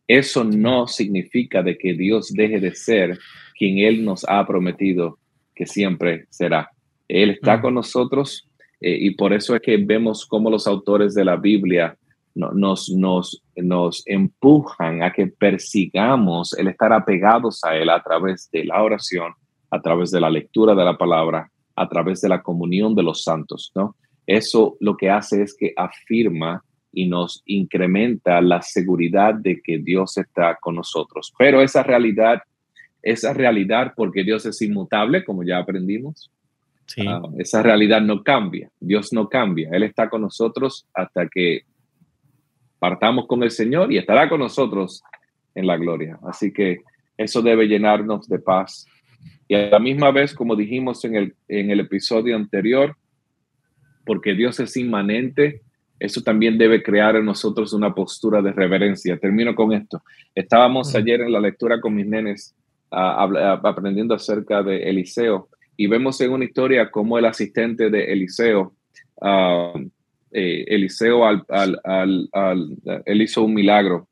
Eso 0.07 0.45
no 0.45 0.87
significa 0.87 1.61
de 1.61 1.77
que 1.77 1.93
Dios 1.93 2.31
deje 2.31 2.61
de 2.61 2.73
ser 2.73 3.19
quien 3.59 3.79
Él 3.79 4.05
nos 4.05 4.25
ha 4.29 4.47
prometido 4.47 5.19
que 5.53 5.65
siempre 5.65 6.25
será. 6.29 6.72
Él 7.13 7.29
está 7.29 7.61
con 7.61 7.75
nosotros 7.75 8.49
eh, 8.81 8.97
y 8.99 9.11
por 9.11 9.33
eso 9.33 9.55
es 9.55 9.61
que 9.61 9.77
vemos 9.77 10.25
cómo 10.25 10.49
los 10.49 10.65
autores 10.65 11.13
de 11.13 11.23
la 11.23 11.35
Biblia 11.35 11.95
nos, 12.33 12.89
nos, 12.89 13.43
nos 13.55 14.03
empujan 14.07 15.03
a 15.03 15.13
que 15.13 15.27
persigamos 15.27 16.53
el 16.57 16.69
estar 16.69 16.91
apegados 16.91 17.63
a 17.63 17.75
Él 17.75 17.91
a 17.91 18.01
través 18.01 18.49
de 18.51 18.65
la 18.65 18.81
oración, 18.81 19.31
a 19.69 19.79
través 19.79 20.09
de 20.09 20.19
la 20.19 20.31
lectura 20.31 20.73
de 20.73 20.83
la 20.83 20.97
palabra, 20.97 21.51
a 21.75 21.87
través 21.87 22.21
de 22.21 22.29
la 22.29 22.41
comunión 22.41 22.95
de 22.95 23.03
los 23.03 23.23
santos, 23.23 23.71
¿no? 23.75 23.95
Eso 24.25 24.77
lo 24.79 24.97
que 24.97 25.11
hace 25.11 25.43
es 25.43 25.55
que 25.55 25.73
afirma 25.77 26.63
y 26.91 27.07
nos 27.07 27.43
incrementa 27.45 28.41
la 28.41 28.63
seguridad 28.63 29.35
de 29.35 29.61
que 29.61 29.77
Dios 29.77 30.17
está 30.17 30.57
con 30.59 30.75
nosotros. 30.75 31.31
Pero 31.37 31.61
esa 31.61 31.83
realidad, 31.83 32.41
esa 33.03 33.33
realidad, 33.33 33.93
porque 33.95 34.23
Dios 34.23 34.47
es 34.47 34.59
inmutable, 34.63 35.23
como 35.23 35.43
ya 35.43 35.59
aprendimos, 35.59 36.31
ah, 37.07 37.21
esa 37.37 37.63
realidad 37.63 38.01
no 38.01 38.23
cambia. 38.23 38.69
Dios 38.79 39.13
no 39.13 39.29
cambia. 39.29 39.69
Él 39.71 39.83
está 39.83 40.09
con 40.09 40.21
nosotros 40.21 40.87
hasta 40.93 41.27
que 41.27 41.61
partamos 42.79 43.27
con 43.27 43.43
el 43.43 43.51
Señor 43.51 43.91
y 43.91 43.97
estará 43.97 44.29
con 44.29 44.39
nosotros 44.39 45.03
en 45.55 45.67
la 45.67 45.77
gloria. 45.77 46.19
Así 46.27 46.51
que 46.51 46.79
eso 47.17 47.41
debe 47.41 47.67
llenarnos 47.67 48.27
de 48.27 48.39
paz. 48.39 48.85
Y 49.47 49.55
a 49.55 49.69
la 49.69 49.79
misma 49.79 50.11
vez, 50.11 50.33
como 50.33 50.55
dijimos 50.55 51.03
en 51.05 51.15
el, 51.15 51.35
en 51.47 51.71
el 51.71 51.79
episodio 51.79 52.35
anterior, 52.35 52.97
porque 54.05 54.33
Dios 54.33 54.59
es 54.59 54.75
inmanente, 54.75 55.61
eso 55.99 56.21
también 56.21 56.57
debe 56.57 56.83
crear 56.83 57.15
en 57.15 57.25
nosotros 57.25 57.71
una 57.71 57.93
postura 57.93 58.41
de 58.41 58.51
reverencia. 58.51 59.17
Termino 59.17 59.55
con 59.55 59.71
esto. 59.71 60.03
Estábamos 60.35 60.93
ayer 60.95 61.21
en 61.21 61.31
la 61.31 61.39
lectura 61.39 61.79
con 61.79 61.95
mis 61.95 62.05
nenes 62.05 62.55
aprendiendo 62.91 64.13
acerca 64.13 64.61
de 64.61 64.83
Eliseo 64.83 65.49
y 65.75 65.87
vemos 65.87 66.19
en 66.21 66.31
una 66.31 66.45
historia 66.45 66.91
cómo 66.91 67.17
el 67.17 67.25
asistente 67.25 67.89
de 67.89 68.11
Eliseo, 68.11 68.73
uh, 69.21 69.89
Eliseo 70.31 71.25
al, 71.25 72.29
él 73.05 73.21
hizo 73.21 73.43
un 73.43 73.53
milagro 73.53 74.07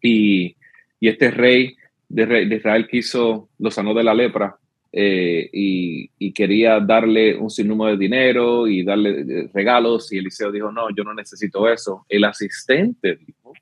y, 0.00 0.56
y 1.00 1.08
este 1.08 1.30
rey 1.30 1.76
de, 2.08 2.26
de, 2.26 2.56
Israel 2.56 2.86
quiso, 2.88 3.48
lo 3.58 3.70
sanó 3.70 3.94
de 3.94 4.04
la 4.04 4.14
lepra 4.14 4.56
eh, 4.94 5.48
y, 5.52 6.32
quería 6.32 6.80
darle 6.80 7.36
un 7.36 7.48
sinnúmero 7.48 7.92
de 7.92 7.96
dinero 7.98 8.66
y 8.66 8.82
darle 8.82 9.20
eh, 9.20 9.50
regalos 9.52 10.12
y 10.12 10.18
Eliseo 10.18 10.52
dijo, 10.52 10.70
no, 10.70 10.88
yo 10.94 11.04
no 11.04 11.14
necesito 11.14 11.68
eso. 11.68 12.04
El 12.08 12.24
asistente 12.24 13.16
dijo, 13.16 13.52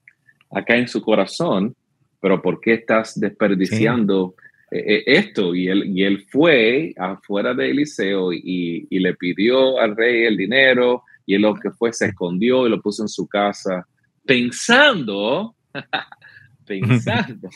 acá 0.50 0.76
en 0.76 0.88
su 0.88 1.00
corazón, 1.02 1.74
pero 2.20 2.42
¿por 2.42 2.60
qué 2.60 2.74
estás 2.74 3.18
desperdiciando 3.18 4.34
eh, 4.70 5.02
esto? 5.06 5.54
Y 5.54 5.68
él, 5.68 5.84
y 5.86 6.04
él 6.04 6.24
fue 6.28 6.94
afuera 6.96 7.54
de 7.54 7.70
Eliseo 7.70 8.32
y, 8.32 8.86
y, 8.88 8.98
le 8.98 9.14
pidió 9.14 9.78
al 9.78 9.96
rey 9.96 10.24
el 10.24 10.36
dinero 10.36 11.02
y 11.26 11.34
él 11.34 11.42
lo 11.42 11.54
que 11.54 11.70
fue 11.70 11.92
se 11.92 12.06
escondió 12.06 12.66
y 12.66 12.70
lo 12.70 12.80
puso 12.80 13.02
en 13.02 13.08
su 13.08 13.26
casa 13.26 13.86
pensando, 14.24 15.56
pensando 16.66 17.48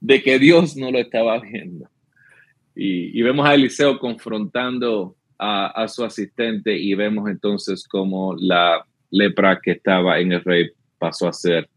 de 0.00 0.22
que 0.22 0.38
Dios 0.38 0.76
no 0.76 0.90
lo 0.90 0.98
estaba 0.98 1.38
viendo. 1.38 1.88
Y, 2.74 3.22
vemos 3.22 3.46
a 3.46 3.54
Eliseo 3.54 3.98
confrontando 3.98 5.16
a, 5.38 5.86
su 5.88 6.04
asistente 6.04 6.76
y 6.76 6.94
vemos 6.94 7.30
entonces 7.30 7.86
cómo 7.88 8.34
la 8.38 8.84
lepra 9.10 9.60
que 9.62 9.72
estaba 9.72 10.18
en 10.18 10.32
el 10.32 10.42
rey 10.42 10.70
pasó 10.98 11.28
a 11.28 11.32
ser 11.32 11.68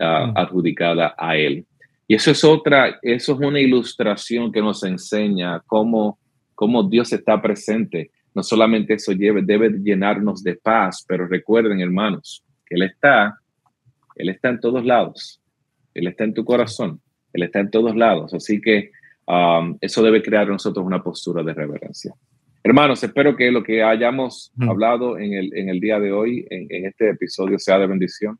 ah, 0.00 0.26
mm. 0.26 0.38
adjudicada 0.38 1.14
a 1.18 1.36
él. 1.36 1.66
Y 2.06 2.14
eso 2.14 2.30
es 2.30 2.44
otra, 2.44 2.98
eso 3.02 3.32
es 3.32 3.38
una 3.38 3.60
ilustración 3.60 4.52
que 4.52 4.60
nos 4.60 4.82
enseña 4.84 5.60
cómo, 5.66 6.18
cómo 6.54 6.82
Dios 6.82 7.12
está 7.12 7.40
presente. 7.40 8.10
No 8.34 8.42
solamente 8.42 8.94
eso 8.94 9.14
debe, 9.14 9.42
debe 9.42 9.70
llenarnos 9.70 10.42
de 10.42 10.56
paz, 10.56 11.04
pero 11.06 11.26
recuerden, 11.26 11.80
hermanos, 11.80 12.44
que 12.66 12.74
Él 12.74 12.82
está, 12.82 13.38
Él 14.16 14.28
está 14.28 14.50
en 14.50 14.60
todos 14.60 14.84
lados. 14.84 15.40
Él 15.94 16.06
está 16.06 16.24
en 16.24 16.34
tu 16.34 16.44
corazón. 16.44 17.00
Él 17.32 17.44
está 17.44 17.60
en 17.60 17.70
todos 17.70 17.94
lados. 17.94 18.34
Así 18.34 18.60
que 18.60 18.90
Um, 19.26 19.78
eso 19.80 20.02
debe 20.02 20.22
crear 20.22 20.44
en 20.44 20.52
nosotros 20.52 20.84
una 20.84 21.02
postura 21.02 21.42
de 21.42 21.54
reverencia. 21.54 22.14
Hermanos, 22.64 23.02
espero 23.02 23.36
que 23.36 23.50
lo 23.50 23.62
que 23.62 23.82
hayamos 23.82 24.52
hablado 24.60 25.18
en 25.18 25.32
el, 25.32 25.56
en 25.56 25.68
el, 25.68 25.80
día 25.80 25.98
de 25.98 26.12
hoy, 26.12 26.46
en, 26.50 26.86
este 26.86 27.10
episodio, 27.10 27.58
sea 27.58 27.78
de 27.78 27.86
bendición. 27.86 28.38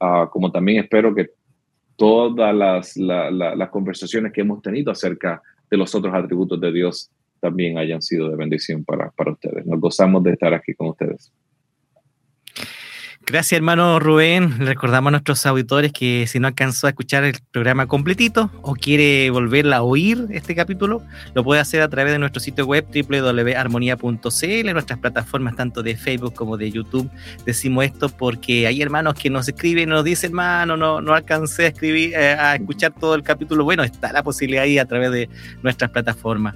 Uh, 0.00 0.28
como 0.30 0.50
también 0.50 0.82
espero 0.82 1.14
que 1.14 1.30
todas 1.96 2.54
las, 2.54 2.96
las 2.96 3.68
conversaciones 3.70 4.32
que 4.32 4.40
hemos 4.40 4.62
tenido 4.62 4.92
acerca 4.92 5.42
de 5.70 5.76
los 5.76 5.94
otros 5.94 6.14
atributos 6.14 6.60
de 6.60 6.72
Dios 6.72 7.10
también 7.40 7.78
hayan 7.78 8.00
sido 8.00 8.30
de 8.30 8.36
bendición 8.36 8.84
para, 8.84 9.10
para 9.10 9.32
ustedes. 9.32 9.66
Nos 9.66 9.80
gozamos 9.80 10.22
de 10.22 10.32
estar 10.32 10.54
aquí 10.54 10.74
con 10.74 10.88
ustedes. 10.88 11.32
Gracias, 13.26 13.56
hermano 13.56 13.98
Rubén. 14.00 14.58
Recordamos 14.58 15.08
a 15.08 15.10
nuestros 15.12 15.46
auditores 15.46 15.92
que 15.92 16.26
si 16.26 16.38
no 16.38 16.46
alcanzó 16.46 16.86
a 16.86 16.90
escuchar 16.90 17.24
el 17.24 17.34
programa 17.52 17.86
completito 17.86 18.50
o 18.60 18.74
quiere 18.74 19.30
volverla 19.30 19.78
a 19.78 19.82
oír 19.82 20.26
este 20.30 20.54
capítulo, 20.54 21.02
lo 21.32 21.42
puede 21.42 21.60
hacer 21.60 21.80
a 21.80 21.88
través 21.88 22.12
de 22.12 22.18
nuestro 22.18 22.40
sitio 22.40 22.66
web 22.66 22.86
www.armonía.cl, 22.92 24.72
nuestras 24.72 24.98
plataformas 24.98 25.56
tanto 25.56 25.82
de 25.82 25.96
Facebook 25.96 26.34
como 26.34 26.58
de 26.58 26.70
YouTube. 26.70 27.10
Decimos 27.46 27.86
esto 27.86 28.10
porque 28.10 28.66
hay 28.66 28.82
hermanos 28.82 29.14
que 29.14 29.30
nos 29.30 29.48
escriben 29.48 29.88
nos 29.88 30.04
dicen, 30.04 30.30
hermano, 30.30 30.76
no, 30.76 31.00
no 31.00 31.14
alcancé 31.14 31.64
a 31.64 31.68
escribir, 31.68 32.12
eh, 32.14 32.34
a 32.34 32.56
escuchar 32.56 32.92
todo 32.92 33.14
el 33.14 33.22
capítulo. 33.22 33.64
Bueno, 33.64 33.84
está 33.84 34.12
la 34.12 34.22
posibilidad 34.22 34.64
ahí 34.64 34.78
a 34.78 34.84
través 34.84 35.10
de 35.10 35.30
nuestras 35.62 35.90
plataformas. 35.90 36.54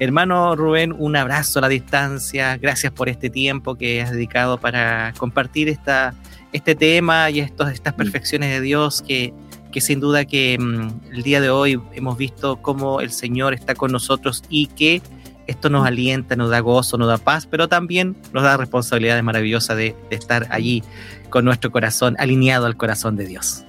Hermano 0.00 0.56
Rubén, 0.56 0.94
un 0.98 1.14
abrazo 1.14 1.60
a 1.60 1.62
la 1.62 1.68
distancia. 1.68 2.56
Gracias 2.56 2.92
por 2.92 3.08
este 3.08 3.30
tiempo 3.30 3.76
que 3.76 4.02
has 4.02 4.10
dedicado 4.10 4.58
para 4.58 5.12
compartir 5.16 5.68
esta, 5.68 6.14
este 6.52 6.74
tema 6.74 7.30
y 7.30 7.40
estos, 7.40 7.70
estas 7.70 7.94
mm. 7.94 7.96
perfecciones 7.96 8.50
de 8.50 8.60
Dios 8.60 9.02
que, 9.02 9.32
que 9.70 9.80
sin 9.80 10.00
duda 10.00 10.24
que 10.24 10.58
mm, 10.58 11.14
el 11.14 11.22
día 11.22 11.40
de 11.40 11.50
hoy 11.50 11.80
hemos 11.94 12.18
visto 12.18 12.60
cómo 12.60 13.00
el 13.00 13.10
Señor 13.10 13.54
está 13.54 13.74
con 13.74 13.92
nosotros 13.92 14.42
y 14.48 14.66
que 14.66 15.00
esto 15.46 15.70
nos 15.70 15.82
mm. 15.82 15.86
alienta, 15.86 16.36
nos 16.36 16.50
da 16.50 16.58
gozo, 16.58 16.98
nos 16.98 17.06
da 17.06 17.18
paz, 17.18 17.46
pero 17.46 17.68
también 17.68 18.16
nos 18.32 18.42
da 18.42 18.56
responsabilidades 18.56 19.22
maravillosas 19.22 19.76
de, 19.76 19.94
de 20.10 20.16
estar 20.16 20.48
allí 20.50 20.82
con 21.30 21.44
nuestro 21.44 21.70
corazón 21.70 22.16
alineado 22.18 22.66
al 22.66 22.76
corazón 22.76 23.14
de 23.14 23.26
Dios. 23.26 23.64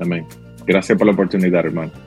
Amén. 0.00 0.26
Gracias 0.66 0.98
por 0.98 1.06
la 1.06 1.12
oportunidad, 1.12 1.64
hermano. 1.64 2.05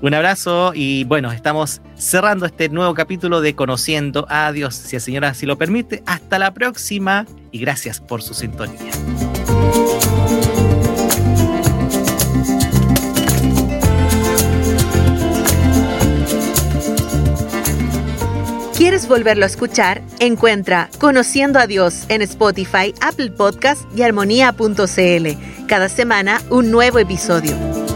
Un 0.00 0.14
abrazo 0.14 0.72
y 0.74 1.04
bueno, 1.04 1.32
estamos 1.32 1.80
cerrando 1.96 2.46
este 2.46 2.68
nuevo 2.68 2.94
capítulo 2.94 3.40
de 3.40 3.54
Conociendo 3.56 4.26
a 4.28 4.52
Dios, 4.52 4.76
si 4.76 4.96
el 4.96 5.02
Señor 5.02 5.24
así 5.24 5.44
lo 5.44 5.58
permite. 5.58 6.02
Hasta 6.06 6.38
la 6.38 6.54
próxima 6.54 7.26
y 7.50 7.58
gracias 7.58 8.00
por 8.00 8.22
su 8.22 8.34
sintonía. 8.34 8.92
¿Quieres 18.76 19.08
volverlo 19.08 19.44
a 19.44 19.48
escuchar? 19.48 20.02
Encuentra 20.20 20.88
Conociendo 20.98 21.58
a 21.58 21.66
Dios 21.66 22.04
en 22.08 22.22
Spotify, 22.22 22.94
Apple 23.00 23.32
Podcast 23.32 23.82
y 23.96 24.02
armonía.cl. 24.02 25.66
Cada 25.66 25.88
semana 25.88 26.40
un 26.50 26.70
nuevo 26.70 27.00
episodio. 27.00 27.87